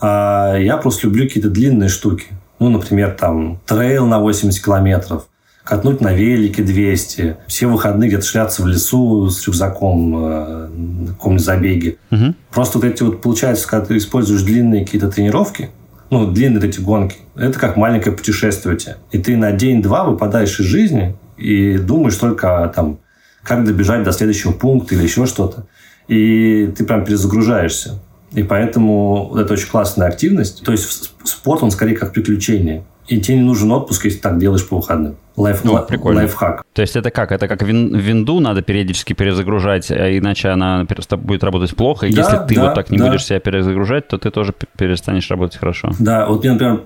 а 0.00 0.56
я 0.56 0.76
просто 0.76 1.06
люблю 1.06 1.26
какие-то 1.26 1.50
длинные 1.50 1.88
штуки. 1.88 2.26
Ну, 2.58 2.70
например, 2.70 3.16
там 3.18 3.60
трейл 3.66 4.06
на 4.06 4.18
80 4.18 4.64
километров– 4.64 5.26
катнуть 5.68 6.00
на 6.00 6.14
велике 6.14 6.62
200, 6.62 7.36
все 7.46 7.66
выходные 7.66 8.08
где-то 8.08 8.24
шляться 8.24 8.62
в 8.62 8.66
лесу 8.66 9.28
с 9.28 9.46
рюкзаком 9.46 10.16
э, 10.16 10.68
на 10.68 11.06
каком-нибудь 11.08 11.44
забеге. 11.44 11.98
Угу. 12.10 12.34
Просто 12.50 12.78
вот 12.78 12.86
эти 12.86 13.02
вот, 13.02 13.20
получается, 13.20 13.68
когда 13.68 13.84
ты 13.84 13.98
используешь 13.98 14.40
длинные 14.40 14.86
какие-то 14.86 15.10
тренировки, 15.10 15.68
ну, 16.08 16.26
длинные 16.26 16.66
эти 16.66 16.80
гонки, 16.80 17.16
это 17.36 17.58
как 17.58 17.76
маленькое 17.76 18.16
путешествие 18.16 18.76
у 18.76 18.78
тебя. 18.78 18.96
И 19.12 19.18
ты 19.18 19.36
на 19.36 19.52
день-два 19.52 20.04
выпадаешь 20.04 20.58
из 20.58 20.64
жизни 20.64 21.18
и 21.36 21.76
думаешь 21.76 22.16
только 22.16 22.64
о 22.64 22.68
там, 22.68 22.98
как 23.42 23.64
добежать 23.64 24.04
до 24.04 24.12
следующего 24.12 24.52
пункта 24.52 24.94
или 24.94 25.02
еще 25.02 25.26
что-то. 25.26 25.66
И 26.08 26.72
ты 26.78 26.86
прям 26.86 27.04
перезагружаешься. 27.04 28.00
И 28.32 28.42
поэтому 28.42 29.36
это 29.36 29.52
очень 29.52 29.68
классная 29.68 30.08
активность. 30.08 30.64
То 30.64 30.72
есть 30.72 31.12
спорт, 31.24 31.62
он 31.62 31.70
скорее 31.70 31.94
как 31.94 32.14
приключение. 32.14 32.84
И 33.08 33.20
тебе 33.20 33.38
не 33.38 33.42
нужен 33.42 33.72
отпуск, 33.72 34.04
если 34.04 34.18
так 34.18 34.38
делаешь 34.38 34.66
по 34.68 34.76
выходным. 34.76 35.16
Лайф, 35.38 35.62
ну, 35.62 35.78
прикольно. 35.86 36.20
Лайфхак. 36.20 36.64
То 36.72 36.82
есть 36.82 36.96
это 36.96 37.10
как? 37.10 37.30
Это 37.30 37.46
как 37.46 37.62
вин, 37.62 37.96
винду 37.96 38.40
надо 38.40 38.60
периодически 38.60 39.12
перезагружать, 39.12 39.90
а 39.90 40.18
иначе 40.18 40.48
она 40.48 40.84
будет 41.16 41.44
работать 41.44 41.74
плохо. 41.76 42.06
И 42.06 42.12
да, 42.12 42.22
если 42.22 42.46
ты 42.48 42.54
да, 42.56 42.66
вот 42.66 42.74
так 42.74 42.90
не 42.90 42.98
да. 42.98 43.06
будешь 43.06 43.24
себя 43.24 43.38
перезагружать, 43.38 44.08
то 44.08 44.18
ты 44.18 44.30
тоже 44.30 44.52
перестанешь 44.76 45.30
работать 45.30 45.58
хорошо. 45.58 45.92
Да, 46.00 46.26
вот 46.26 46.44
я, 46.44 46.54
например, 46.54 46.82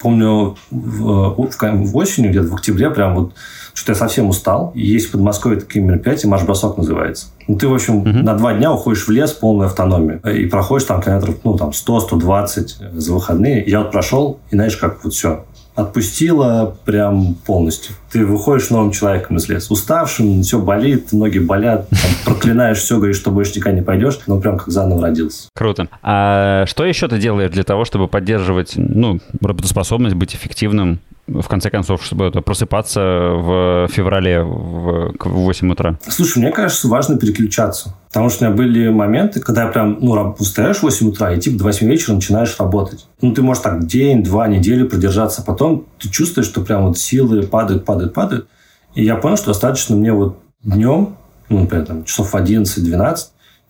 помню 0.00 0.56
в, 0.70 1.34
в, 1.34 1.48
в 1.60 1.96
осенью, 1.96 2.30
где-то 2.30 2.48
в 2.48 2.54
октябре, 2.54 2.88
прям 2.90 3.16
вот 3.16 3.34
что-то 3.74 3.92
я 3.92 3.96
совсем 3.96 4.28
устал. 4.28 4.70
И 4.76 4.86
есть 4.86 5.08
в 5.08 5.12
Подмосковье 5.12 5.60
такие 5.60 5.84
мероприятия, 5.84 6.28
марш-бросок 6.28 6.76
называется. 6.78 7.26
Ну, 7.48 7.56
ты, 7.58 7.66
в 7.66 7.74
общем, 7.74 7.98
угу. 7.98 8.08
на 8.10 8.34
два 8.34 8.54
дня 8.54 8.72
уходишь 8.72 9.06
в 9.06 9.10
лес 9.10 9.32
полную 9.32 9.66
автономию. 9.66 10.20
И 10.20 10.46
проходишь 10.46 10.86
там 10.86 11.02
километров, 11.02 11.36
ну, 11.42 11.56
там, 11.56 11.70
100-120 11.70 12.98
за 12.98 13.12
выходные. 13.12 13.64
Я 13.66 13.80
вот 13.80 13.90
прошел, 13.90 14.38
и 14.50 14.54
знаешь, 14.54 14.76
как 14.76 15.02
вот 15.02 15.14
все 15.14 15.44
отпустило 15.78 16.76
прям 16.84 17.34
полностью. 17.46 17.94
Ты 18.10 18.26
выходишь 18.26 18.70
новым 18.70 18.90
человеком 18.90 19.36
из 19.36 19.48
леса, 19.48 19.72
уставшим, 19.72 20.42
все 20.42 20.58
болит, 20.58 21.12
ноги 21.12 21.38
болят, 21.38 21.88
там, 21.88 22.10
проклинаешь 22.24 22.78
все, 22.78 22.96
говоришь, 22.96 23.16
что 23.16 23.30
больше 23.30 23.52
никогда 23.56 23.78
не 23.78 23.84
пойдешь, 23.84 24.18
но 24.26 24.40
прям 24.40 24.58
как 24.58 24.68
заново 24.68 25.02
родился. 25.02 25.48
Круто. 25.54 25.86
А 26.02 26.66
что 26.66 26.84
еще 26.84 27.06
ты 27.06 27.18
делаешь 27.18 27.52
для 27.52 27.62
того, 27.62 27.84
чтобы 27.84 28.08
поддерживать 28.08 28.72
ну, 28.76 29.20
работоспособность, 29.40 30.16
быть 30.16 30.34
эффективным 30.34 30.98
в 31.28 31.46
конце 31.48 31.70
концов, 31.70 32.02
чтобы 32.04 32.26
это, 32.26 32.40
просыпаться 32.40 33.00
в 33.00 33.88
феврале 33.92 34.42
в, 34.42 35.12
в 35.18 35.28
8 35.28 35.70
утра? 35.70 35.98
Слушай, 36.08 36.38
мне 36.38 36.50
кажется, 36.50 36.88
важно 36.88 37.18
переключаться. 37.18 37.94
Потому 38.08 38.30
что 38.30 38.44
у 38.44 38.48
меня 38.48 38.56
были 38.56 38.88
моменты, 38.88 39.40
когда 39.40 39.64
я 39.64 39.68
прям, 39.68 39.98
ну, 40.00 40.34
встаешь 40.40 40.78
в 40.78 40.82
8 40.84 41.08
утра 41.08 41.32
и 41.32 41.38
типа 41.38 41.58
до 41.58 41.64
8 41.64 41.86
вечера 41.86 42.14
начинаешь 42.14 42.56
работать. 42.58 43.06
Ну, 43.20 43.32
ты 43.32 43.42
можешь 43.42 43.62
так 43.62 43.86
день, 43.86 44.22
два, 44.22 44.48
неделю 44.48 44.88
продержаться. 44.88 45.42
Потом 45.42 45.86
ты 45.98 46.08
чувствуешь, 46.08 46.48
что 46.48 46.62
прям 46.62 46.86
вот 46.86 46.98
силы 46.98 47.42
падают, 47.42 47.84
падают, 47.84 48.14
падают. 48.14 48.48
И 48.94 49.04
я 49.04 49.16
понял, 49.16 49.36
что 49.36 49.48
достаточно 49.48 49.94
мне 49.94 50.12
вот 50.12 50.38
днем, 50.62 51.16
ну, 51.48 51.60
например, 51.60 51.86
там, 51.86 52.04
часов 52.04 52.34
11-12, 52.34 53.16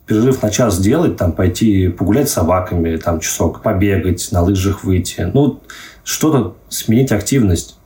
перерыв 0.08 0.42
на 0.42 0.50
час 0.50 0.76
сделать, 0.76 1.16
там, 1.16 1.32
пойти 1.32 1.88
погулять 1.88 2.28
с 2.28 2.32
собаками, 2.32 2.96
там, 2.96 3.20
часок, 3.20 3.62
побегать, 3.62 4.28
на 4.32 4.42
лыжах 4.42 4.82
выйти. 4.82 5.30
Ну, 5.32 5.60
что-то 6.02 6.56
сменить 6.70 7.12
активность. 7.12 7.76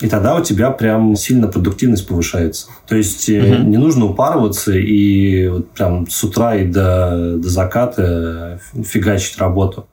И 0.00 0.08
тогда 0.08 0.34
у 0.34 0.42
тебя 0.42 0.70
прям 0.70 1.14
сильно 1.14 1.46
продуктивность 1.46 2.06
повышается. 2.08 2.66
То 2.88 2.96
есть 2.96 3.28
угу. 3.28 3.62
не 3.62 3.76
нужно 3.76 4.06
упарываться 4.06 4.72
и 4.72 5.46
вот 5.46 5.70
прям 5.70 6.10
с 6.10 6.24
утра 6.24 6.56
и 6.56 6.66
до, 6.66 7.36
до 7.36 7.48
заката 7.48 8.60
фигачить 8.84 9.38
работу. 9.38 9.86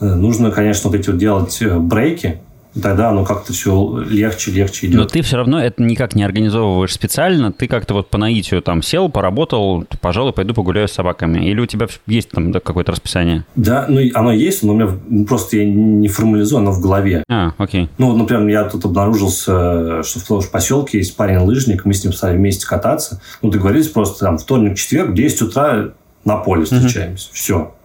Э, 0.00 0.14
нужно, 0.14 0.52
конечно, 0.52 0.90
вот 0.90 0.98
эти 0.98 1.10
вот 1.10 1.18
делать 1.18 1.58
э, 1.60 1.76
брейки, 1.76 2.40
тогда 2.82 3.10
оно 3.10 3.24
как-то 3.24 3.52
все 3.52 4.04
легче, 4.08 4.50
легче 4.50 4.86
идет. 4.86 4.96
Но 4.96 5.04
ты 5.04 5.22
все 5.22 5.36
равно 5.36 5.60
это 5.60 5.82
никак 5.82 6.14
не 6.14 6.22
организовываешь 6.22 6.92
специально, 6.92 7.52
ты 7.52 7.68
как-то 7.68 7.94
вот 7.94 8.08
по 8.08 8.18
наитию 8.18 8.62
там 8.62 8.82
сел, 8.82 9.08
поработал, 9.08 9.84
пожалуй, 10.00 10.32
пойду 10.32 10.54
погуляю 10.54 10.88
с 10.88 10.92
собаками. 10.92 11.44
Или 11.44 11.60
у 11.60 11.66
тебя 11.66 11.86
есть 12.06 12.30
там 12.30 12.52
да, 12.52 12.60
какое-то 12.60 12.92
расписание? 12.92 13.44
Да, 13.56 13.86
ну 13.88 14.00
оно 14.14 14.32
есть, 14.32 14.62
но 14.62 14.72
у 14.72 14.76
меня 14.76 14.90
ну, 15.08 15.24
просто 15.24 15.56
я 15.56 15.64
не 15.64 16.08
формализую, 16.08 16.60
оно 16.60 16.72
в 16.72 16.80
голове. 16.80 17.22
А, 17.28 17.52
окей. 17.58 17.88
Ну, 17.98 18.16
например, 18.16 18.46
я 18.48 18.64
тут 18.64 18.84
обнаружился, 18.84 20.02
что 20.02 20.20
в 20.20 20.24
том 20.24 20.42
же 20.42 20.48
поселке 20.48 20.98
есть 20.98 21.16
парень-лыжник, 21.16 21.84
мы 21.84 21.94
с 21.94 22.04
ним 22.04 22.12
стали 22.12 22.36
вместе 22.36 22.66
кататься. 22.66 23.20
Ну, 23.42 23.50
договорились 23.50 23.88
просто 23.88 24.24
там 24.24 24.38
вторник, 24.38 24.76
четверг, 24.76 25.14
10 25.14 25.42
утра 25.42 25.92
на 26.24 26.36
поле 26.36 26.64
встречаемся. 26.64 27.28
Угу. 27.28 27.34
Все 27.34 27.75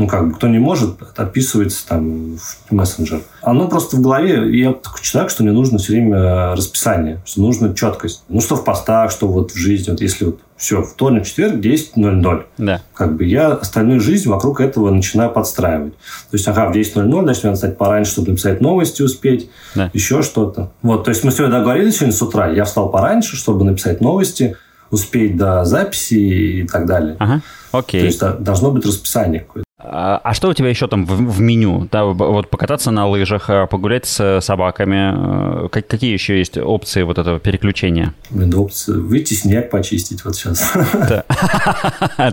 ну, 0.00 0.06
как 0.06 0.28
бы, 0.28 0.34
кто 0.34 0.48
не 0.48 0.58
может, 0.58 0.96
отписывается 1.14 1.86
там 1.86 2.38
в 2.38 2.72
мессенджер. 2.72 3.20
Оно 3.42 3.68
просто 3.68 3.98
в 3.98 4.00
голове, 4.00 4.58
я 4.58 4.72
такой 4.72 5.02
человек, 5.02 5.30
что 5.30 5.42
мне 5.42 5.52
нужно 5.52 5.76
все 5.76 5.92
время 5.92 6.56
расписание, 6.56 7.20
что 7.26 7.42
нужно 7.42 7.74
четкость. 7.74 8.22
Ну, 8.30 8.40
что 8.40 8.56
в 8.56 8.64
постах, 8.64 9.10
что 9.10 9.28
вот 9.28 9.52
в 9.52 9.56
жизни. 9.56 9.90
Вот 9.90 10.00
если 10.00 10.24
вот 10.24 10.40
все, 10.56 10.82
вторник, 10.82 11.26
четверг, 11.26 11.56
10.00. 11.56 12.44
Да. 12.56 12.80
Как 12.94 13.14
бы 13.14 13.24
я 13.26 13.48
остальную 13.48 14.00
жизнь 14.00 14.26
вокруг 14.30 14.62
этого 14.62 14.88
начинаю 14.90 15.30
подстраивать. 15.30 15.92
То 15.92 16.36
есть, 16.36 16.48
ага, 16.48 16.70
в 16.70 16.74
10.00, 16.74 17.22
значит, 17.22 17.44
надо 17.44 17.56
встать 17.56 17.76
пораньше, 17.76 18.12
чтобы 18.12 18.28
написать 18.28 18.62
новости 18.62 19.02
успеть, 19.02 19.50
да. 19.74 19.90
еще 19.92 20.22
что-то. 20.22 20.72
Вот, 20.80 21.04
то 21.04 21.10
есть, 21.10 21.24
мы 21.24 21.30
сегодня 21.30 21.58
договорились 21.58 21.96
сегодня 21.96 22.16
с 22.16 22.22
утра, 22.22 22.48
я 22.48 22.64
встал 22.64 22.88
пораньше, 22.88 23.36
чтобы 23.36 23.66
написать 23.66 24.00
новости, 24.00 24.56
успеть 24.90 25.36
до 25.36 25.66
записи 25.66 26.14
и 26.14 26.66
так 26.66 26.86
далее. 26.86 27.16
Ага, 27.18 27.42
окей. 27.72 28.00
То 28.00 28.06
есть, 28.06 28.42
должно 28.42 28.70
быть 28.70 28.86
расписание 28.86 29.40
какое-то. 29.40 29.69
А, 29.92 30.20
а 30.22 30.34
что 30.34 30.48
у 30.48 30.54
тебя 30.54 30.68
еще 30.68 30.86
там 30.86 31.04
в, 31.04 31.10
в 31.10 31.40
меню? 31.40 31.88
Да, 31.90 32.04
вот 32.04 32.48
покататься 32.48 32.92
на 32.92 33.08
лыжах, 33.08 33.50
а, 33.50 33.66
погулять 33.66 34.06
с 34.06 34.40
собаками. 34.40 35.64
Э, 35.64 35.68
как, 35.68 35.88
какие 35.88 36.12
еще 36.12 36.38
есть 36.38 36.56
опции 36.58 37.02
вот 37.02 37.18
этого 37.18 37.40
переключения? 37.40 38.14
Блин, 38.30 38.54
опции. 38.54 38.92
Выйти 38.92 39.34
снег 39.34 39.68
почистить 39.70 40.24
вот 40.24 40.36
сейчас. 40.36 40.72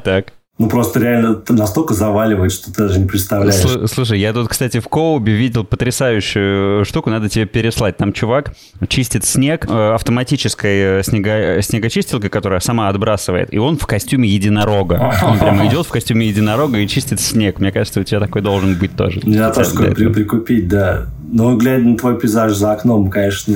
Так. 0.04 0.34
Ну, 0.58 0.70
просто 0.70 1.00
реально 1.00 1.40
настолько 1.50 1.94
заваливает, 1.94 2.52
что 2.52 2.72
ты 2.72 2.84
даже 2.84 3.00
не 3.00 3.08
представляешь. 3.08 3.90
Слушай, 3.92 4.20
я 4.20 4.34
тут, 4.34 4.48
кстати, 4.48 4.80
в 4.80 4.88
Коубе 4.88 5.34
видел 5.34 5.64
потрясающую 5.64 6.84
штуку, 6.84 7.12
надо 7.12 7.30
тебе 7.30 7.46
переслать. 7.46 7.98
Там 7.98 8.12
чувак 8.12 8.54
чистит 8.88 9.24
снег 9.24 9.68
э, 9.70 9.94
автоматической 9.94 11.00
э, 11.00 11.04
снего... 11.04 11.62
снегочистилкой, 11.62 12.32
которая 12.32 12.60
сама 12.60 12.90
отбрасывает, 12.90 13.54
и 13.54 13.60
он 13.60 13.78
в 13.78 13.86
костюме 13.86 14.28
единорога. 14.30 15.14
Он 15.24 15.38
прямо 15.38 15.68
идет 15.68 15.86
в 15.86 15.90
костюме 15.90 16.28
единорога 16.28 16.80
и 16.80 16.88
чистит 16.88 17.20
снег. 17.20 17.60
Мне 17.60 17.72
кажется, 17.72 18.00
у 18.00 18.04
тебя 18.04 18.20
такой 18.20 18.42
должен 18.42 18.76
быть 18.76 18.96
тоже. 18.96 19.22
Я 19.24 19.52
тоже 19.52 19.94
при, 19.94 20.08
прикупить, 20.08 20.68
да. 20.68 21.06
Но 21.30 21.56
глядя 21.58 21.84
на 21.84 21.98
твой 21.98 22.18
пейзаж 22.18 22.54
за 22.54 22.72
окном, 22.72 23.10
конечно, 23.10 23.54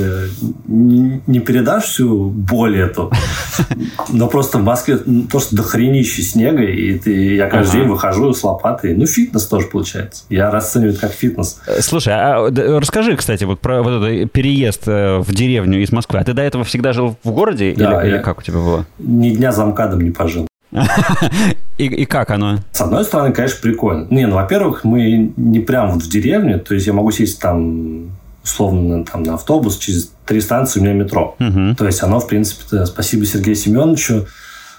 не 0.67 1.39
передашь 1.39 1.85
всю 1.85 2.29
боль 2.29 2.77
эту. 2.77 3.11
Но 4.09 4.27
просто 4.27 4.57
в 4.57 4.63
Москве 4.63 4.97
просто 5.29 5.55
дохренище 5.55 6.21
снега, 6.21 6.63
и 6.63 6.99
ты, 6.99 7.35
я 7.35 7.47
каждый 7.47 7.69
ага. 7.69 7.79
день 7.79 7.89
выхожу 7.89 8.33
с 8.33 8.43
лопатой. 8.43 8.95
Ну, 8.95 9.05
фитнес 9.05 9.45
тоже 9.47 9.67
получается. 9.67 10.25
Я 10.29 10.51
расцениваю 10.51 10.93
это 10.93 11.01
как 11.01 11.11
фитнес. 11.11 11.61
Э, 11.65 11.81
слушай, 11.81 12.13
а 12.13 12.49
расскажи, 12.79 13.15
кстати, 13.15 13.45
вот 13.45 13.59
про 13.59 13.81
вот 13.81 14.03
этот 14.03 14.31
переезд 14.31 14.83
э, 14.87 15.19
в 15.19 15.33
деревню 15.33 15.81
из 15.81 15.91
Москвы. 15.91 16.19
А 16.19 16.23
ты 16.23 16.33
до 16.33 16.41
этого 16.41 16.65
всегда 16.65 16.91
жил 16.91 17.15
в 17.23 17.31
городе? 17.31 17.73
Да, 17.77 18.03
или, 18.03 18.15
или 18.15 18.21
как 18.21 18.39
у 18.39 18.41
тебя 18.41 18.57
было? 18.57 18.85
Ни 18.99 19.29
дня 19.29 19.51
за 19.51 19.65
МКАДом 19.65 20.01
не 20.01 20.11
пожил. 20.11 20.47
И, 21.77 21.85
и 21.85 22.05
как 22.05 22.29
оно? 22.29 22.59
С 22.71 22.81
одной 22.81 23.03
стороны, 23.03 23.33
конечно, 23.33 23.57
прикольно. 23.61 24.07
Не, 24.09 24.27
ну, 24.27 24.35
во-первых, 24.35 24.83
мы 24.83 25.33
не 25.35 25.59
прям 25.59 25.91
вот 25.91 26.03
в 26.03 26.09
деревне, 26.09 26.57
то 26.57 26.75
есть 26.75 26.85
я 26.85 26.93
могу 26.93 27.11
сесть 27.11 27.39
там 27.39 28.11
условно 28.43 29.03
там, 29.03 29.23
на 29.23 29.35
автобус, 29.35 29.77
через 29.77 30.11
три 30.25 30.41
станции 30.41 30.79
у 30.79 30.83
меня 30.83 30.93
метро. 30.93 31.35
Угу. 31.39 31.75
То 31.77 31.85
есть 31.85 32.01
оно, 32.03 32.19
в 32.19 32.27
принципе, 32.27 32.85
спасибо 32.85 33.25
Сергею 33.25 33.55
Семеновичу, 33.55 34.27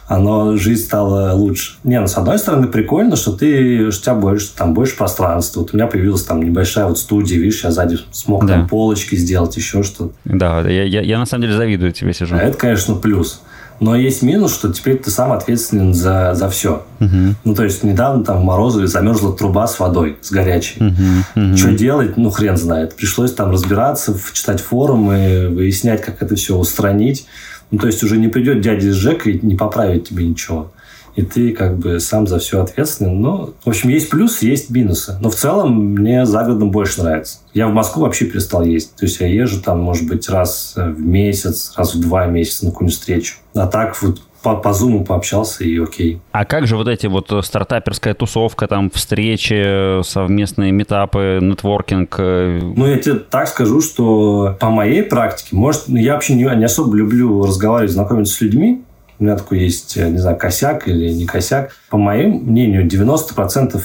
оно, 0.09 0.57
жизнь 0.57 0.83
стала 0.83 1.33
лучше. 1.33 1.77
Не, 1.85 2.01
ну, 2.01 2.07
с 2.07 2.17
одной 2.19 2.39
стороны, 2.39 2.67
прикольно, 2.67 3.17
что 3.17 3.33
ты, 3.33 3.91
что 3.91 4.01
у 4.01 4.03
тебя 4.03 4.15
больше, 4.15 4.51
там, 4.55 4.75
больше 4.75 4.97
пространства. 4.97 5.61
Вот 5.61 5.73
у 5.73 5.77
меня 5.77 5.87
появилась 5.87 6.25
там 6.25 6.43
небольшая 6.43 6.87
вот 6.87 6.99
студия, 6.99 7.39
видишь, 7.39 7.65
я 7.65 7.71
сзади 7.71 7.99
смог 8.11 8.45
да. 8.47 8.55
там 8.55 8.69
полочки 8.69 9.15
сделать, 9.15 9.57
еще 9.57 9.83
что-то. 9.83 10.13
Да, 10.25 10.69
я, 10.69 10.85
я, 10.85 11.01
я 11.01 11.19
на 11.19 11.27
самом 11.27 11.43
деле 11.43 11.57
завидую 11.57 11.93
тебе 11.93 12.13
сижу. 12.13 12.37
А 12.37 12.39
это, 12.39 12.59
конечно, 12.59 12.95
плюс. 12.95 13.41
Но 13.83 13.97
есть 13.97 14.23
минус, 14.23 14.55
что 14.55 14.73
теперь 14.73 14.99
ты 14.99 15.11
сам 15.11 15.33
ответственен 15.33 15.92
за, 15.92 16.35
за 16.35 16.49
все. 16.49 16.85
Uh-huh. 17.01 17.35
Ну, 17.42 17.55
то 17.57 17.64
есть, 17.64 17.83
недавно 17.83 18.23
там 18.23 18.40
в 18.40 18.45
Морозове 18.45 18.87
замерзла 18.87 19.37
труба 19.37 19.66
с 19.66 19.81
водой, 19.81 20.18
с 20.21 20.31
горячей. 20.31 20.79
Uh-huh. 20.79 20.95
Uh-huh. 21.35 21.57
Что 21.57 21.73
делать? 21.73 22.16
Ну, 22.16 22.31
хрен 22.31 22.57
знает. 22.57 22.95
Пришлось 22.95 23.35
там 23.35 23.51
разбираться, 23.51 24.16
читать 24.33 24.61
форумы, 24.61 25.49
выяснять, 25.51 26.01
как 26.01 26.23
это 26.23 26.37
все 26.37 26.57
устранить. 26.57 27.27
Ну, 27.73 27.79
то 27.79 27.88
есть, 27.88 28.05
уже 28.05 28.18
не 28.18 28.29
придет 28.29 28.61
дядя 28.61 28.92
ЖЭКа 28.92 29.31
и 29.31 29.45
не 29.45 29.57
поправит 29.57 30.09
тебе 30.09 30.29
ничего 30.29 30.71
и 31.14 31.22
ты 31.22 31.53
как 31.53 31.79
бы 31.79 32.01
сам 32.01 32.27
за 32.27 32.38
все 32.38 32.62
ответственен. 32.62 33.20
Ну, 33.20 33.55
в 33.64 33.68
общем, 33.68 33.90
есть 33.90 34.11
плюсы, 34.11 34.46
есть 34.46 34.70
минусы. 34.70 35.16
Но 35.20 35.31
в 35.31 35.35
целом 35.35 35.94
мне 35.94 36.25
за 36.27 36.42
городом 36.42 36.70
больше 36.70 37.03
нравится. 37.03 37.38
Я 37.55 37.68
в 37.68 37.72
Москву 37.72 38.03
вообще 38.03 38.25
перестал 38.25 38.64
ездить. 38.64 38.96
То 38.96 39.07
есть 39.07 39.20
я 39.20 39.27
езжу 39.27 39.61
там, 39.61 39.81
может 39.81 40.07
быть, 40.07 40.29
раз 40.29 40.75
в 40.77 41.01
месяц, 41.01 41.72
раз 41.77 41.94
в 41.94 42.01
два 42.01 42.27
месяца 42.27 42.64
на 42.64 42.70
какую-нибудь 42.70 42.98
встречу. 42.98 43.35
А 43.55 43.66
так 43.66 44.01
вот 44.03 44.22
по, 44.42 44.57
по 44.57 44.68
Zoom 44.68 45.05
пообщался 45.05 45.64
и 45.64 45.79
окей. 45.79 46.20
А 46.33 46.44
как 46.44 46.66
же 46.66 46.77
вот 46.77 46.88
эти 46.88 47.07
вот 47.07 47.31
э, 47.33 47.42
стартаперская 47.42 48.14
тусовка, 48.14 48.66
там 48.66 48.90
встречи, 48.90 50.03
совместные 50.03 50.72
метапы, 50.72 51.38
нетворкинг? 51.40 52.16
Э? 52.18 52.61
Ну, 52.61 52.87
я 52.87 52.98
тебе 52.98 53.14
так 53.14 53.48
скажу, 53.48 53.81
что 53.81 54.57
по 54.61 54.70
моей 54.70 55.03
практике, 55.03 55.55
может, 55.55 55.88
я 55.88 56.14
вообще 56.14 56.35
не, 56.35 56.42
не 56.57 56.64
особо 56.64 56.96
люблю 56.96 57.44
разговаривать, 57.44 57.92
знакомиться 57.92 58.35
с 58.35 58.40
людьми, 58.40 58.83
у 59.23 59.25
меня 59.25 59.37
такой 59.37 59.61
есть, 59.61 59.97
не 59.97 60.19
знаю, 60.19 60.37
косяк 60.37 60.89
или 60.89 61.13
не 61.13 61.27
косяк. 61.27 61.71
По 61.91 61.97
моему 61.97 62.41
мнению, 62.41 62.89
90% 62.89 63.81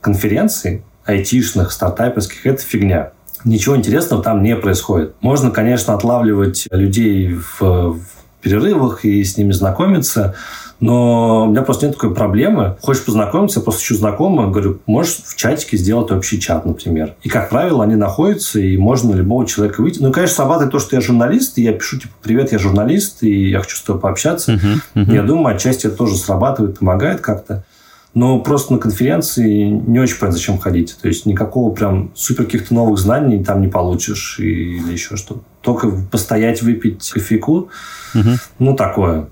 конференций 0.00 0.82
айтишных, 1.04 1.70
стартаперских– 1.70 2.44
это 2.44 2.60
фигня. 2.60 3.12
Ничего 3.44 3.76
интересного 3.76 4.20
там 4.20 4.42
не 4.42 4.56
происходит. 4.56 5.14
Можно, 5.20 5.52
конечно, 5.52 5.94
отлавливать 5.94 6.66
людей 6.72 7.34
в, 7.34 7.60
в 7.60 8.00
перерывах 8.42 9.04
и 9.04 9.22
с 9.22 9.36
ними 9.36 9.52
знакомиться, 9.52 10.34
но 10.80 11.44
у 11.44 11.50
меня 11.50 11.62
просто 11.62 11.86
нет 11.86 11.94
такой 11.94 12.14
проблемы. 12.14 12.76
Хочешь 12.80 13.04
познакомиться, 13.04 13.60
я 13.60 13.64
просто 13.64 13.82
ищу 13.82 13.94
знакомых, 13.96 14.50
говорю, 14.50 14.80
можешь 14.86 15.18
в 15.24 15.36
чатике 15.36 15.76
сделать 15.76 16.10
общий 16.10 16.40
чат, 16.40 16.64
например. 16.64 17.14
И, 17.22 17.28
как 17.28 17.50
правило, 17.50 17.84
они 17.84 17.96
находятся, 17.96 18.58
и 18.58 18.76
можно 18.78 19.14
любого 19.14 19.46
человека 19.46 19.82
выйти. 19.82 20.00
Ну, 20.00 20.10
конечно, 20.10 20.36
срабатывает 20.36 20.72
то, 20.72 20.78
что 20.78 20.96
я 20.96 21.02
журналист, 21.02 21.58
и 21.58 21.62
я 21.62 21.72
пишу, 21.72 21.98
типа, 21.98 22.14
привет, 22.22 22.52
я 22.52 22.58
журналист, 22.58 23.22
и 23.22 23.50
я 23.50 23.60
хочу 23.60 23.76
с 23.76 23.82
тобой 23.82 24.00
пообщаться. 24.00 24.52
Uh-huh, 24.52 24.80
uh-huh. 24.94 25.14
Я 25.14 25.22
думаю, 25.22 25.54
отчасти 25.54 25.86
это 25.86 25.96
тоже 25.96 26.16
срабатывает, 26.16 26.78
помогает 26.78 27.20
как-то. 27.20 27.64
Но 28.12 28.40
просто 28.40 28.72
на 28.72 28.78
конференции 28.78 29.66
не 29.68 30.00
очень 30.00 30.18
понятно, 30.18 30.38
зачем 30.38 30.58
ходить. 30.58 30.96
То 31.00 31.08
есть 31.08 31.26
никакого 31.26 31.72
прям 31.72 32.10
супер 32.14 32.44
каких-то 32.44 32.74
новых 32.74 32.98
знаний 32.98 33.44
там 33.44 33.60
не 33.60 33.68
получишь 33.68 34.40
или 34.40 34.92
еще 34.92 35.16
что-то. 35.16 35.42
Только 35.60 35.90
постоять, 36.10 36.62
выпить 36.62 37.08
кофейку, 37.10 37.68
угу. 38.14 38.30
ну, 38.58 38.74
такое. 38.74 39.28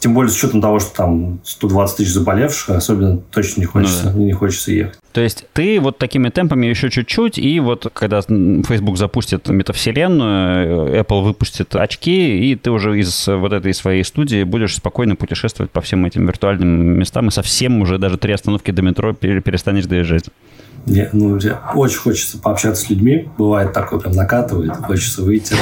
Тем 0.00 0.14
более 0.14 0.30
с 0.30 0.36
учетом 0.36 0.62
того, 0.62 0.78
что 0.78 0.96
там 0.96 1.40
120 1.44 1.98
тысяч 1.98 2.10
заболевших, 2.10 2.70
особенно 2.70 3.18
точно 3.18 3.60
не 3.60 3.66
хочется, 3.66 4.06
ну, 4.06 4.12
да. 4.12 4.18
не 4.18 4.32
хочется 4.32 4.72
ехать. 4.72 4.98
То 5.12 5.20
есть 5.20 5.44
ты 5.52 5.78
вот 5.78 5.98
такими 5.98 6.30
темпами 6.30 6.66
еще 6.66 6.88
чуть-чуть, 6.88 7.36
и 7.36 7.60
вот 7.60 7.90
когда 7.92 8.22
Facebook 8.22 8.96
запустит 8.96 9.48
метавселенную, 9.48 10.98
Apple 10.98 11.22
выпустит 11.22 11.76
очки, 11.76 12.50
и 12.50 12.56
ты 12.56 12.70
уже 12.70 12.98
из 12.98 13.26
вот 13.26 13.52
этой 13.52 13.74
своей 13.74 14.02
студии 14.02 14.42
будешь 14.44 14.76
спокойно 14.76 15.16
путешествовать 15.16 15.70
по 15.70 15.82
всем 15.82 16.06
этим 16.06 16.26
виртуальным 16.26 16.98
местам, 16.98 17.28
и 17.28 17.30
совсем 17.30 17.82
уже 17.82 17.98
даже 17.98 18.16
три 18.16 18.32
остановки 18.32 18.70
до 18.70 18.80
метро 18.80 19.12
перестанешь 19.12 19.84
доезжать. 19.84 20.24
Не, 20.86 21.10
ну, 21.12 21.38
очень 21.74 21.98
хочется 21.98 22.38
пообщаться 22.38 22.86
с 22.86 22.90
людьми. 22.90 23.28
Бывает 23.36 23.74
такое, 23.74 24.00
прям 24.00 24.14
накатывает. 24.14 24.72
Хочется 24.76 25.22
выйти, 25.22 25.54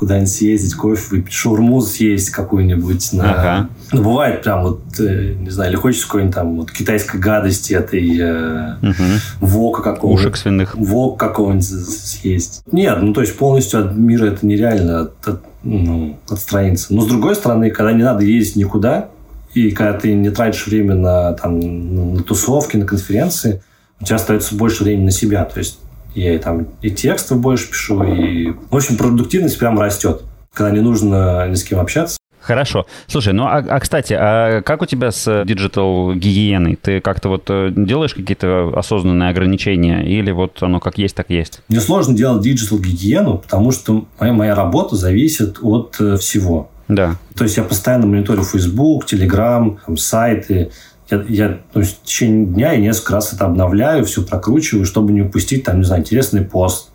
куда-нибудь 0.00 0.32
съездить, 0.32 0.74
кофе 0.74 1.02
выпить, 1.10 1.32
шаурму 1.34 1.82
съесть 1.82 2.30
какую-нибудь. 2.30 3.12
На... 3.12 3.34
Ага. 3.34 3.68
Ну, 3.92 4.02
бывает 4.02 4.42
прям 4.42 4.62
вот, 4.62 4.80
э, 4.98 5.34
не 5.38 5.50
знаю, 5.50 5.70
или 5.70 5.76
хочется 5.76 6.06
какой-нибудь 6.06 6.34
там 6.34 6.56
вот 6.56 6.72
китайской 6.72 7.18
гадости 7.18 7.74
этой 7.74 8.18
э, 8.18 8.76
угу. 8.80 9.04
вока 9.40 9.82
какого-нибудь. 9.82 10.24
Ушек 10.24 10.36
свиных. 10.38 10.74
Вок 10.74 11.20
какого-нибудь 11.20 11.66
съесть. 11.66 12.62
Нет, 12.72 12.96
ну 13.02 13.12
то 13.12 13.20
есть 13.20 13.36
полностью 13.36 13.80
от 13.80 13.94
мира 13.94 14.24
это 14.24 14.46
нереально 14.46 15.00
от, 15.02 15.28
от, 15.28 15.42
ну, 15.64 16.18
отстраниться. 16.30 16.94
Но 16.94 17.02
с 17.02 17.06
другой 17.06 17.34
стороны, 17.34 17.70
когда 17.70 17.92
не 17.92 18.02
надо 18.02 18.24
ездить 18.24 18.56
никуда, 18.56 19.10
и 19.52 19.70
когда 19.70 19.92
ты 19.92 20.14
не 20.14 20.30
тратишь 20.30 20.66
время 20.66 20.94
на, 20.94 21.34
там, 21.34 22.14
на 22.16 22.22
тусовки, 22.22 22.78
на 22.78 22.86
конференции, 22.86 23.62
у 24.00 24.04
тебя 24.06 24.16
остается 24.16 24.54
больше 24.54 24.82
времени 24.82 25.04
на 25.04 25.10
себя. 25.10 25.44
То 25.44 25.58
есть 25.58 25.78
я 26.14 26.34
и 26.34 26.38
там 26.38 26.66
и 26.82 26.90
тексты 26.90 27.34
больше 27.34 27.68
пишу, 27.68 28.02
и... 28.02 28.52
В 28.70 28.76
общем, 28.76 28.96
продуктивность 28.96 29.58
прям 29.58 29.78
растет, 29.78 30.22
когда 30.52 30.70
не 30.70 30.80
нужно 30.80 31.48
ни 31.48 31.54
с 31.54 31.64
кем 31.64 31.80
общаться. 31.80 32.16
Хорошо. 32.40 32.86
Слушай, 33.06 33.34
ну 33.34 33.44
а, 33.44 33.58
а 33.58 33.80
кстати, 33.80 34.14
а 34.18 34.62
как 34.62 34.80
у 34.82 34.86
тебя 34.86 35.10
с 35.12 35.44
digital 35.44 36.14
гигиеной? 36.14 36.76
Ты 36.76 37.00
как-то 37.00 37.28
вот 37.28 37.44
э, 37.48 37.70
делаешь 37.76 38.14
какие-то 38.14 38.72
осознанные 38.74 39.28
ограничения 39.28 40.02
или 40.02 40.30
вот 40.30 40.62
оно 40.62 40.80
как 40.80 40.96
есть, 40.96 41.14
так 41.14 41.28
есть? 41.28 41.60
Мне 41.68 41.80
сложно 41.80 42.16
делать 42.16 42.42
digital 42.42 42.78
гигиену, 42.78 43.38
потому 43.38 43.72
что 43.72 44.06
моя, 44.18 44.32
моя 44.32 44.54
работа 44.54 44.96
зависит 44.96 45.58
от 45.60 45.96
э, 46.00 46.16
всего. 46.16 46.70
Да. 46.88 47.16
То 47.36 47.44
есть 47.44 47.56
я 47.56 47.62
постоянно 47.62 48.06
мониторю 48.06 48.42
Facebook, 48.42 49.04
Telegram, 49.04 49.78
там, 49.86 49.96
сайты, 49.96 50.72
я, 51.10 51.24
я 51.28 51.58
ну, 51.74 51.82
в 51.82 52.02
течение 52.04 52.46
дня 52.46 52.72
я 52.72 52.78
несколько 52.78 53.14
раз 53.14 53.32
это 53.32 53.44
обновляю, 53.44 54.04
все 54.04 54.22
прокручиваю, 54.22 54.84
чтобы 54.84 55.12
не 55.12 55.22
упустить 55.22 55.64
там, 55.64 55.78
не 55.78 55.84
знаю, 55.84 56.02
интересный 56.02 56.42
пост, 56.42 56.90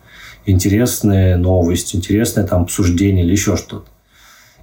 интересные 0.46 1.36
новости, 1.36 1.96
интересное 1.96 2.46
там 2.46 2.62
обсуждение 2.62 3.24
или 3.24 3.32
еще 3.32 3.56
что-то. 3.56 3.86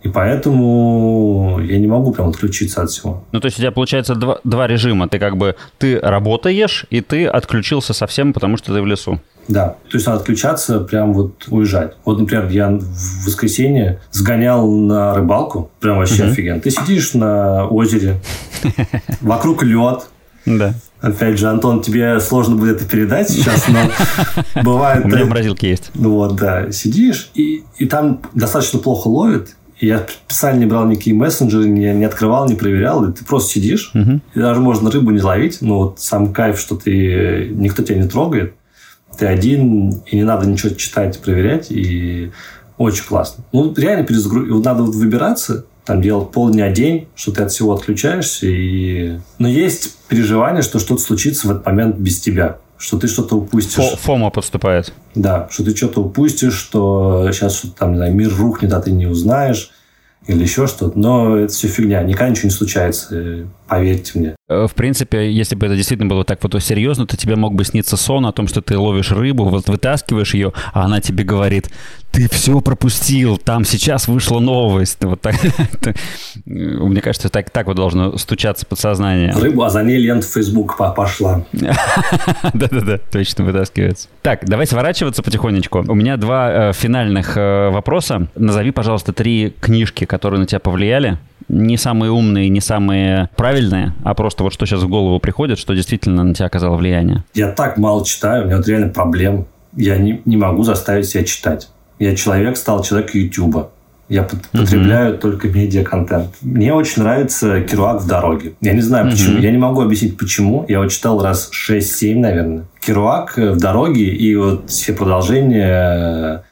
И 0.04 0.10
поэтому 0.10 1.62
я 1.62 1.78
не 1.78 1.88
могу 1.88 2.12
прям 2.12 2.28
отключиться 2.28 2.82
от 2.82 2.90
всего. 2.90 3.24
Ну, 3.32 3.40
то 3.40 3.46
есть 3.46 3.58
у 3.58 3.62
тебя 3.62 3.72
получается 3.72 4.16
два, 4.16 4.40
два 4.44 4.68
режима. 4.68 5.08
Ты 5.08 5.18
как 5.18 5.38
бы, 5.38 5.56
ты 5.78 5.98
работаешь, 5.98 6.86
и 6.90 7.00
ты 7.00 7.26
отключился 7.26 7.94
совсем, 7.94 8.34
потому 8.34 8.58
что 8.58 8.74
ты 8.74 8.82
в 8.82 8.86
лесу. 8.86 9.22
Да, 9.48 9.76
то 9.90 9.98
есть 9.98 10.06
надо 10.06 10.20
отключаться, 10.20 10.80
прям 10.80 11.14
вот 11.14 11.46
уезжать. 11.50 11.94
Вот, 12.06 12.20
например, 12.20 12.48
я 12.50 12.70
в 12.70 13.26
воскресенье 13.26 14.00
сгонял 14.12 14.70
на 14.70 15.14
рыбалку, 15.14 15.70
прям 15.80 15.98
вообще 15.98 16.24
угу. 16.24 16.32
офигенно. 16.32 16.62
Ты 16.62 16.72
сидишь 16.72 17.14
на 17.14 17.68
озере, 17.68 18.20
вокруг 19.22 19.64
лед. 19.64 20.08
Да. 20.46 20.74
Опять 21.02 21.38
же, 21.38 21.48
Антон, 21.48 21.82
тебе 21.82 22.20
сложно 22.22 22.56
будет 22.56 22.78
это 22.78 22.90
передать 22.90 23.30
сейчас, 23.30 23.68
но 23.68 23.80
бывает... 24.64 25.06
У 25.06 25.10
меня 25.10 25.26
морозилки 25.26 25.66
есть. 25.66 25.92
Вот, 25.94 26.36
да. 26.36 26.72
Сидишь, 26.72 27.30
и, 27.34 27.64
и 27.78 27.86
там 27.86 28.22
достаточно 28.34 28.80
плохо 28.80 29.08
ловит, 29.08 29.56
я 29.80 30.06
специально 30.28 30.60
не 30.60 30.66
брал 30.66 30.86
никакие 30.86 31.14
мессенджеры, 31.14 31.68
не, 31.68 31.94
не 31.94 32.06
открывал, 32.06 32.48
не 32.48 32.56
проверял. 32.56 33.04
И 33.04 33.12
ты 33.12 33.26
просто 33.26 33.52
сидишь, 33.54 33.92
угу. 33.94 34.22
и 34.34 34.40
даже 34.40 34.62
можно 34.62 34.90
рыбу 34.90 35.12
не 35.12 35.22
ловить. 35.22 35.58
Но 35.62 35.80
вот 35.80 36.00
сам 36.00 36.32
кайф, 36.34 36.58
что 36.58 36.78
ты 36.78 37.50
никто 37.54 37.84
тебя 37.84 37.98
не 38.02 38.08
трогает 38.08 38.54
ты 39.18 39.28
один, 39.28 40.02
и 40.06 40.16
не 40.16 40.24
надо 40.24 40.46
ничего 40.48 40.74
читать, 40.74 41.20
проверять, 41.20 41.72
и 41.72 42.32
очень 42.78 43.06
классно. 43.06 43.44
Ну, 43.52 43.74
реально 43.76 44.06
перезагру... 44.06 44.62
надо 44.62 44.84
вот 44.84 44.96
выбираться, 44.96 45.66
там 45.86 46.02
делать 46.02 46.32
полдня, 46.32 46.72
день, 46.72 47.08
что 47.16 47.32
ты 47.32 47.44
от 47.44 47.52
всего 47.52 47.74
отключаешься. 47.74 48.48
И... 48.48 49.20
Но 49.38 49.48
есть 49.48 49.98
переживание, 50.08 50.62
что 50.62 50.80
что-то 50.80 51.02
случится 51.02 51.48
в 51.48 51.52
этот 51.52 51.66
момент 51.66 51.98
без 51.98 52.20
тебя. 52.20 52.58
Что 52.78 52.98
ты 53.00 53.08
что-то 53.08 53.38
упустишь. 53.38 53.98
Фома 54.00 54.30
подступает. 54.30 54.94
Да, 55.16 55.48
что 55.52 55.64
ты 55.64 55.76
что-то 55.76 56.02
упустишь, 56.02 56.54
что 56.54 57.30
сейчас 57.32 57.56
что-то 57.56 57.76
там, 57.76 57.92
не 57.92 57.98
знаю, 57.98 58.16
мир 58.16 58.34
рухнет, 58.36 58.74
а 58.74 58.82
ты 58.82 58.92
не 58.92 59.06
узнаешь 59.06 59.72
или 60.28 60.42
еще 60.42 60.68
что-то. 60.68 60.98
Но 60.98 61.38
это 61.38 61.54
все 61.54 61.68
фигня. 61.68 62.04
Никогда 62.04 62.30
ничего 62.30 62.48
не 62.48 62.54
случается, 62.54 63.48
поверьте 63.68 64.20
мне. 64.20 64.36
Э, 64.50 64.68
в 64.68 64.74
принципе, 64.74 65.32
если 65.32 65.56
бы 65.56 65.66
это 65.66 65.76
действительно 65.76 66.10
было 66.10 66.24
так 66.24 66.40
вот 66.44 66.62
серьезно, 66.62 67.08
то 67.08 67.18
тебе 67.18 67.36
мог 67.36 67.56
бы 67.56 67.64
сниться 67.64 67.98
сон 67.98 68.26
о 68.26 68.32
том, 68.32 68.48
что 68.48 68.62
ты 68.62 68.78
ловишь 68.78 69.12
рыбу, 69.12 69.46
вот 69.46 69.68
вытаскиваешь 69.68 70.34
ее, 70.34 70.54
а 70.74 70.86
она 70.86 71.02
тебе 71.02 71.24
говорит, 71.24 71.70
ты 72.14 72.30
все 72.30 72.62
пропустил, 72.62 73.38
там 73.38 73.66
сейчас 73.66 74.08
вышла 74.08 74.40
новость. 74.40 75.04
Вот 75.04 75.20
так. 75.22 75.36
Мне 76.46 77.02
кажется, 77.02 77.30
так, 77.30 77.50
так 77.50 77.66
вот 77.66 77.76
должно 77.76 78.18
стучаться 78.18 78.68
подсознание. 78.68 79.34
Рыбу, 79.34 79.64
а 79.64 79.72
за 79.72 79.82
ней 79.82 79.98
лента 79.98 80.28
Facebook 80.28 80.78
пошла. 80.78 81.44
Да-да-да, 81.52 83.00
точно 83.12 83.46
вытаскивается. 83.46 84.08
Так, 84.22 84.46
давай 84.46 84.68
сворачиваться 84.68 85.24
потихонечку. 85.24 85.84
У 85.88 85.96
меня 85.96 86.18
два 86.18 86.70
э, 86.70 86.74
финальных 86.74 87.36
э, 87.36 87.70
вопроса. 87.72 88.28
Назови, 88.36 88.70
пожалуйста, 88.70 89.12
три 89.12 89.56
книжки, 89.60 90.06
которые 90.06 90.40
на 90.40 90.46
тебя 90.46 90.60
повлияли 90.60 91.18
не 91.50 91.78
самые 91.78 92.12
умные, 92.12 92.50
не 92.50 92.62
самые 92.62 93.30
правильные, 93.36 93.94
а 94.04 94.14
просто 94.14 94.44
вот 94.44 94.54
что 94.54 94.66
сейчас 94.66 94.82
в 94.82 94.88
голову 94.88 95.20
приходит, 95.20 95.60
что 95.60 95.74
действительно 95.74 96.24
на 96.24 96.34
тебя 96.34 96.48
оказало 96.48 96.76
влияние? 96.76 97.24
Я 97.34 97.52
так 97.52 97.78
мало 97.78 98.06
читаю, 98.06 98.44
у 98.44 98.46
меня 98.48 98.58
вот 98.58 98.68
реально 98.68 98.90
проблем. 98.90 99.46
Я 99.76 99.98
не, 99.98 100.22
не 100.26 100.38
могу 100.38 100.64
заставить 100.64 101.08
себя 101.08 101.24
читать. 101.24 101.70
Я 102.00 102.16
человек, 102.16 102.58
стал 102.58 102.84
человек 102.84 103.16
Ютуба. 103.16 103.72
Я 104.10 104.24
потребляю 104.24 105.16
uh-huh. 105.16 105.20
только 105.20 105.48
медиа-контент. 105.48 106.36
Мне 106.42 106.74
очень 106.74 107.02
нравится 107.02 107.62
Керуак 107.62 108.02
в 108.02 108.08
дороге. 108.08 108.54
Я 108.60 108.74
не 108.74 108.82
знаю 108.82 109.10
почему. 109.10 109.38
Uh-huh. 109.38 109.42
Я 109.42 109.52
не 109.52 109.58
могу 109.58 109.82
объяснить 109.82 110.18
почему. 110.18 110.66
Я 110.68 110.80
его 110.80 110.88
читал 110.88 111.24
раз 111.24 111.50
6-7, 111.52 112.20
наверное. 112.20 112.66
Керуак 112.82 113.38
в 113.38 113.58
дороге 113.58 114.06
и 114.06 114.36
вот 114.36 114.70
все 114.70 114.94
продолжения. 114.94 116.44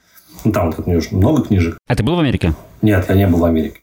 Ну, 0.43 0.51
там 0.51 0.71
вот, 0.71 0.87
у 0.87 0.89
него 0.89 1.01
много 1.11 1.43
книжек. 1.43 1.77
А 1.87 1.95
ты 1.95 2.03
был 2.03 2.15
в 2.15 2.19
Америке? 2.19 2.53
Нет, 2.81 3.05
я 3.09 3.15
не 3.15 3.27
был 3.27 3.39
в 3.39 3.45
Америке. 3.45 3.80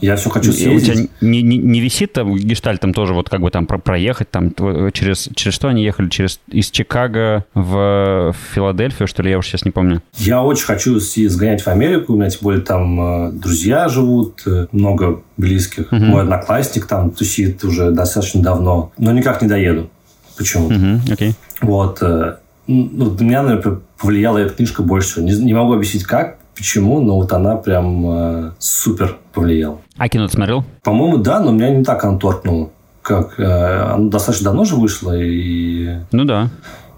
Я 0.00 0.16
все 0.16 0.30
хочу 0.30 0.52
съездить. 0.52 0.88
У 0.88 0.94
тебя 0.94 1.08
не, 1.20 1.42
не, 1.42 1.58
не 1.58 1.80
висит 1.80 2.12
там 2.12 2.34
гештальт 2.36 2.80
там 2.80 2.92
тоже 2.92 3.14
вот 3.14 3.28
как 3.28 3.40
бы 3.40 3.50
там 3.50 3.66
про 3.66 3.78
проехать 3.78 4.30
там 4.30 4.52
через, 4.92 5.28
через 5.34 5.54
что 5.54 5.68
они 5.68 5.84
ехали? 5.84 6.08
Через 6.08 6.40
из 6.48 6.70
Чикаго 6.70 7.44
в 7.54 8.34
Филадельфию, 8.54 9.06
что 9.08 9.22
ли? 9.22 9.30
Я 9.30 9.38
уже 9.38 9.48
сейчас 9.48 9.64
не 9.64 9.70
помню. 9.70 10.02
Я 10.16 10.42
очень 10.42 10.64
хочу 10.64 10.98
сгонять 11.00 11.62
в 11.62 11.68
Америку. 11.68 12.12
У 12.12 12.16
меня 12.16 12.30
тем 12.30 12.40
более 12.42 12.62
там 12.62 13.28
э, 13.28 13.32
друзья 13.32 13.88
живут, 13.88 14.42
э, 14.46 14.66
много 14.72 15.22
близких. 15.36 15.92
Угу. 15.92 16.04
Мой 16.04 16.22
одноклассник 16.22 16.86
там 16.86 17.10
тусит 17.10 17.64
уже 17.64 17.90
достаточно 17.90 18.42
давно. 18.42 18.92
Но 18.98 19.12
никак 19.12 19.42
не 19.42 19.48
доеду. 19.48 19.90
Почему-то. 20.36 20.74
Угу, 20.74 21.12
окей. 21.12 21.34
Вот. 21.62 22.02
Э, 22.02 22.36
ну, 22.66 23.16
меня, 23.18 23.42
наверное, 23.42 23.80
повлияла 23.98 24.38
эта 24.38 24.54
книжка 24.54 24.82
больше 24.82 25.08
всего. 25.08 25.24
Не, 25.24 25.32
не 25.32 25.54
могу 25.54 25.72
объяснить, 25.72 26.04
как, 26.04 26.38
почему, 26.56 27.00
но 27.00 27.16
вот 27.16 27.32
она 27.32 27.56
прям 27.56 28.06
э, 28.10 28.50
супер 28.58 29.18
повлияла. 29.32 29.78
А 29.96 30.08
кино 30.08 30.26
ты 30.26 30.34
смотрел? 30.34 30.64
По-моему, 30.82 31.18
да, 31.18 31.40
но 31.40 31.52
меня 31.52 31.70
не 31.70 31.84
так 31.84 32.04
она 32.04 32.18
торкнула. 32.18 32.70
Как, 33.02 33.38
э, 33.38 33.44
оно 33.44 34.08
достаточно 34.08 34.46
давно 34.46 34.64
же 34.64 34.76
вышло, 34.76 35.12
и... 35.16 35.98
Ну 36.12 36.24
да. 36.24 36.48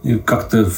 И 0.02 0.14
как-то 0.14 0.70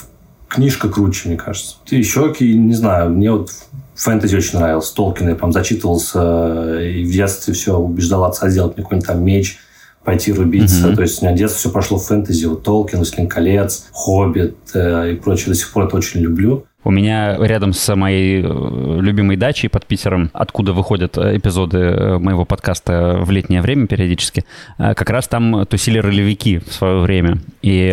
книжка 0.49 0.89
круче, 0.89 1.29
мне 1.29 1.39
кажется. 1.39 1.77
Ты 1.87 1.97
еще, 1.97 2.35
не 2.41 2.75
знаю, 2.75 3.11
мне 3.11 3.31
вот 3.31 3.51
фэнтези 3.95 4.37
очень 4.37 4.59
нравилось. 4.59 4.91
Толкин 4.91 5.29
я 5.29 5.35
прям 5.35 5.53
зачитывался, 5.53 6.81
и 6.81 7.05
в 7.05 7.13
детстве 7.13 7.55
все 7.55 7.79
убеждал 7.79 8.25
отца 8.25 8.49
сделать 8.49 8.77
мне 8.77 8.83
какой-нибудь 8.83 9.07
там 9.07 9.23
меч, 9.23 9.59
пойти 10.05 10.33
рубиться. 10.33 10.89
Mm-hmm. 10.89 10.97
То 10.97 11.03
есть 11.03 11.23
у 11.23 11.27
меня 11.27 11.37
детство 11.37 11.59
все 11.59 11.71
прошло 11.71 11.99
в 11.99 12.07
фэнтези. 12.07 12.47
Вот 12.47 12.63
Толкин, 12.63 12.99
Властелин 12.99 13.29
колец, 13.29 13.87
Хоббит 13.93 14.57
э, 14.75 15.13
и 15.13 15.15
прочее. 15.17 15.49
До 15.49 15.55
сих 15.55 15.71
пор 15.71 15.85
это 15.85 15.97
очень 15.97 16.21
люблю. 16.21 16.65
У 16.83 16.91
меня 16.91 17.37
рядом 17.39 17.75
с 17.75 17.95
моей 17.95 18.43
э, 18.43 18.99
любимой 19.01 19.37
дачей 19.37 19.69
под 19.69 19.85
Питером, 19.85 20.31
откуда 20.33 20.73
выходят 20.73 21.19
э, 21.19 21.37
эпизоды 21.37 21.79
э, 21.79 22.19
моего 22.19 22.47
подкаста 22.47 23.21
в 23.23 23.31
летнее 23.31 23.61
время 23.61 23.87
периодически, 23.87 24.45
как 24.79 25.11
раз 25.11 25.29
там 25.29 25.67
тусили 25.67 25.99
ролевики 25.99 26.59
в 26.59 26.73
свое 26.73 27.01
время. 27.01 27.39
И 27.63 27.91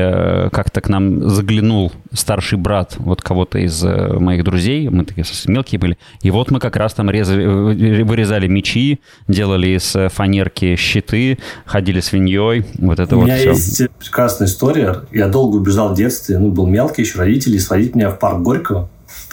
как-то 0.52 0.82
к 0.82 0.90
нам 0.90 1.28
заглянул 1.30 1.92
старший 2.14 2.58
брат 2.58 2.96
вот 2.98 3.22
кого-то 3.22 3.60
из 3.60 3.84
моих 3.84 4.44
друзей, 4.44 4.88
мы 4.90 5.04
такие 5.06 5.26
совсем 5.26 5.54
мелкие 5.54 5.80
были, 5.80 5.98
и 6.22 6.32
вот 6.32 6.52
мы 6.52 6.60
как 6.60 6.76
раз 6.76 6.94
там 6.94 7.10
резали, 7.10 8.04
вырезали 8.04 8.48
мечи, 8.48 9.00
делали 9.28 9.78
из 9.78 9.96
фанерки 10.14 10.76
щиты, 10.76 11.38
ходили 11.66 12.00
свиньей, 12.00 12.66
вот 12.78 13.00
это 13.00 13.16
У 13.16 13.20
вот 13.20 13.26
меня 13.26 13.38
все. 13.38 13.50
есть 13.50 13.82
прекрасная 14.00 14.48
история. 14.48 15.02
Я 15.12 15.28
долго 15.28 15.58
убежал 15.58 15.94
в 15.94 15.98
детстве, 15.98 16.38
ну, 16.38 16.52
был 16.52 16.66
мелкий 16.66 17.02
еще, 17.02 17.20
родители 17.20 17.58
сводить 17.58 17.96
меня 17.96 18.12
в 18.12 18.20
парк 18.20 18.42
Горького, 18.42 18.77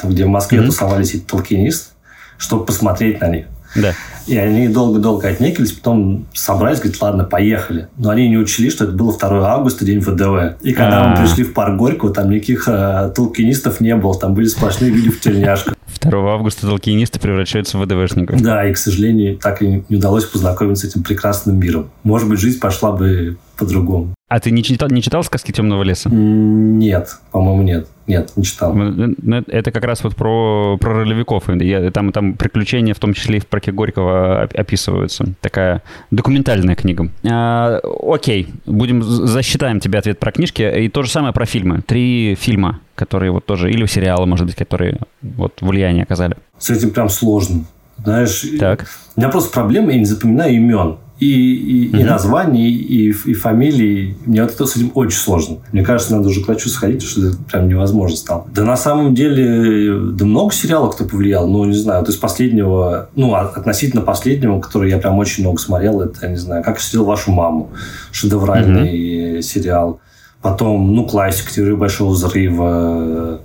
где 0.02 0.24
в 0.24 0.28
Москве 0.28 0.58
mm-hmm. 0.58 0.66
тусовались 0.66 1.14
эти 1.14 1.22
толкинисты, 1.22 1.92
чтобы 2.38 2.64
посмотреть 2.64 3.20
на 3.20 3.28
них. 3.28 3.46
Да. 3.76 3.92
И 4.26 4.36
они 4.36 4.68
долго-долго 4.68 5.28
отнекились, 5.28 5.72
потом 5.72 6.26
собрались, 6.32 6.78
говорят, 6.78 7.02
ладно, 7.02 7.24
поехали. 7.24 7.88
Но 7.98 8.10
они 8.10 8.28
не 8.28 8.38
учли, 8.38 8.70
что 8.70 8.84
это 8.84 8.94
было 8.94 9.16
2 9.16 9.52
августа, 9.52 9.84
день 9.84 10.00
ВДВ. 10.00 10.62
И 10.62 10.72
когда 10.72 11.02
А-а-а. 11.02 11.08
мы 11.10 11.16
пришли 11.16 11.44
в 11.44 11.52
парк 11.52 11.76
Горького, 11.76 12.12
там 12.12 12.30
никаких 12.30 12.64
э, 12.68 13.12
толкинистов 13.14 13.80
не 13.80 13.94
было, 13.96 14.18
там 14.18 14.34
были 14.34 14.46
сплошные 14.46 14.90
люди 14.90 15.10
в 15.10 15.20
тельняшках. 15.20 15.74
2 16.00 16.34
августа 16.34 16.66
толкинисты 16.66 17.20
превращаются 17.20 17.76
в 17.76 17.82
ВДВшников. 17.82 18.40
Да, 18.40 18.66
и, 18.66 18.72
к 18.72 18.78
сожалению, 18.78 19.36
так 19.36 19.62
и 19.62 19.84
не 19.88 19.96
удалось 19.96 20.24
познакомиться 20.24 20.86
с 20.86 20.90
этим 20.90 21.02
прекрасным 21.02 21.58
миром. 21.58 21.90
Может 22.02 22.28
быть, 22.28 22.40
жизнь 22.40 22.60
пошла 22.60 22.92
бы 22.92 23.36
по-другому. 23.56 24.13
А 24.28 24.40
ты 24.40 24.50
не 24.50 24.62
читал, 24.62 24.88
не 24.88 25.02
читал 25.02 25.22
сказки 25.22 25.52
Темного 25.52 25.82
леса? 25.82 26.08
Нет, 26.10 27.18
по-моему, 27.30 27.62
нет. 27.62 27.88
Нет, 28.06 28.32
не 28.36 28.44
читал. 28.44 28.74
Ну, 28.74 29.14
Это 29.48 29.70
как 29.70 29.84
раз 29.84 30.02
вот 30.02 30.16
про, 30.16 30.78
про 30.78 30.94
ролевиков. 30.94 31.44
Я, 31.60 31.90
там, 31.90 32.10
там 32.10 32.32
приключения, 32.34 32.94
в 32.94 32.98
том 32.98 33.12
числе 33.12 33.36
и 33.36 33.40
в 33.40 33.46
парке 33.46 33.70
Горького, 33.70 34.44
оп- 34.44 34.54
описываются. 34.58 35.26
Такая 35.42 35.82
документальная 36.10 36.74
книга. 36.74 37.10
А, 37.30 37.80
окей, 38.02 38.48
будем 38.66 39.02
засчитаем 39.02 39.78
тебе 39.80 39.98
ответ 39.98 40.18
про 40.18 40.32
книжки. 40.32 40.62
И 40.84 40.88
то 40.88 41.02
же 41.02 41.10
самое 41.10 41.34
про 41.34 41.44
фильмы. 41.44 41.82
Три 41.86 42.34
фильма, 42.34 42.80
которые 42.94 43.30
вот 43.30 43.44
тоже, 43.44 43.70
или 43.70 43.84
сериалы, 43.86 44.26
может 44.26 44.46
быть, 44.46 44.54
которые 44.56 45.00
вот 45.22 45.58
влияние 45.60 46.04
оказали. 46.04 46.36
С 46.58 46.70
этим 46.70 46.90
прям 46.90 47.10
сложно. 47.10 47.64
Знаешь, 48.02 48.44
Так. 48.58 48.86
у 49.16 49.20
меня 49.20 49.30
просто 49.30 49.52
проблема, 49.52 49.92
я 49.92 49.98
не 49.98 50.04
запоминаю 50.06 50.54
имен. 50.54 50.96
И, 51.24 51.54
и, 51.54 52.00
и 52.00 52.04
названий, 52.04 52.70
и, 52.70 53.08
и 53.08 53.32
фамилий. 53.32 54.14
Мне 54.26 54.42
вот 54.42 54.52
это 54.52 54.66
с 54.66 54.76
этим 54.76 54.90
очень 54.94 55.18
сложно. 55.18 55.56
Мне 55.72 55.82
кажется, 55.82 56.14
надо 56.14 56.28
уже 56.28 56.42
к 56.42 56.46
врачу 56.46 56.68
сходить, 56.68 57.02
потому 57.02 57.10
что 57.10 57.28
это 57.28 57.50
прям 57.50 57.68
невозможно 57.68 58.16
стало. 58.16 58.46
Да 58.54 58.62
на 58.64 58.76
самом 58.76 59.14
деле, 59.14 59.98
да 60.12 60.24
много 60.26 60.52
сериалов 60.52 60.94
кто 60.94 61.04
повлиял. 61.04 61.48
Ну, 61.48 61.64
не 61.64 61.74
знаю, 61.74 62.00
вот 62.00 62.10
из 62.10 62.16
последнего, 62.16 63.08
ну, 63.16 63.34
а- 63.34 63.52
относительно 63.54 64.02
последнего, 64.02 64.60
который 64.60 64.90
я 64.90 64.98
прям 64.98 65.18
очень 65.18 65.44
много 65.44 65.58
смотрел, 65.58 66.02
это, 66.02 66.26
я 66.26 66.28
не 66.28 66.36
знаю, 66.36 66.62
«Как 66.62 66.74
я 66.74 66.80
встретил 66.80 67.06
вашу 67.06 67.32
маму». 67.32 67.70
Шедевральный 68.12 69.42
сериал. 69.42 70.00
Потом, 70.42 70.94
ну, 70.94 71.06
классика 71.06 71.50
«Теория 71.50 71.74
большого 71.74 72.10
взрыва», 72.10 73.40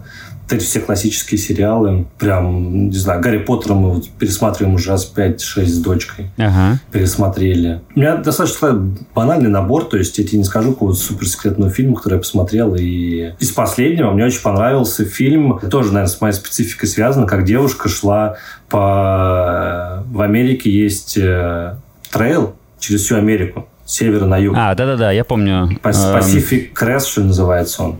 эти 0.54 0.64
все 0.64 0.80
классические 0.80 1.38
сериалы. 1.38 2.06
Прям, 2.18 2.90
не 2.90 2.98
знаю, 2.98 3.22
Гарри 3.22 3.40
Поттера 3.40 3.74
мы 3.74 3.92
вот 3.92 4.10
пересматриваем 4.10 4.76
уже 4.76 4.92
раз 4.92 5.12
5-6 5.16 5.66
с 5.66 5.78
дочкой. 5.80 6.32
Ага. 6.38 6.80
Пересмотрели. 6.92 7.82
У 7.96 8.00
меня 8.00 8.18
достаточно 8.18 8.92
банальный 9.14 9.50
набор, 9.50 9.86
то 9.86 9.98
есть 9.98 10.18
я 10.18 10.26
тебе 10.26 10.40
не 10.40 10.44
скажу 10.44 10.74
какого-то 10.74 10.98
суперсекретного 10.98 11.72
фильма, 11.72 11.96
который 11.96 12.16
я 12.16 12.20
посмотрел. 12.20 12.76
И 12.76 13.34
из 13.40 13.52
последнего 13.52 14.12
мне 14.12 14.26
очень 14.26 14.42
понравился 14.42 15.06
фильм, 15.06 15.60
тоже, 15.60 15.90
наверное, 15.94 16.14
с 16.14 16.22
моей 16.22 16.34
спецификой 16.34 16.90
связано, 16.90 17.28
как 17.28 17.46
девушка 17.46 17.90
шла 17.90 18.38
по... 18.70 20.04
В 20.08 20.22
Америке 20.22 20.70
есть 20.72 21.18
э, 21.18 21.76
трейл 22.12 22.56
через 22.80 23.02
всю 23.04 23.18
Америку, 23.18 23.68
с 23.86 23.94
севера 23.94 24.26
на 24.26 24.38
юг. 24.38 24.56
А, 24.58 24.74
да-да-да, 24.76 25.12
я 25.12 25.24
помню. 25.24 25.54
Эм, 25.54 25.80
Pacific 25.84 26.74
Crest, 26.74 27.08
что 27.08 27.22
называется 27.22 27.84
он. 27.84 27.98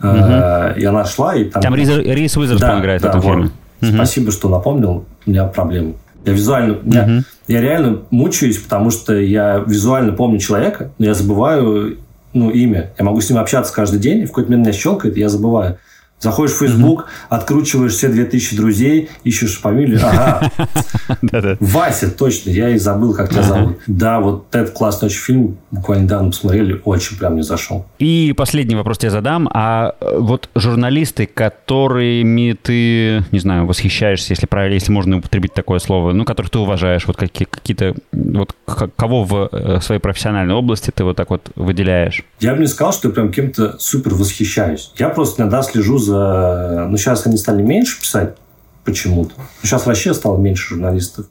Э, 0.00 0.74
И 0.78 0.84
она 0.84 1.04
шла, 1.04 1.34
и 1.34 1.44
там... 1.44 1.62
Там 1.62 1.74
Риз, 1.74 1.88
Риз 1.88 2.36
Уизерспун 2.36 2.80
играет 2.80 3.02
в 3.02 3.04
этом 3.04 3.20
вот. 3.20 3.30
фильме. 3.30 3.50
Мгм. 3.80 3.94
Спасибо, 3.94 4.32
что 4.32 4.48
напомнил. 4.48 5.04
У 5.26 5.30
меня 5.30 5.44
проблемы. 5.44 5.94
Я 6.24 6.32
визуально... 6.32 6.78
у 6.82 6.86
меня- 6.86 7.24
Я 7.46 7.60
реально 7.60 8.02
мучаюсь, 8.10 8.58
потому 8.58 8.90
что 8.90 9.14
я 9.14 9.62
визуально 9.66 10.12
помню 10.12 10.38
человека, 10.38 10.90
но 10.98 11.06
я 11.06 11.14
забываю 11.14 11.98
ну, 12.34 12.50
имя. 12.50 12.90
Я 12.98 13.04
могу 13.04 13.20
с 13.20 13.30
ним 13.30 13.38
общаться 13.38 13.72
каждый 13.72 14.00
день, 14.00 14.20
и 14.20 14.24
в 14.24 14.28
какой-то 14.28 14.50
момент 14.50 14.68
меня 14.68 14.78
щелкает, 14.78 15.16
и 15.16 15.20
я 15.20 15.28
забываю. 15.28 15.78
Заходишь 16.20 16.54
в 16.54 16.58
Facebook, 16.58 17.06
откручиваешь 17.28 17.92
все 17.92 18.08
2000 18.08 18.56
друзей, 18.56 19.08
ищешь 19.22 19.58
фамилию. 19.60 20.00
Ага. 20.02 20.50
Вася, 21.60 22.10
точно, 22.10 22.50
я 22.50 22.70
и 22.70 22.78
забыл, 22.78 23.14
как 23.14 23.30
тебя 23.30 23.42
зовут. 23.42 23.78
Да, 23.86 24.20
вот 24.20 24.46
этот 24.52 24.74
классный 24.74 25.06
очень 25.06 25.20
фильм, 25.20 25.58
буквально 25.70 26.04
недавно 26.04 26.30
посмотрели, 26.30 26.80
очень 26.84 27.16
прям 27.18 27.36
не 27.36 27.42
зашел. 27.42 27.86
И 27.98 28.34
последний 28.36 28.74
вопрос 28.74 28.98
тебе 28.98 29.10
задам. 29.10 29.48
А 29.52 29.94
э, 30.00 30.18
вот 30.18 30.48
журналисты, 30.54 31.26
которыми 31.26 32.56
ты, 32.60 33.24
не 33.30 33.38
знаю, 33.38 33.66
восхищаешься, 33.66 34.32
если 34.32 34.46
правильно, 34.46 34.74
если 34.74 34.92
можно 34.92 35.18
употребить 35.18 35.54
такое 35.54 35.78
слово, 35.78 36.12
ну, 36.12 36.24
которых 36.24 36.50
ты 36.50 36.58
уважаешь, 36.58 37.06
вот 37.06 37.16
какие, 37.16 37.46
какие-то, 37.46 37.94
вот 38.12 38.54
кого 38.96 39.24
в 39.24 39.48
э, 39.52 39.80
своей 39.80 40.00
профессиональной 40.00 40.54
области 40.54 40.90
ты 40.90 41.04
вот 41.04 41.16
так 41.16 41.30
вот 41.30 41.50
выделяешь? 41.54 42.24
Я 42.40 42.54
бы 42.54 42.60
не 42.60 42.66
сказал, 42.66 42.92
что 42.92 43.08
я 43.08 43.14
прям 43.14 43.30
кем-то 43.30 43.76
супер 43.78 44.14
восхищаюсь. 44.14 44.92
Я 44.98 45.10
просто 45.10 45.42
иногда 45.42 45.62
слежу 45.62 45.98
за... 45.98 46.07
Ну, 46.12 46.96
сейчас 46.96 47.26
они 47.26 47.36
стали 47.36 47.62
меньше 47.62 48.00
писать 48.00 48.34
почему-то. 48.84 49.34
Сейчас 49.62 49.86
вообще 49.86 50.14
стало 50.14 50.38
меньше 50.38 50.74
журналистов. 50.74 51.26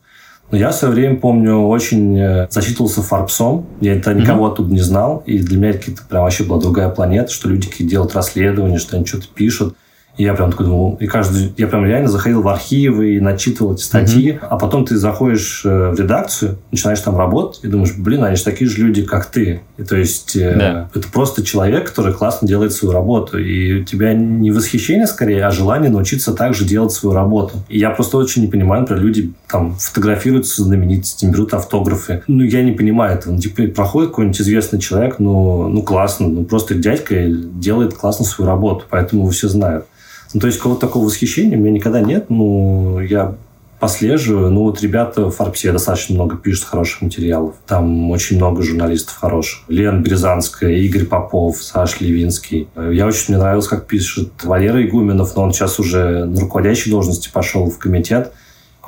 Но 0.49 0.57
я 0.57 0.69
в 0.69 0.75
свое 0.75 0.93
время, 0.93 1.17
помню, 1.17 1.57
очень 1.57 2.17
э, 2.17 2.47
зачитывался 2.49 3.01
Фарбсом. 3.01 3.65
Я 3.81 3.95
это 3.95 4.13
никого 4.13 4.45
оттуда 4.45 4.71
не 4.71 4.79
знал. 4.79 5.23
И 5.25 5.39
для 5.39 5.57
меня 5.57 5.73
какие-то 5.73 6.03
прям 6.07 6.23
вообще 6.23 6.45
была 6.45 6.61
другая 6.61 6.89
планета, 6.89 7.31
что 7.31 7.49
люди 7.49 7.67
какие 7.67 7.87
делают 7.87 8.15
расследования, 8.15 8.77
что 8.77 8.95
они 8.95 9.05
что-то 9.05 9.27
пишут. 9.33 9.75
И 10.17 10.23
я 10.23 10.33
прям 10.33 10.51
такой 10.51 10.65
думал, 10.65 10.97
и 10.99 11.05
каждый, 11.05 11.53
я 11.57 11.67
прям 11.67 11.85
реально 11.85 12.09
заходил 12.09 12.41
в 12.41 12.47
архивы 12.47 13.15
и 13.15 13.19
начитывал 13.19 13.73
эти 13.73 13.81
статьи, 13.81 14.39
а 14.41 14.57
потом 14.57 14.85
ты 14.85 14.97
заходишь 14.97 15.61
э, 15.63 15.91
в 15.91 15.99
редакцию, 15.99 16.57
начинаешь 16.71 16.99
там 17.01 17.17
работать 17.17 17.63
и 17.63 17.67
думаешь, 17.67 17.93
блин, 17.95 18.23
они 18.23 18.35
же 18.35 18.43
такие 18.43 18.69
же 18.69 18.81
люди, 18.81 19.03
как 19.03 19.27
ты. 19.27 19.61
И 19.77 19.83
то 19.83 19.95
есть 19.95 20.35
э, 20.35 20.55
Да. 20.57 20.89
это 20.93 21.07
просто 21.09 21.43
человек, 21.43 21.89
который 21.89 22.13
классно 22.13 22.47
делает 22.47 22.73
свою 22.73 22.93
работу. 22.93 23.37
И 23.37 23.81
у 23.81 23.83
тебя 23.83 24.13
не 24.13 24.49
восхищение 24.49 25.05
скорее, 25.05 25.45
а 25.45 25.51
желание 25.51 25.91
научиться 25.91 26.33
также 26.33 26.65
делать 26.65 26.91
свою 26.91 27.15
работу. 27.15 27.53
И 27.69 27.77
я 27.77 27.91
просто 27.91 28.17
очень 28.17 28.41
не 28.41 28.47
понимаю, 28.47 28.81
например, 28.81 29.03
люди 29.03 29.33
там 29.47 29.75
фотографируются 29.75 30.63
знаменитостями, 30.63 31.31
берут 31.31 31.53
автографы. 31.53 32.23
Ну, 32.27 32.43
я 32.43 32.63
не 32.63 32.71
понимаю 32.71 33.17
этого. 33.17 33.33
Ну, 33.33 33.39
типа, 33.39 33.63
проходит 33.67 34.09
какой-нибудь 34.09 34.41
известный 34.41 34.79
человек, 34.79 35.19
ну, 35.19 35.67
ну 35.67 35.83
классно, 35.83 36.27
ну, 36.27 36.43
просто 36.43 36.73
дядька 36.73 37.27
делает 37.27 37.93
классно 37.93 38.25
свою 38.25 38.49
работу, 38.49 38.85
поэтому 38.89 39.29
все 39.29 39.47
знают. 39.47 39.85
Ну, 40.33 40.39
то 40.39 40.47
есть, 40.47 40.57
какого-то 40.57 40.81
такого 40.81 41.05
восхищения 41.05 41.57
у 41.57 41.61
меня 41.61 41.71
никогда 41.71 42.01
нет. 42.01 42.29
Ну, 42.29 42.99
я 42.99 43.35
послеживаю. 43.79 44.49
Ну, 44.49 44.63
вот 44.63 44.81
ребята 44.81 45.25
в 45.25 45.31
Форбсе 45.31 45.71
достаточно 45.71 46.15
много 46.15 46.37
пишут 46.37 46.65
хороших 46.65 47.01
материалов. 47.03 47.55
Там 47.67 48.09
очень 48.09 48.37
много 48.37 48.63
журналистов 48.63 49.15
хороших. 49.15 49.63
Лена 49.67 49.99
Березанская, 49.99 50.71
Игорь 50.71 51.05
Попов, 51.05 51.61
Саш 51.61 52.01
Левинский. 52.01 52.67
Я 52.75 53.05
очень 53.05 53.25
мне 53.29 53.37
нравилось, 53.37 53.67
как 53.67 53.85
пишет 53.85 54.31
Валера 54.43 54.83
Игуменов, 54.83 55.35
но 55.35 55.43
он 55.43 55.53
сейчас 55.53 55.79
уже 55.79 56.25
на 56.25 56.41
руководящей 56.41 56.91
должности 56.91 57.29
пошел 57.31 57.69
в 57.69 57.77
комитет. 57.77 58.33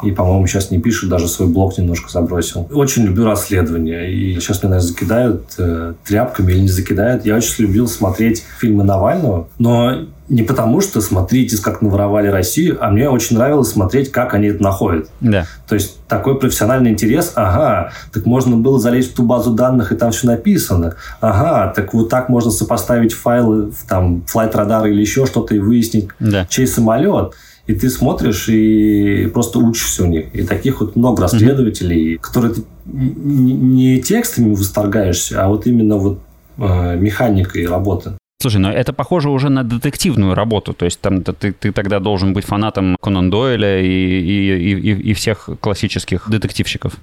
И, 0.03 0.11
по-моему, 0.11 0.47
сейчас 0.47 0.71
не 0.71 0.79
пишет, 0.79 1.09
даже 1.09 1.27
свой 1.27 1.47
блог 1.49 1.77
немножко 1.77 2.09
забросил. 2.09 2.67
Очень 2.71 3.03
люблю 3.05 3.25
расследования. 3.25 4.09
И 4.11 4.39
сейчас 4.39 4.63
меня, 4.63 4.75
наверное, 4.75 4.87
закидают 4.87 5.43
э, 5.57 5.93
тряпками 6.05 6.51
или 6.53 6.59
не 6.61 6.67
закидают. 6.69 7.25
Я 7.25 7.35
очень 7.35 7.65
любил 7.65 7.87
смотреть 7.87 8.43
фильмы 8.59 8.83
Навального, 8.83 9.47
но 9.57 10.05
не 10.29 10.43
потому, 10.43 10.79
что 10.79 11.01
смотрите, 11.01 11.57
как 11.61 11.81
наворовали 11.81 12.27
Россию, 12.27 12.77
а 12.79 12.91
мне 12.91 13.09
очень 13.09 13.35
нравилось 13.35 13.69
смотреть, 13.71 14.11
как 14.11 14.35
они 14.35 14.49
это 14.49 14.61
находят. 14.61 15.09
Да. 15.19 15.45
То 15.67 15.73
есть 15.75 15.97
такой 16.07 16.39
профессиональный 16.39 16.91
интерес, 16.91 17.31
ага, 17.35 17.91
так 18.13 18.25
можно 18.27 18.55
было 18.55 18.79
залезть 18.79 19.13
в 19.13 19.15
ту 19.15 19.23
базу 19.23 19.51
данных, 19.53 19.91
и 19.91 19.95
там 19.95 20.11
все 20.11 20.27
написано. 20.27 20.95
Ага, 21.19 21.73
так 21.75 21.93
вот 21.95 22.09
так 22.09 22.29
можно 22.29 22.51
сопоставить 22.51 23.13
файлы, 23.13 23.71
в, 23.71 23.87
там, 23.87 24.21
флайт 24.27 24.55
радара 24.55 24.87
или 24.87 25.01
еще 25.01 25.25
что-то 25.25 25.55
и 25.55 25.59
выяснить, 25.59 26.09
Да. 26.19 26.45
чей 26.47 26.67
самолет. 26.67 27.33
И 27.69 27.75
ты 27.75 27.87
смотришь 27.91 28.49
и 28.49 29.27
просто 29.31 29.59
учишься 29.59 30.03
у 30.03 30.07
них. 30.07 30.33
И 30.33 30.41
таких 30.41 30.81
вот 30.81 30.95
много 30.95 31.21
расследователей, 31.21 32.17
которые 32.17 32.55
ты 32.55 32.63
не 32.85 34.01
текстами 34.01 34.55
восторгаешься, 34.55 35.45
а 35.45 35.49
вот 35.49 35.67
именно 35.67 35.97
вот 35.97 36.19
э, 36.57 36.97
механикой 36.97 37.67
работы. 37.67 38.13
Слушай, 38.41 38.57
но 38.57 38.71
это 38.71 38.91
похоже 38.91 39.29
уже 39.29 39.49
на 39.49 39.63
детективную 39.63 40.33
работу. 40.33 40.73
То 40.73 40.85
есть 40.85 40.99
там 40.99 41.23
ты, 41.23 41.51
ты 41.51 41.71
тогда 41.71 41.99
должен 41.99 42.33
быть 42.33 42.43
фанатом 42.43 42.97
Конан 42.99 43.29
Дойля 43.29 43.79
и, 43.79 43.85
и, 43.85 44.73
и, 44.73 45.11
и 45.11 45.13
всех 45.13 45.47
классических 45.61 46.27
детективщиков. 46.27 46.93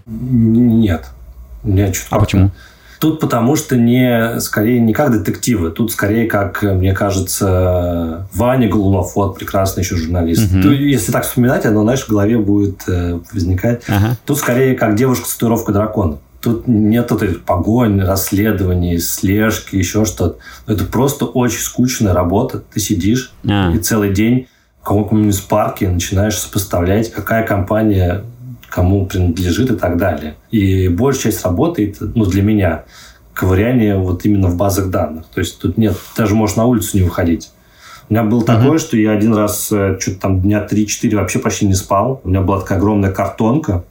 Нет. 1.62 1.94
Что-то 1.94 2.16
А 2.16 2.18
почему? 2.18 2.50
Тут 2.98 3.20
потому 3.20 3.56
что 3.56 3.76
не, 3.76 4.40
скорее 4.40 4.80
не 4.80 4.92
как 4.92 5.12
детективы, 5.12 5.70
тут 5.70 5.92
скорее 5.92 6.26
как, 6.26 6.62
мне 6.62 6.92
кажется, 6.94 8.26
Ваня 8.32 8.68
Голунов, 8.68 9.14
вот 9.16 9.38
прекрасный 9.38 9.82
еще 9.82 9.96
журналист. 9.96 10.50
Мгм. 10.52 10.62
Тут, 10.62 10.72
если 10.72 11.12
так 11.12 11.24
вспоминать, 11.24 11.66
оно, 11.66 11.82
знаешь, 11.82 12.04
в 12.04 12.08
голове 12.08 12.38
будет 12.38 12.82
э, 12.88 13.18
возникать. 13.32 13.82
Ага. 13.88 14.16
Тут 14.24 14.38
скорее 14.38 14.74
как 14.74 14.94
девушка 14.96 15.28
с 15.28 15.34
татуировкой 15.34 15.74
дракона. 15.74 16.18
Тут 16.40 16.68
нет 16.68 17.10
вот 17.10 17.22
этих 17.22 17.42
погонь, 17.42 18.00
расследований, 18.00 18.98
слежки, 18.98 19.76
еще 19.76 20.04
что-то. 20.04 20.38
Это 20.66 20.84
просто 20.84 21.24
очень 21.24 21.60
скучная 21.60 22.14
работа. 22.14 22.62
Ты 22.72 22.78
сидишь 22.80 23.32
А. 23.48 23.72
и 23.74 23.78
целый 23.78 24.12
день 24.12 24.46
в 24.80 24.84
каком-нибудь 24.84 25.42
парке 25.48 25.88
начинаешь 25.88 26.38
сопоставлять, 26.38 27.10
какая 27.10 27.44
компания 27.44 28.22
кому 28.76 29.06
принадлежит 29.06 29.70
и 29.70 29.74
так 29.74 29.96
далее. 29.96 30.34
И 30.50 30.88
большая 30.88 31.32
часть 31.32 31.42
работы, 31.46 31.94
ну, 32.14 32.26
для 32.26 32.42
меня, 32.42 32.84
ковыряние 33.32 33.96
вот 33.96 34.26
именно 34.26 34.48
в 34.48 34.56
базах 34.56 34.90
данных. 34.90 35.24
То 35.32 35.40
есть 35.40 35.58
тут 35.58 35.78
нет, 35.78 35.96
даже 36.14 36.34
можешь 36.34 36.56
на 36.56 36.66
улицу 36.66 36.98
не 36.98 37.02
выходить. 37.02 37.50
У 38.10 38.12
меня 38.12 38.22
было 38.24 38.44
такое, 38.44 38.78
что 38.78 38.98
я 38.98 39.12
один 39.12 39.34
раз 39.34 39.72
э, 39.72 39.96
что-то 39.98 40.20
там 40.20 40.42
дня 40.42 40.66
3-4 40.70 41.16
вообще 41.16 41.38
почти 41.38 41.66
не 41.66 41.72
спал. 41.72 42.20
У 42.22 42.28
меня 42.28 42.42
была 42.42 42.60
такая 42.60 42.76
огромная 42.76 43.12
картонка, 43.12 43.84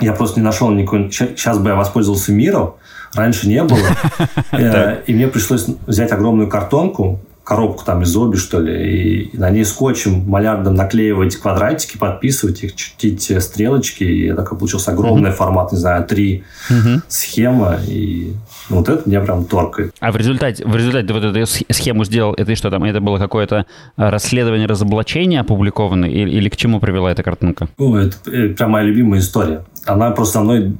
Я 0.00 0.12
просто 0.12 0.40
не 0.40 0.44
нашел 0.44 0.68
никакой... 0.72 1.08
Сейчас 1.12 1.58
бы 1.58 1.68
я 1.68 1.76
воспользовался 1.76 2.32
миром, 2.32 2.74
раньше 3.14 3.46
не 3.46 3.62
было. 3.62 3.78
Э, 4.52 5.02
и 5.06 5.14
мне 5.14 5.28
пришлось 5.28 5.66
взять 5.86 6.10
огромную 6.10 6.48
картонку, 6.48 7.20
коробку 7.44 7.84
там 7.84 8.02
из 8.02 8.16
оби, 8.16 8.36
что 8.36 8.60
ли, 8.60 9.30
и 9.32 9.36
на 9.36 9.50
ней 9.50 9.64
скотчем 9.64 10.28
малярдом 10.28 10.74
наклеивать 10.74 11.36
квадратики, 11.36 11.98
подписывать 11.98 12.62
их, 12.62 12.76
чертить 12.76 13.42
стрелочки, 13.42 14.04
и 14.04 14.32
такой 14.32 14.56
получился 14.56 14.92
огромный 14.92 15.32
формат, 15.32 15.72
не 15.72 15.78
знаю, 15.78 16.06
три 16.06 16.44
схема, 17.08 17.78
и 17.86 18.34
ну, 18.68 18.76
вот 18.76 18.88
это 18.88 19.08
меня 19.08 19.20
прям 19.20 19.44
торкает. 19.44 19.92
А 19.98 20.12
в 20.12 20.16
результате, 20.16 20.64
в 20.64 20.76
результате 20.76 21.08
ты 21.08 21.12
вот 21.12 21.24
эту 21.24 21.46
схему 21.46 22.04
сделал, 22.04 22.34
это 22.34 22.54
что 22.54 22.70
там, 22.70 22.84
это 22.84 23.00
было 23.00 23.18
какое-то 23.18 23.66
а, 23.96 24.10
расследование 24.10 24.66
разоблачения 24.66 25.40
опубликованное, 25.40 26.08
или, 26.08 26.30
или 26.30 26.48
к 26.48 26.56
чему 26.56 26.78
привела 26.78 27.10
эта 27.10 27.22
картинка? 27.22 27.68
О, 27.78 27.96
это, 27.96 28.16
это 28.30 28.54
прям 28.54 28.70
моя 28.70 28.84
любимая 28.84 29.20
история. 29.20 29.64
Она 29.86 30.10
просто 30.12 30.34
со 30.34 30.40
мной 30.44 30.76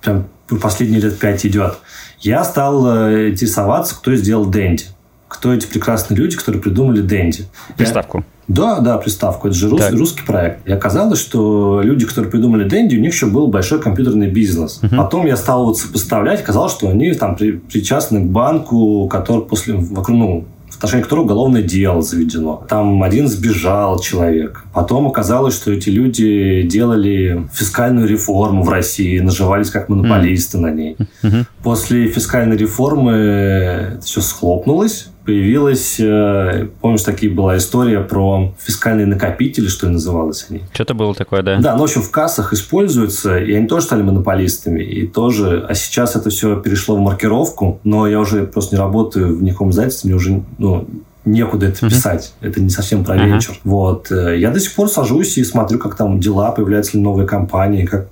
прям 0.00 0.26
последние 0.60 1.00
лет 1.00 1.18
пять 1.18 1.44
идет. 1.44 1.78
Я 2.20 2.44
стал 2.44 2.86
э, 2.86 3.30
интересоваться, 3.30 3.96
кто 3.96 4.14
сделал 4.14 4.46
Дэнди 4.46 4.93
кто 5.34 5.52
эти 5.52 5.66
прекрасные 5.66 6.16
люди, 6.16 6.36
которые 6.36 6.62
придумали 6.62 7.00
Дэнди. 7.00 7.46
Приставку. 7.76 8.18
Я... 8.18 8.24
Да, 8.46 8.80
да, 8.80 8.98
приставку. 8.98 9.48
Это 9.48 9.56
же 9.56 9.68
рус... 9.68 9.82
русский 9.90 10.22
проект. 10.22 10.66
И 10.66 10.72
оказалось, 10.72 11.18
что 11.18 11.80
люди, 11.82 12.06
которые 12.06 12.30
придумали 12.30 12.68
Дэнди, 12.68 12.96
у 12.96 13.00
них 13.00 13.12
еще 13.12 13.26
был 13.26 13.48
большой 13.48 13.80
компьютерный 13.80 14.30
бизнес. 14.30 14.80
Uh-huh. 14.80 14.96
Потом 14.96 15.26
я 15.26 15.36
стал 15.36 15.64
вот 15.64 15.78
сопоставлять, 15.78 16.44
казалось, 16.44 16.72
что 16.72 16.88
они 16.88 17.12
там 17.14 17.36
при... 17.36 17.52
причастны 17.52 18.20
к 18.20 18.26
банку, 18.26 19.08
который 19.08 19.44
после 19.44 19.74
вокруг, 19.74 20.16
ну, 20.16 20.44
в 20.70 20.76
отношении 20.76 21.02
которого 21.02 21.24
уголовное 21.24 21.62
дело 21.62 22.02
заведено. 22.02 22.64
Там 22.68 23.02
один 23.02 23.26
сбежал 23.26 23.98
человек. 23.98 24.64
Потом 24.72 25.06
оказалось, 25.06 25.54
что 25.54 25.72
эти 25.72 25.88
люди 25.88 26.62
делали 26.62 27.48
фискальную 27.52 28.06
реформу 28.06 28.62
в 28.62 28.68
России, 28.68 29.18
наживались 29.18 29.70
как 29.70 29.88
монополисты 29.88 30.58
mm. 30.58 30.60
на 30.60 30.70
ней. 30.70 30.96
Mm-hmm. 31.22 31.44
После 31.62 32.06
фискальной 32.08 32.56
реформы 32.56 33.12
это 33.12 34.04
все 34.04 34.20
схлопнулось 34.20 35.08
появилась, 35.24 35.96
э, 35.98 36.68
помнишь, 36.80 37.02
такие 37.02 37.32
была 37.32 37.56
история 37.56 38.00
про 38.00 38.52
фискальные 38.58 39.06
накопители, 39.06 39.68
что 39.68 39.86
ли 39.86 39.94
называлось 39.94 40.46
они? 40.50 40.62
Что-то 40.72 40.94
было 40.94 41.14
такое, 41.14 41.42
да. 41.42 41.58
Да, 41.58 41.72
но, 41.74 41.80
в 41.80 41.84
общем, 41.84 42.02
в 42.02 42.10
кассах 42.10 42.52
используются, 42.52 43.38
и 43.38 43.52
они 43.54 43.66
тоже 43.66 43.86
стали 43.86 44.02
монополистами, 44.02 44.82
и 44.82 45.06
тоже, 45.06 45.64
а 45.68 45.74
сейчас 45.74 46.16
это 46.16 46.30
все 46.30 46.60
перешло 46.60 46.96
в 46.96 47.00
маркировку, 47.00 47.80
но 47.84 48.06
я 48.06 48.20
уже 48.20 48.46
просто 48.46 48.76
не 48.76 48.80
работаю 48.80 49.36
в 49.36 49.42
никаком 49.42 49.70
издательстве, 49.70 50.08
мне 50.08 50.16
уже, 50.16 50.42
ну, 50.58 50.86
некуда 51.24 51.66
это 51.66 51.88
писать. 51.88 52.34
Uh-huh. 52.40 52.48
Это 52.48 52.60
не 52.60 52.68
совсем 52.68 53.04
про 53.04 53.16
uh-huh. 53.16 53.34
вечер. 53.34 53.54
Вот. 53.64 54.10
Э, 54.12 54.38
я 54.38 54.50
до 54.50 54.60
сих 54.60 54.74
пор 54.74 54.88
сажусь 54.88 55.38
и 55.38 55.44
смотрю, 55.44 55.78
как 55.78 55.96
там 55.96 56.20
дела, 56.20 56.50
появляются 56.52 56.96
ли 56.96 57.02
новые 57.02 57.26
компании, 57.26 57.86
как 57.86 58.08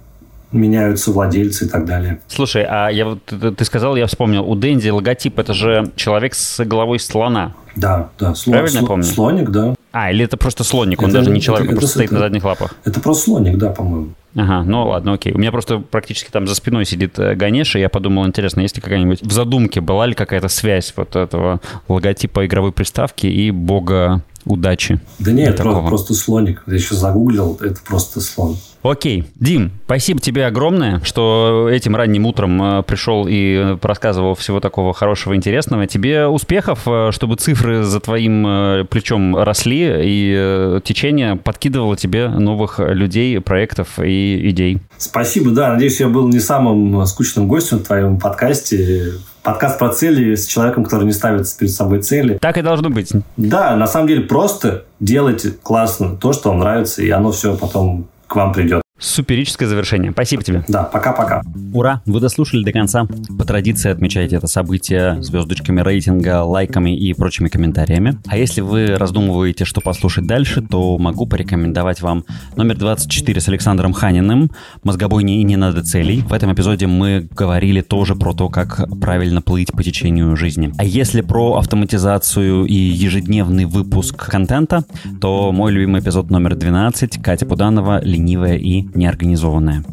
меняются 0.52 1.12
владельцы 1.12 1.66
и 1.66 1.68
так 1.68 1.84
далее. 1.84 2.20
Слушай, 2.28 2.64
а 2.68 2.88
я 2.88 3.06
вот 3.06 3.24
ты 3.24 3.64
сказал, 3.64 3.96
я 3.96 4.06
вспомнил, 4.06 4.48
у 4.48 4.54
Дэнди 4.54 4.88
логотип 4.88 5.38
это 5.38 5.54
же 5.54 5.90
человек 5.96 6.34
с 6.34 6.64
головой 6.64 6.98
слона. 6.98 7.54
Да, 7.74 8.10
да. 8.18 8.34
Слон, 8.34 8.52
Правильно 8.52 8.78
слон, 8.80 8.88
помню? 8.88 9.04
Слоник, 9.04 9.50
да. 9.50 9.74
А, 9.92 10.10
или 10.10 10.24
это 10.24 10.36
просто 10.36 10.64
слоник, 10.64 11.00
он 11.02 11.08
это, 11.08 11.18
даже 11.18 11.30
не 11.30 11.40
человек, 11.40 11.66
это, 11.66 11.74
он 11.74 11.78
просто 11.78 12.00
это, 12.00 12.08
стоит 12.08 12.10
это, 12.10 12.14
на 12.14 12.20
задних 12.20 12.44
лапах. 12.44 12.74
Это 12.84 13.00
просто 13.00 13.24
слоник, 13.24 13.56
да, 13.56 13.70
по-моему. 13.70 14.10
Ага, 14.34 14.62
ну 14.64 14.88
ладно, 14.88 15.12
окей. 15.14 15.32
У 15.32 15.38
меня 15.38 15.52
просто 15.52 15.78
практически 15.78 16.30
там 16.30 16.46
за 16.46 16.54
спиной 16.54 16.86
сидит 16.86 17.18
э, 17.18 17.34
Ганеша, 17.34 17.78
и 17.78 17.82
я 17.82 17.90
подумал, 17.90 18.26
интересно, 18.26 18.60
есть 18.60 18.76
ли 18.76 18.82
какая-нибудь 18.82 19.22
в 19.22 19.30
задумке 19.30 19.80
была 19.80 20.06
ли 20.06 20.14
какая-то 20.14 20.48
связь 20.48 20.92
вот 20.96 21.16
этого 21.16 21.60
логотипа 21.88 22.46
игровой 22.46 22.72
приставки 22.72 23.26
и 23.26 23.50
бога 23.50 24.22
удачи? 24.44 25.00
Да 25.18 25.32
нет, 25.32 25.56
просто, 25.56 25.82
просто 25.82 26.14
слоник. 26.14 26.62
Я 26.66 26.74
еще 26.74 26.94
загуглил, 26.94 27.58
это 27.60 27.80
просто 27.86 28.20
слон. 28.20 28.56
Окей. 28.82 29.24
Дим, 29.36 29.70
спасибо 29.84 30.20
тебе 30.20 30.46
огромное, 30.46 31.00
что 31.04 31.68
этим 31.70 31.94
ранним 31.94 32.26
утром 32.26 32.60
э, 32.62 32.82
пришел 32.82 33.26
и 33.28 33.76
рассказывал 33.80 34.34
всего 34.34 34.58
такого 34.58 34.92
хорошего, 34.92 35.36
интересного. 35.36 35.86
Тебе 35.86 36.26
успехов, 36.26 36.80
э, 36.86 37.10
чтобы 37.12 37.36
цифры 37.36 37.84
за 37.84 38.00
твоим 38.00 38.44
э, 38.46 38.84
плечом 38.90 39.36
росли, 39.36 39.88
и 40.02 40.80
течение 40.82 41.36
подкидывало 41.36 41.96
тебе 41.96 42.28
новых 42.28 42.80
людей, 42.80 43.40
проектов 43.40 44.00
и 44.00 44.50
идей. 44.50 44.78
Спасибо, 44.98 45.52
да. 45.52 45.72
Надеюсь, 45.72 46.00
я 46.00 46.08
был 46.08 46.26
не 46.28 46.40
самым 46.40 47.06
скучным 47.06 47.46
гостем 47.46 47.78
в 47.78 47.84
твоем 47.84 48.18
подкасте. 48.18 49.12
Подкаст 49.42 49.76
про 49.78 49.88
цели 49.88 50.36
с 50.36 50.46
человеком, 50.46 50.84
который 50.84 51.04
не 51.04 51.12
ставит 51.12 51.52
перед 51.58 51.72
собой 51.72 52.00
цели. 52.00 52.38
Так 52.40 52.58
и 52.58 52.62
должно 52.62 52.90
быть. 52.90 53.10
Да, 53.36 53.74
на 53.74 53.88
самом 53.88 54.06
деле 54.06 54.22
просто 54.22 54.84
делайте 55.00 55.50
классно 55.50 56.16
то, 56.16 56.32
что 56.32 56.50
вам 56.50 56.60
нравится, 56.60 57.02
и 57.02 57.10
оно 57.10 57.32
все 57.32 57.56
потом 57.56 58.06
к 58.28 58.36
вам 58.36 58.52
придет. 58.52 58.81
Суперическое 59.02 59.68
завершение. 59.68 60.12
Спасибо 60.12 60.44
тебе. 60.44 60.64
Да, 60.68 60.84
пока-пока. 60.84 61.42
Ура, 61.74 62.02
вы 62.06 62.20
дослушали 62.20 62.62
до 62.62 62.70
конца. 62.70 63.06
По 63.36 63.44
традиции 63.44 63.90
отмечайте 63.90 64.36
это 64.36 64.46
событие 64.46 65.20
звездочками 65.20 65.80
рейтинга, 65.80 66.44
лайками 66.44 66.96
и 66.96 67.12
прочими 67.12 67.48
комментариями. 67.48 68.18
А 68.28 68.36
если 68.36 68.60
вы 68.60 68.94
раздумываете, 68.96 69.64
что 69.64 69.80
послушать 69.80 70.26
дальше, 70.26 70.62
то 70.62 70.98
могу 70.98 71.26
порекомендовать 71.26 72.00
вам 72.00 72.24
номер 72.54 72.78
24 72.78 73.40
с 73.40 73.48
Александром 73.48 73.92
Ханиным 73.92 74.52
«Мозгобойни 74.84 75.40
и 75.40 75.42
не 75.42 75.56
надо 75.56 75.82
целей». 75.82 76.20
В 76.20 76.32
этом 76.32 76.52
эпизоде 76.54 76.86
мы 76.86 77.28
говорили 77.34 77.80
тоже 77.80 78.14
про 78.14 78.34
то, 78.34 78.48
как 78.48 78.88
правильно 79.00 79.42
плыть 79.42 79.72
по 79.72 79.82
течению 79.82 80.36
жизни. 80.36 80.72
А 80.78 80.84
если 80.84 81.22
про 81.22 81.56
автоматизацию 81.56 82.66
и 82.66 82.74
ежедневный 82.74 83.64
выпуск 83.64 84.30
контента, 84.30 84.84
то 85.20 85.50
мой 85.50 85.72
любимый 85.72 86.00
эпизод 86.00 86.30
номер 86.30 86.54
12 86.54 87.20
Катя 87.20 87.46
Пуданова 87.46 88.00
«Ленивая 88.04 88.56
и 88.56 88.91
неорганизованная. 88.94 89.84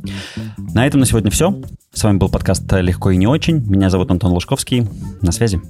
На 0.73 0.85
этом 0.85 0.99
на 0.99 1.05
сегодня 1.05 1.31
все. 1.31 1.61
С 1.93 2.03
вами 2.03 2.17
был 2.17 2.29
подкаст 2.29 2.71
«Легко 2.71 3.11
и 3.11 3.17
не 3.17 3.27
очень». 3.27 3.59
Меня 3.65 3.89
зовут 3.89 4.11
Антон 4.11 4.31
Лужковский. 4.31 4.87
На 5.21 5.31
связи. 5.31 5.61